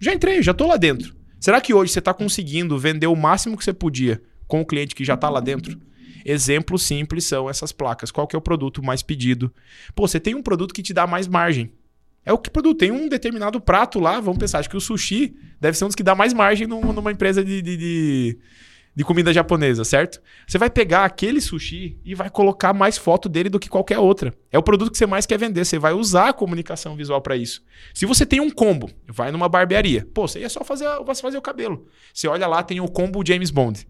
[0.00, 1.14] Já entrei, já tô lá dentro.
[1.38, 4.94] Será que hoje você está conseguindo vender o máximo que você podia com o cliente
[4.94, 5.78] que já está lá dentro?
[6.24, 8.10] Exemplos simples são essas placas.
[8.10, 9.52] Qual que é o produto mais pedido?
[9.94, 11.70] Pô, você tem um produto que te dá mais margem.
[12.24, 12.78] É o que produto?
[12.78, 15.94] Tem um determinado prato lá, vamos pensar, acho que o sushi deve ser um dos
[15.94, 18.38] que dá mais margem num- numa empresa de, de, de,
[18.94, 20.20] de comida japonesa, certo?
[20.46, 24.32] Você vai pegar aquele sushi e vai colocar mais foto dele do que qualquer outra.
[24.52, 27.36] É o produto que você mais quer vender, você vai usar a comunicação visual para
[27.36, 27.62] isso.
[27.92, 31.38] Se você tem um combo, vai numa barbearia, pô, você ia só fazer, você fazer
[31.38, 31.86] o cabelo.
[32.12, 33.86] Você olha lá, tem o combo James Bond.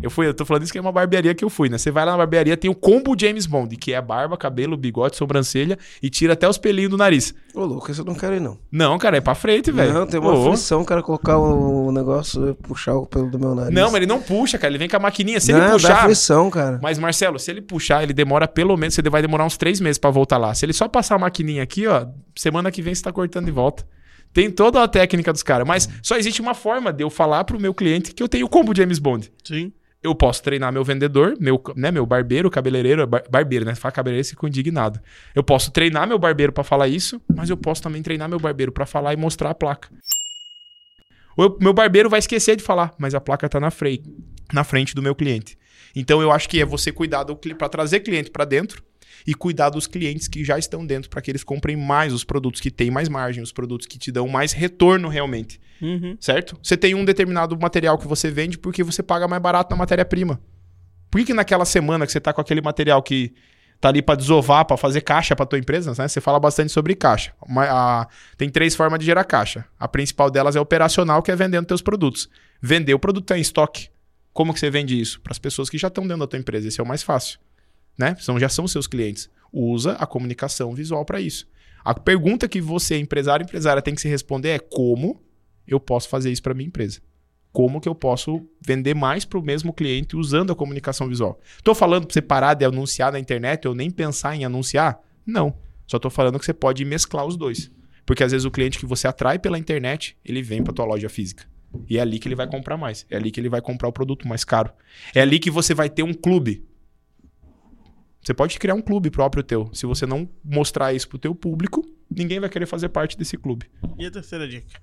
[0.00, 1.76] Eu fui, eu tô falando isso que é uma barbearia que eu fui, né?
[1.76, 5.16] Você vai lá na barbearia, tem o combo James Bond, que é barba, cabelo, bigode,
[5.16, 7.34] sobrancelha e tira até os pelinhos do nariz.
[7.52, 8.56] Ô, louco, esse eu não quero ir, não.
[8.70, 9.92] Não, cara, é pra frente, velho.
[9.92, 10.46] Não, tem uma Ô.
[10.46, 13.74] aflição, cara colocar o negócio, puxar o pelo do meu nariz.
[13.74, 14.70] Não, mas ele não puxa, cara.
[14.70, 15.40] Ele vem com a maquininha.
[15.40, 15.98] Se não, ele dá puxar.
[16.00, 16.78] aflição, cara.
[16.82, 18.96] Mas, Marcelo, se ele puxar, ele demora pelo menos.
[18.96, 20.54] Ele vai demorar uns três meses pra voltar lá.
[20.54, 22.06] Se ele só passar a maquininha aqui, ó,
[22.36, 23.84] semana que vem você tá cortando de volta.
[24.32, 25.66] Tem toda a técnica dos caras.
[25.66, 28.48] Mas só existe uma forma de eu falar pro meu cliente que eu tenho o
[28.48, 29.32] combo James Bond.
[29.44, 29.72] Sim.
[30.00, 33.74] Eu posso treinar meu vendedor, meu, né, meu barbeiro, cabeleireiro, bar- barbeiro, né?
[33.74, 35.00] Fala cabeleireiro, fico indignado.
[35.34, 38.70] Eu posso treinar meu barbeiro pra falar isso, mas eu posso também treinar meu barbeiro
[38.70, 39.88] pra falar e mostrar a placa.
[41.36, 44.04] O meu barbeiro vai esquecer de falar, mas a placa tá na frente,
[44.52, 45.58] na frente do meu cliente.
[45.96, 48.82] Então eu acho que é você cuidar para trazer cliente pra dentro
[49.26, 52.60] e cuidar dos clientes que já estão dentro para que eles comprem mais os produtos
[52.60, 56.16] que têm mais margem, os produtos que te dão mais retorno realmente Uhum.
[56.18, 56.58] certo?
[56.62, 60.40] Você tem um determinado material que você vende porque você paga mais barato na matéria-prima.
[61.10, 63.32] Por que, que naquela semana que você tá com aquele material que
[63.80, 66.08] tá ali para desovar, para fazer caixa para tua empresa, né?
[66.08, 67.32] Você fala bastante sobre caixa.
[67.46, 67.64] Uma-
[68.02, 69.64] a- tem três formas de gerar caixa.
[69.78, 72.28] A principal delas é operacional, que é vendendo teus produtos.
[72.60, 73.88] Vender o produto tá em estoque.
[74.32, 75.20] Como que você vende isso?
[75.20, 76.66] Para as pessoas que já estão dentro da tua empresa.
[76.66, 77.38] Esse é o mais fácil,
[77.98, 78.14] né?
[78.20, 79.28] São, já são seus clientes.
[79.52, 81.48] Usa a comunicação visual para isso.
[81.84, 85.20] A pergunta que você, empresário empresária, tem que se responder é como
[85.66, 87.00] eu posso fazer isso para minha empresa?
[87.50, 91.40] Como que eu posso vender mais para o mesmo cliente usando a comunicação visual?
[91.62, 95.00] Tô falando para você parar de anunciar na internet ou nem pensar em anunciar?
[95.26, 95.56] Não.
[95.86, 97.70] Só tô falando que você pode mesclar os dois.
[98.04, 101.08] Porque às vezes o cliente que você atrai pela internet, ele vem para tua loja
[101.08, 101.44] física.
[101.88, 103.06] E é ali que ele vai comprar mais.
[103.10, 104.70] É ali que ele vai comprar o produto mais caro.
[105.14, 106.64] É ali que você vai ter um clube.
[108.22, 109.70] Você pode criar um clube próprio teu.
[109.72, 113.66] Se você não mostrar isso pro teu público, ninguém vai querer fazer parte desse clube.
[113.98, 114.80] E a terceira dica?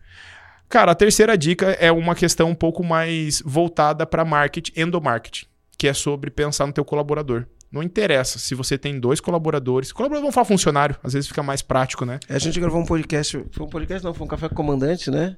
[0.68, 5.46] Cara, a terceira dica é uma questão um pouco mais voltada para marketing, endomarketing,
[5.78, 7.46] que é sobre pensar no teu colaborador.
[7.72, 9.92] Não interessa se você tem dois colaboradores.
[9.92, 12.20] Colaborador, vamos falar funcionário, às vezes fica mais prático, né?
[12.30, 13.46] A gente gravou um podcast.
[13.52, 15.38] Foi um podcast, não, foi um café com o comandante, né?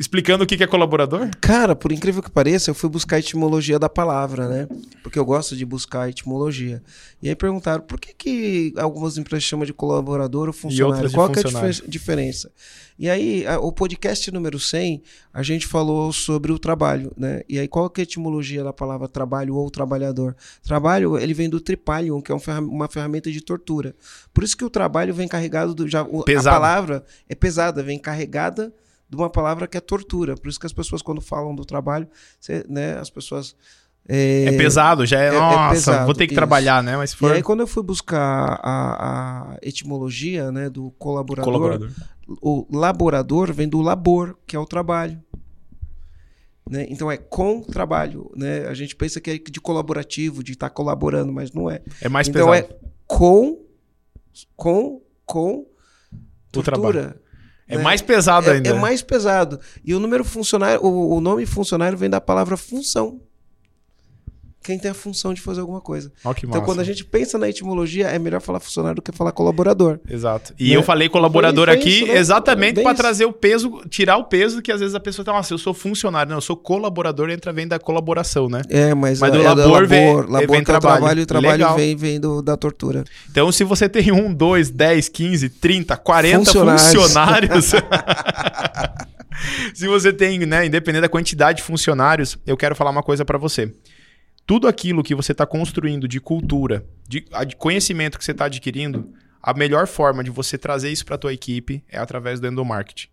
[0.00, 1.28] Explicando o que é colaborador?
[1.42, 4.68] Cara, por incrível que pareça, eu fui buscar a etimologia da palavra, né?
[5.02, 6.82] Porque eu gosto de buscar a etimologia.
[7.22, 11.10] E aí perguntaram por que, que algumas empresas chamam de colaborador ou funcionário?
[11.12, 11.74] Qual que é a funcionário.
[11.74, 12.50] difer- diferença?
[12.98, 15.02] E aí, a- o podcast número 100,
[15.34, 17.42] a gente falou sobre o trabalho, né?
[17.46, 20.34] E aí, qual que é a etimologia da palavra trabalho ou trabalhador?
[20.62, 22.40] Trabalho, ele vem do tripalium, que é um
[22.70, 23.94] uma ferramenta de tortura.
[24.32, 25.86] Por isso que o trabalho vem carregado do...
[25.86, 26.24] Já, o- a
[26.54, 28.72] palavra é pesada, vem carregada
[29.10, 30.36] de uma palavra que é tortura.
[30.36, 32.06] Por isso que as pessoas, quando falam do trabalho,
[32.40, 33.56] cê- né, as pessoas.
[34.08, 36.38] É, É, pesado, já é, é- é nossa, pesado, vou ter que isso.
[36.38, 36.96] trabalhar, né?
[36.96, 41.44] Mas se E for aí, quando eu fui buscar a, a etimologia né, do colaborador,
[41.52, 41.90] colaborador.
[42.40, 45.20] o laborador vem do labor, que é o trabalho.
[46.68, 46.86] Né?
[46.88, 48.30] Então é com trabalho.
[48.36, 48.66] Né?
[48.68, 51.82] A gente pensa que é de colaborativo, de estar colaborando, mas não é.
[52.00, 52.72] É mais então pesado.
[52.72, 53.58] é com,
[54.56, 55.66] com, com
[56.56, 57.14] O trabalho.
[57.70, 57.82] É né?
[57.82, 58.68] mais pesado é, ainda.
[58.68, 58.78] é né?
[58.80, 59.60] mais pesado.
[59.84, 63.20] E o número funcionário, o, o nome funcionário vem da palavra função.
[64.62, 66.12] Quem tem a função de fazer alguma coisa.
[66.34, 66.60] Que Então, massa.
[66.64, 69.98] quando a gente pensa na etimologia, é melhor falar funcionário do que falar colaborador.
[70.08, 70.52] Exato.
[70.58, 70.76] E Né?
[70.76, 72.18] eu falei colaborador Foi- foi aqui isso, né?
[72.18, 75.54] exatamente para trazer o peso, tirar o peso que às vezes a pessoa tá, nossa,
[75.54, 78.60] eu sou funcionário, não, eu sou colaborador, entra vem da colaboração, né?
[78.68, 80.96] É, mas, Mas é, do é labor vem- labor, labor vem é o trabalho.
[80.98, 81.76] trabalho e trabalho Legal.
[81.76, 83.04] vem, vem do, da tortura.
[83.30, 86.92] Então, se você tem um, dois, dez, quinze, trinta, quarenta Funcionários.
[86.92, 87.72] funcionários,
[89.74, 93.38] se você tem, né, independente da quantidade de funcionários, eu quero falar uma coisa para
[93.38, 93.72] você.
[94.50, 98.46] Tudo aquilo que você está construindo de cultura, de, a- de conhecimento que você está
[98.46, 99.08] adquirindo,
[99.40, 103.06] a melhor forma de você trazer isso para tua equipe é através do endomarketing.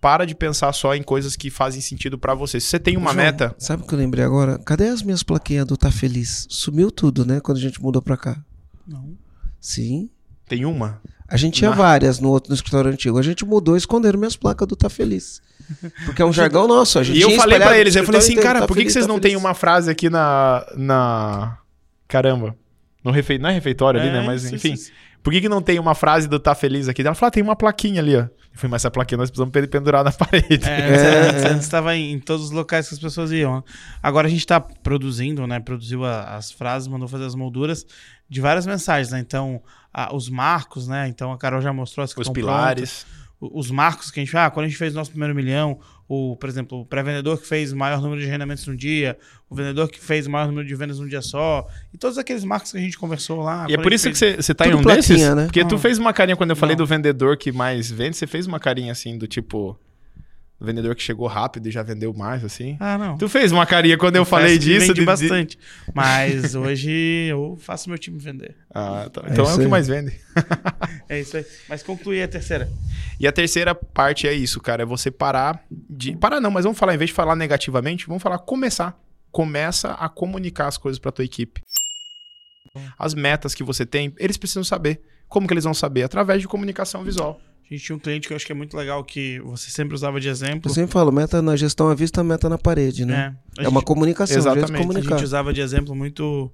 [0.00, 2.58] Para de pensar só em coisas que fazem sentido para você.
[2.58, 4.58] Se você tem uma João, meta, Sabe o que eu lembrei agora?
[4.60, 6.46] Cadê as minhas plaquinhas do Tá Feliz?
[6.48, 7.38] Sumiu tudo, né?
[7.40, 8.42] Quando a gente mudou pra cá.
[8.86, 9.14] Não.
[9.60, 10.08] Sim.
[10.48, 11.02] tem uma.
[11.28, 13.18] A gente tinha Na- várias no outro no escritório antigo.
[13.18, 15.42] A gente mudou e esconderam minhas placas do Tá Feliz.
[16.04, 16.98] Porque é um jargão nosso.
[16.98, 18.74] A gente E eu falei pra espalhado eles, eu falei assim, escritório cara, inteiro, por
[18.74, 19.44] que, que feliz, vocês tá não têm feliz.
[19.44, 20.66] uma frase aqui na.
[20.76, 21.58] na...
[22.08, 22.56] Caramba.
[23.04, 23.38] No refe...
[23.38, 24.22] Não é refeitório ali, né?
[24.26, 24.76] Mas sim, enfim.
[24.76, 24.92] sim, sim.
[25.22, 27.02] Por que, que não tem uma frase do Tá Feliz aqui?
[27.02, 28.20] Ela falou, ah, tem uma plaquinha ali, ó.
[28.20, 30.60] Eu falei, mas essa plaquinha nós precisamos pen- pendurar na parede.
[30.64, 31.58] É, É, antes, antes- é.
[31.58, 33.56] estava em, todos os locais que as pessoas iam.
[33.56, 33.62] né?
[34.00, 35.58] Agora a gente está produzindo, né?
[35.58, 37.84] Produziu a- as frases, mandou fazer as molduras
[38.28, 39.18] de várias mensagens, né?
[39.18, 39.60] Então,
[39.92, 41.08] a- os marcos, né?
[41.08, 43.04] Então a Carol já mostrou as que Os estão pilares.
[43.04, 43.25] prontas.
[43.52, 44.36] Os marcos que a gente...
[44.36, 45.78] Ah, quando a gente fez o nosso primeiro milhão,
[46.08, 49.18] o, por exemplo, o pré-vendedor que fez o maior número de agendamentos no dia,
[49.50, 52.44] o vendedor que fez o maior número de vendas num dia só, e todos aqueles
[52.44, 53.66] marcos que a gente conversou lá.
[53.68, 55.34] E é por isso gente que fez- você, tá em Tudo um plaquinha, desses?
[55.34, 55.44] né?
[55.46, 55.78] Porque tu Não.
[55.78, 56.84] fez uma carinha quando eu falei Não.
[56.84, 59.78] do vendedor que mais vende, você fez uma carinha assim do tipo.
[60.58, 62.78] Do vendedor que chegou rápido e já vendeu mais, assim.
[62.80, 63.18] Ah, não.
[63.18, 64.80] Tu fez uma carinha quando eu falei Confesso que disso.
[64.86, 65.58] vende de- de- bastante.
[65.94, 66.90] Mas hoje
[67.28, 68.56] eu faço meu time vender.
[68.74, 69.20] Ah, tá.
[69.26, 70.18] É Então é, isso o que mais vende.
[71.08, 71.44] É isso aí.
[71.68, 72.68] Mas concluir a terceira.
[73.20, 74.82] E a terceira parte é isso, cara.
[74.82, 76.16] É você parar de.
[76.16, 78.98] Parar não, mas vamos falar, em vez de falar negativamente, vamos falar começar.
[79.30, 81.60] Começa a comunicar as coisas pra tua equipe.
[82.98, 85.00] As metas que você tem, eles precisam saber.
[85.28, 86.02] Como que eles vão saber?
[86.02, 87.40] Através de comunicação visual.
[87.68, 89.94] A gente tinha um cliente que eu acho que é muito legal, que você sempre
[89.94, 90.70] usava de exemplo.
[90.70, 93.36] Eu sempre falo, meta na gestão à vista, meta na parede, né?
[93.58, 94.98] É, É, a uma comunicação, um jeito de Exatamente.
[94.98, 96.50] A gente usava de exemplo muito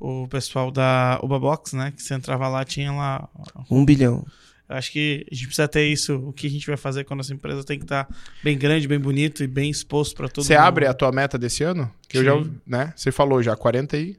[0.00, 1.92] o pessoal da Ubabox, né?
[1.94, 3.28] Que você entrava lá, tinha lá.
[3.70, 4.24] Um bilhão.
[4.68, 6.16] Eu acho que a gente precisa ter isso.
[6.16, 8.08] O que a gente vai fazer quando essa empresa tem que estar
[8.42, 10.64] bem grande, bem bonito e bem exposto para todo Você mundo.
[10.64, 11.90] abre a tua meta desse ano?
[12.08, 12.52] Que eu já, Sim.
[12.66, 12.92] né?
[12.96, 14.16] Você falou já 40 e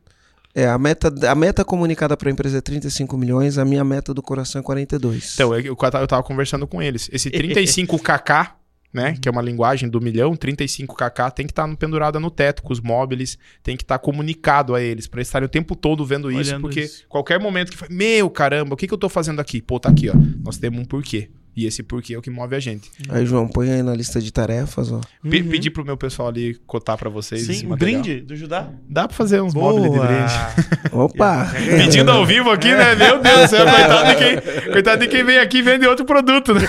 [0.54, 4.14] É, a meta, a meta comunicada para a empresa é 35 milhões, a minha meta
[4.14, 5.34] do coração é 42.
[5.36, 7.10] Então, eu, eu tava- eu tava conversando com eles.
[7.14, 8.52] Esse 35kk,
[8.94, 12.74] né, que é uma linguagem do milhão, 35kk tem que estar pendurada no teto com
[12.74, 16.30] os móveis, tem que estar comunicado a eles, pra eles estarem o tempo todo vendo
[16.30, 17.06] isso, Olhando porque isso.
[17.08, 19.62] qualquer momento que fala, meu caramba, o que, que eu tô fazendo aqui?
[19.62, 20.14] Pô, tá aqui, ó.
[20.44, 21.30] Nós temos um porquê.
[21.54, 22.90] E esse porquê é o que move a gente.
[23.10, 25.02] Aí, João, põe aí na lista de tarefas, ó.
[25.30, 25.50] Pe- Uhum.
[25.50, 28.02] Pedir pro meu pessoal ali cotar pra vocês Sim, um material.
[28.02, 28.70] brinde do Judá.
[28.90, 30.34] Dá pra fazer uns móveis de brinde.
[30.96, 31.52] Opa!
[31.78, 32.96] Pedindo ao vivo aqui, né?
[32.96, 36.06] Meu Deus do céu, coitado de quem, coitado de quem vem aqui e vende outro
[36.06, 36.62] produto, né?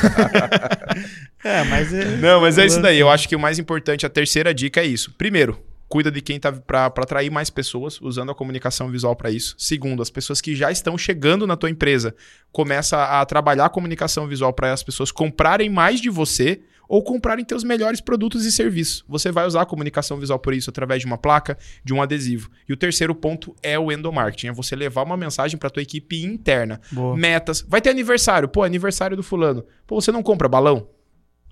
[1.45, 2.17] É, mas é.
[2.17, 2.99] Não, mas é isso daí.
[2.99, 5.13] Eu acho que o mais importante, a terceira dica é isso.
[5.17, 5.59] Primeiro,
[5.93, 9.55] cuida de quem tá para atrair mais pessoas, usando a comunicação visual para isso.
[9.59, 12.15] Segundo, as pessoas que já estão chegando na tua empresa,
[12.51, 17.45] começa a trabalhar a comunicação visual para as pessoas comprarem mais de você ou comprarem
[17.45, 19.05] teus melhores produtos e serviços.
[19.07, 22.49] Você vai usar a comunicação visual por isso através de uma placa, de um adesivo.
[22.67, 26.25] E o terceiro ponto é o endomarketing, é você levar uma mensagem para tua equipe
[26.25, 26.81] interna.
[26.91, 27.15] Boa.
[27.15, 27.63] Metas.
[27.69, 28.49] Vai ter aniversário.
[28.49, 29.63] Pô, aniversário do fulano.
[29.87, 30.89] Pô, você não compra balão?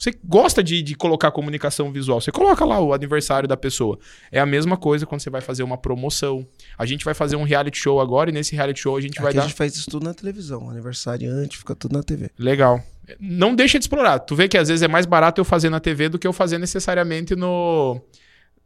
[0.01, 2.23] Você gosta de, de colocar comunicação visual.
[2.23, 3.99] Você coloca lá o aniversário da pessoa.
[4.33, 6.47] É a mesma coisa quando você vai fazer uma promoção.
[6.79, 9.35] A gente vai fazer um reality show agora e nesse reality show a gente vai
[9.35, 9.43] dar.
[9.43, 10.71] a gente faz isso tudo na televisão.
[10.71, 12.31] Aniversariante, fica tudo na TV.
[12.39, 12.83] Legal.
[13.21, 14.21] Não deixa de explorar.
[14.21, 16.33] Tu vê que às vezes é mais barato eu fazer na TV do que eu
[16.33, 18.01] fazer necessariamente no.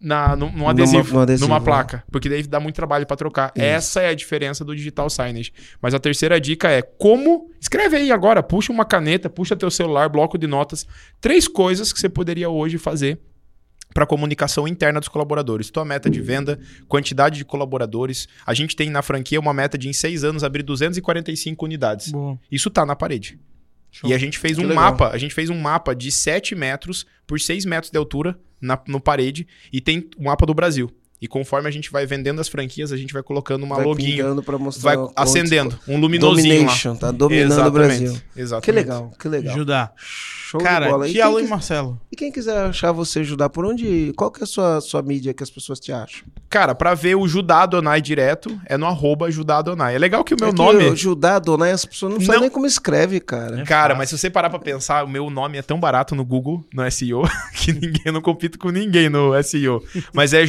[0.05, 1.65] Na, num, num Numa- adesivo, no adesivo, numa né?
[1.65, 2.05] placa.
[2.13, 3.51] Porque daí dá muito trabalho pra trocar.
[3.57, 3.65] Isso.
[3.65, 5.51] Essa é a diferença do digital signage.
[5.81, 7.51] Mas a terceira dica é como.
[7.61, 10.87] Escreve aí agora, puxa uma caneta, puxa teu celular, bloco de notas.
[11.21, 13.19] Três coisas que você poderia hoje fazer
[13.95, 15.71] para comunicação interna dos colaboradores.
[15.71, 16.59] Tua meta de venda,
[16.89, 18.27] quantidade de colaboradores.
[18.45, 22.11] A gente tem na franquia uma meta de em seis anos abrir 245 unidades.
[22.13, 22.39] Boa.
[22.51, 23.39] Isso tá na parede.
[23.95, 24.11] Show.
[24.11, 24.85] E a gente fez Que um legal.
[24.85, 28.77] mapa, a gente fez um mapa de 7 metros por 6 metros de altura na,
[28.89, 30.91] no parede e tem o mapa do Brasil.
[31.25, 34.43] E conforme a gente vai vendendo as franquias, a gente vai colocando uma vai pingando
[34.43, 36.55] pra mostrar vai acendendo, um luminosinho lá.
[36.59, 38.21] Domination, tá dominando o Exatamente, Brasil.
[38.37, 38.65] Exatamente.
[38.65, 39.55] Que legal, que legal.
[39.57, 39.93] Judá.
[39.97, 41.07] Show Cara, de bola.
[41.07, 42.01] E que quem aula, hein, quis- Marcelo?
[42.13, 44.13] E quem quiser achar você ajudar, por onde.
[44.15, 46.27] Qual que é a sua, sua mídia que as pessoas te acham?
[46.49, 49.97] Cara, pra ver o Judá Adonai direto, é no arroba Judá Adonai.
[49.97, 50.85] É legal que o meu é que nome...
[50.91, 52.41] o Judá Adonai, as pessoas não, sabem Não.
[52.43, 53.63] nem como escreve, cara.
[53.63, 53.97] É Cara, fácil.
[53.99, 56.89] mas se você parar pra pensar, o meu nome é tão barato no Google, no
[56.89, 57.23] SEO,
[57.57, 59.83] que ninguém eu não compito com ninguém no SEO.
[60.13, 60.47] Mas é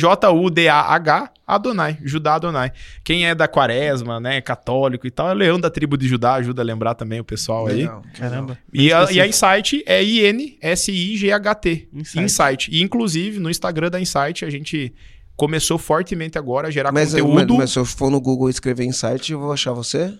[0.66, 2.72] J-U-D-A-H Adonai, Judá Adonai.
[3.04, 6.62] Quem é da quaresma, né, católico e tal, é Leão da tribo de Judá, ajuda
[6.62, 7.88] a lembrar também o pessoal aí.
[8.18, 8.58] Caramba.
[8.74, 9.28] E a, e a.
[9.28, 11.90] Insight é I-N-S-I-G-H-T.
[11.94, 12.20] Insight.
[12.24, 12.72] Insight.
[12.72, 14.92] E inclusive no Instagram da Insight a gente
[15.36, 17.56] começou fortemente agora a gerar Mas, mas, conteúdo.
[17.56, 20.18] mas se eu for no Google e escrever Insight, eu vou achar você?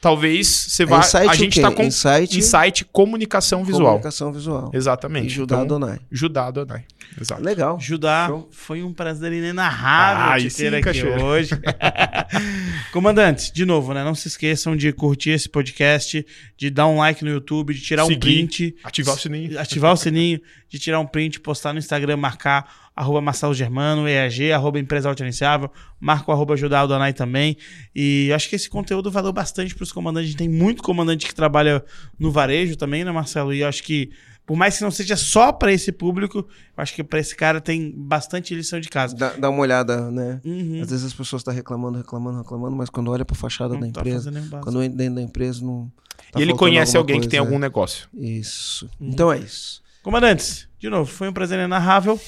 [0.00, 1.00] Talvez você vá.
[1.00, 1.60] Insight a o gente quê?
[1.60, 3.84] tá com Insight, Insight Comunicação Visual.
[3.86, 4.70] Comunicação visual.
[4.72, 5.26] Exatamente.
[5.26, 5.98] E Judá Então, Adonai.
[6.10, 6.84] Judá Adonai.
[7.20, 7.42] Exato.
[7.42, 7.78] Legal.
[7.80, 8.48] Judá, Show.
[8.50, 11.24] foi um prazer inenarrável Ah, te aí ter sim, aqui Cachoeira.
[11.24, 11.50] hoje.
[12.92, 14.02] Comandante, de novo, né?
[14.04, 16.24] Não se esqueçam de curtir esse podcast,
[16.56, 18.20] de dar um like no YouTube, de tirar um Seguir.
[18.20, 18.76] print.
[18.84, 19.58] Ativar o sininho.
[19.60, 24.50] Ativar o sininho, de tirar um print, postar no Instagram, marcar arroba Marcelo Germano, EAG,
[24.50, 25.70] arroba Empresa Autogerenciável,
[26.00, 27.56] marca o arroba Judá Adonai também.
[27.94, 30.28] E eu acho que esse conteúdo valeu bastante para os comandantes.
[30.28, 31.84] A gente tem muito comandante que trabalha
[32.18, 33.54] no varejo também, né, Marcelo?
[33.54, 34.10] E eu acho que,
[34.48, 36.46] por mais que não seja só para esse público, eu
[36.82, 39.14] acho que para esse cara tem bastante lição de casa.
[39.14, 40.40] Dá, dá uma olhada, né?
[40.42, 40.80] Uhum.
[40.80, 43.92] Às vezes as pessoas estão reclamando, reclamando, reclamando, mas quando olha pra fachada Não da
[43.92, 45.92] tá empresa, quando entra dentro da empresa, não.
[46.32, 47.66] tá e ele conhece alguém que tem coisa, algum né?
[47.66, 48.08] negócio.
[48.14, 48.88] Isso.
[48.98, 49.82] Então é isso.
[50.02, 52.18] Comandantes, de novo, foi um prazer inenarrável.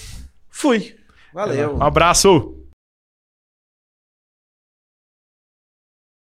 [0.51, 0.95] Fui.
[1.33, 1.79] Valeu.
[1.79, 2.55] Um abraço!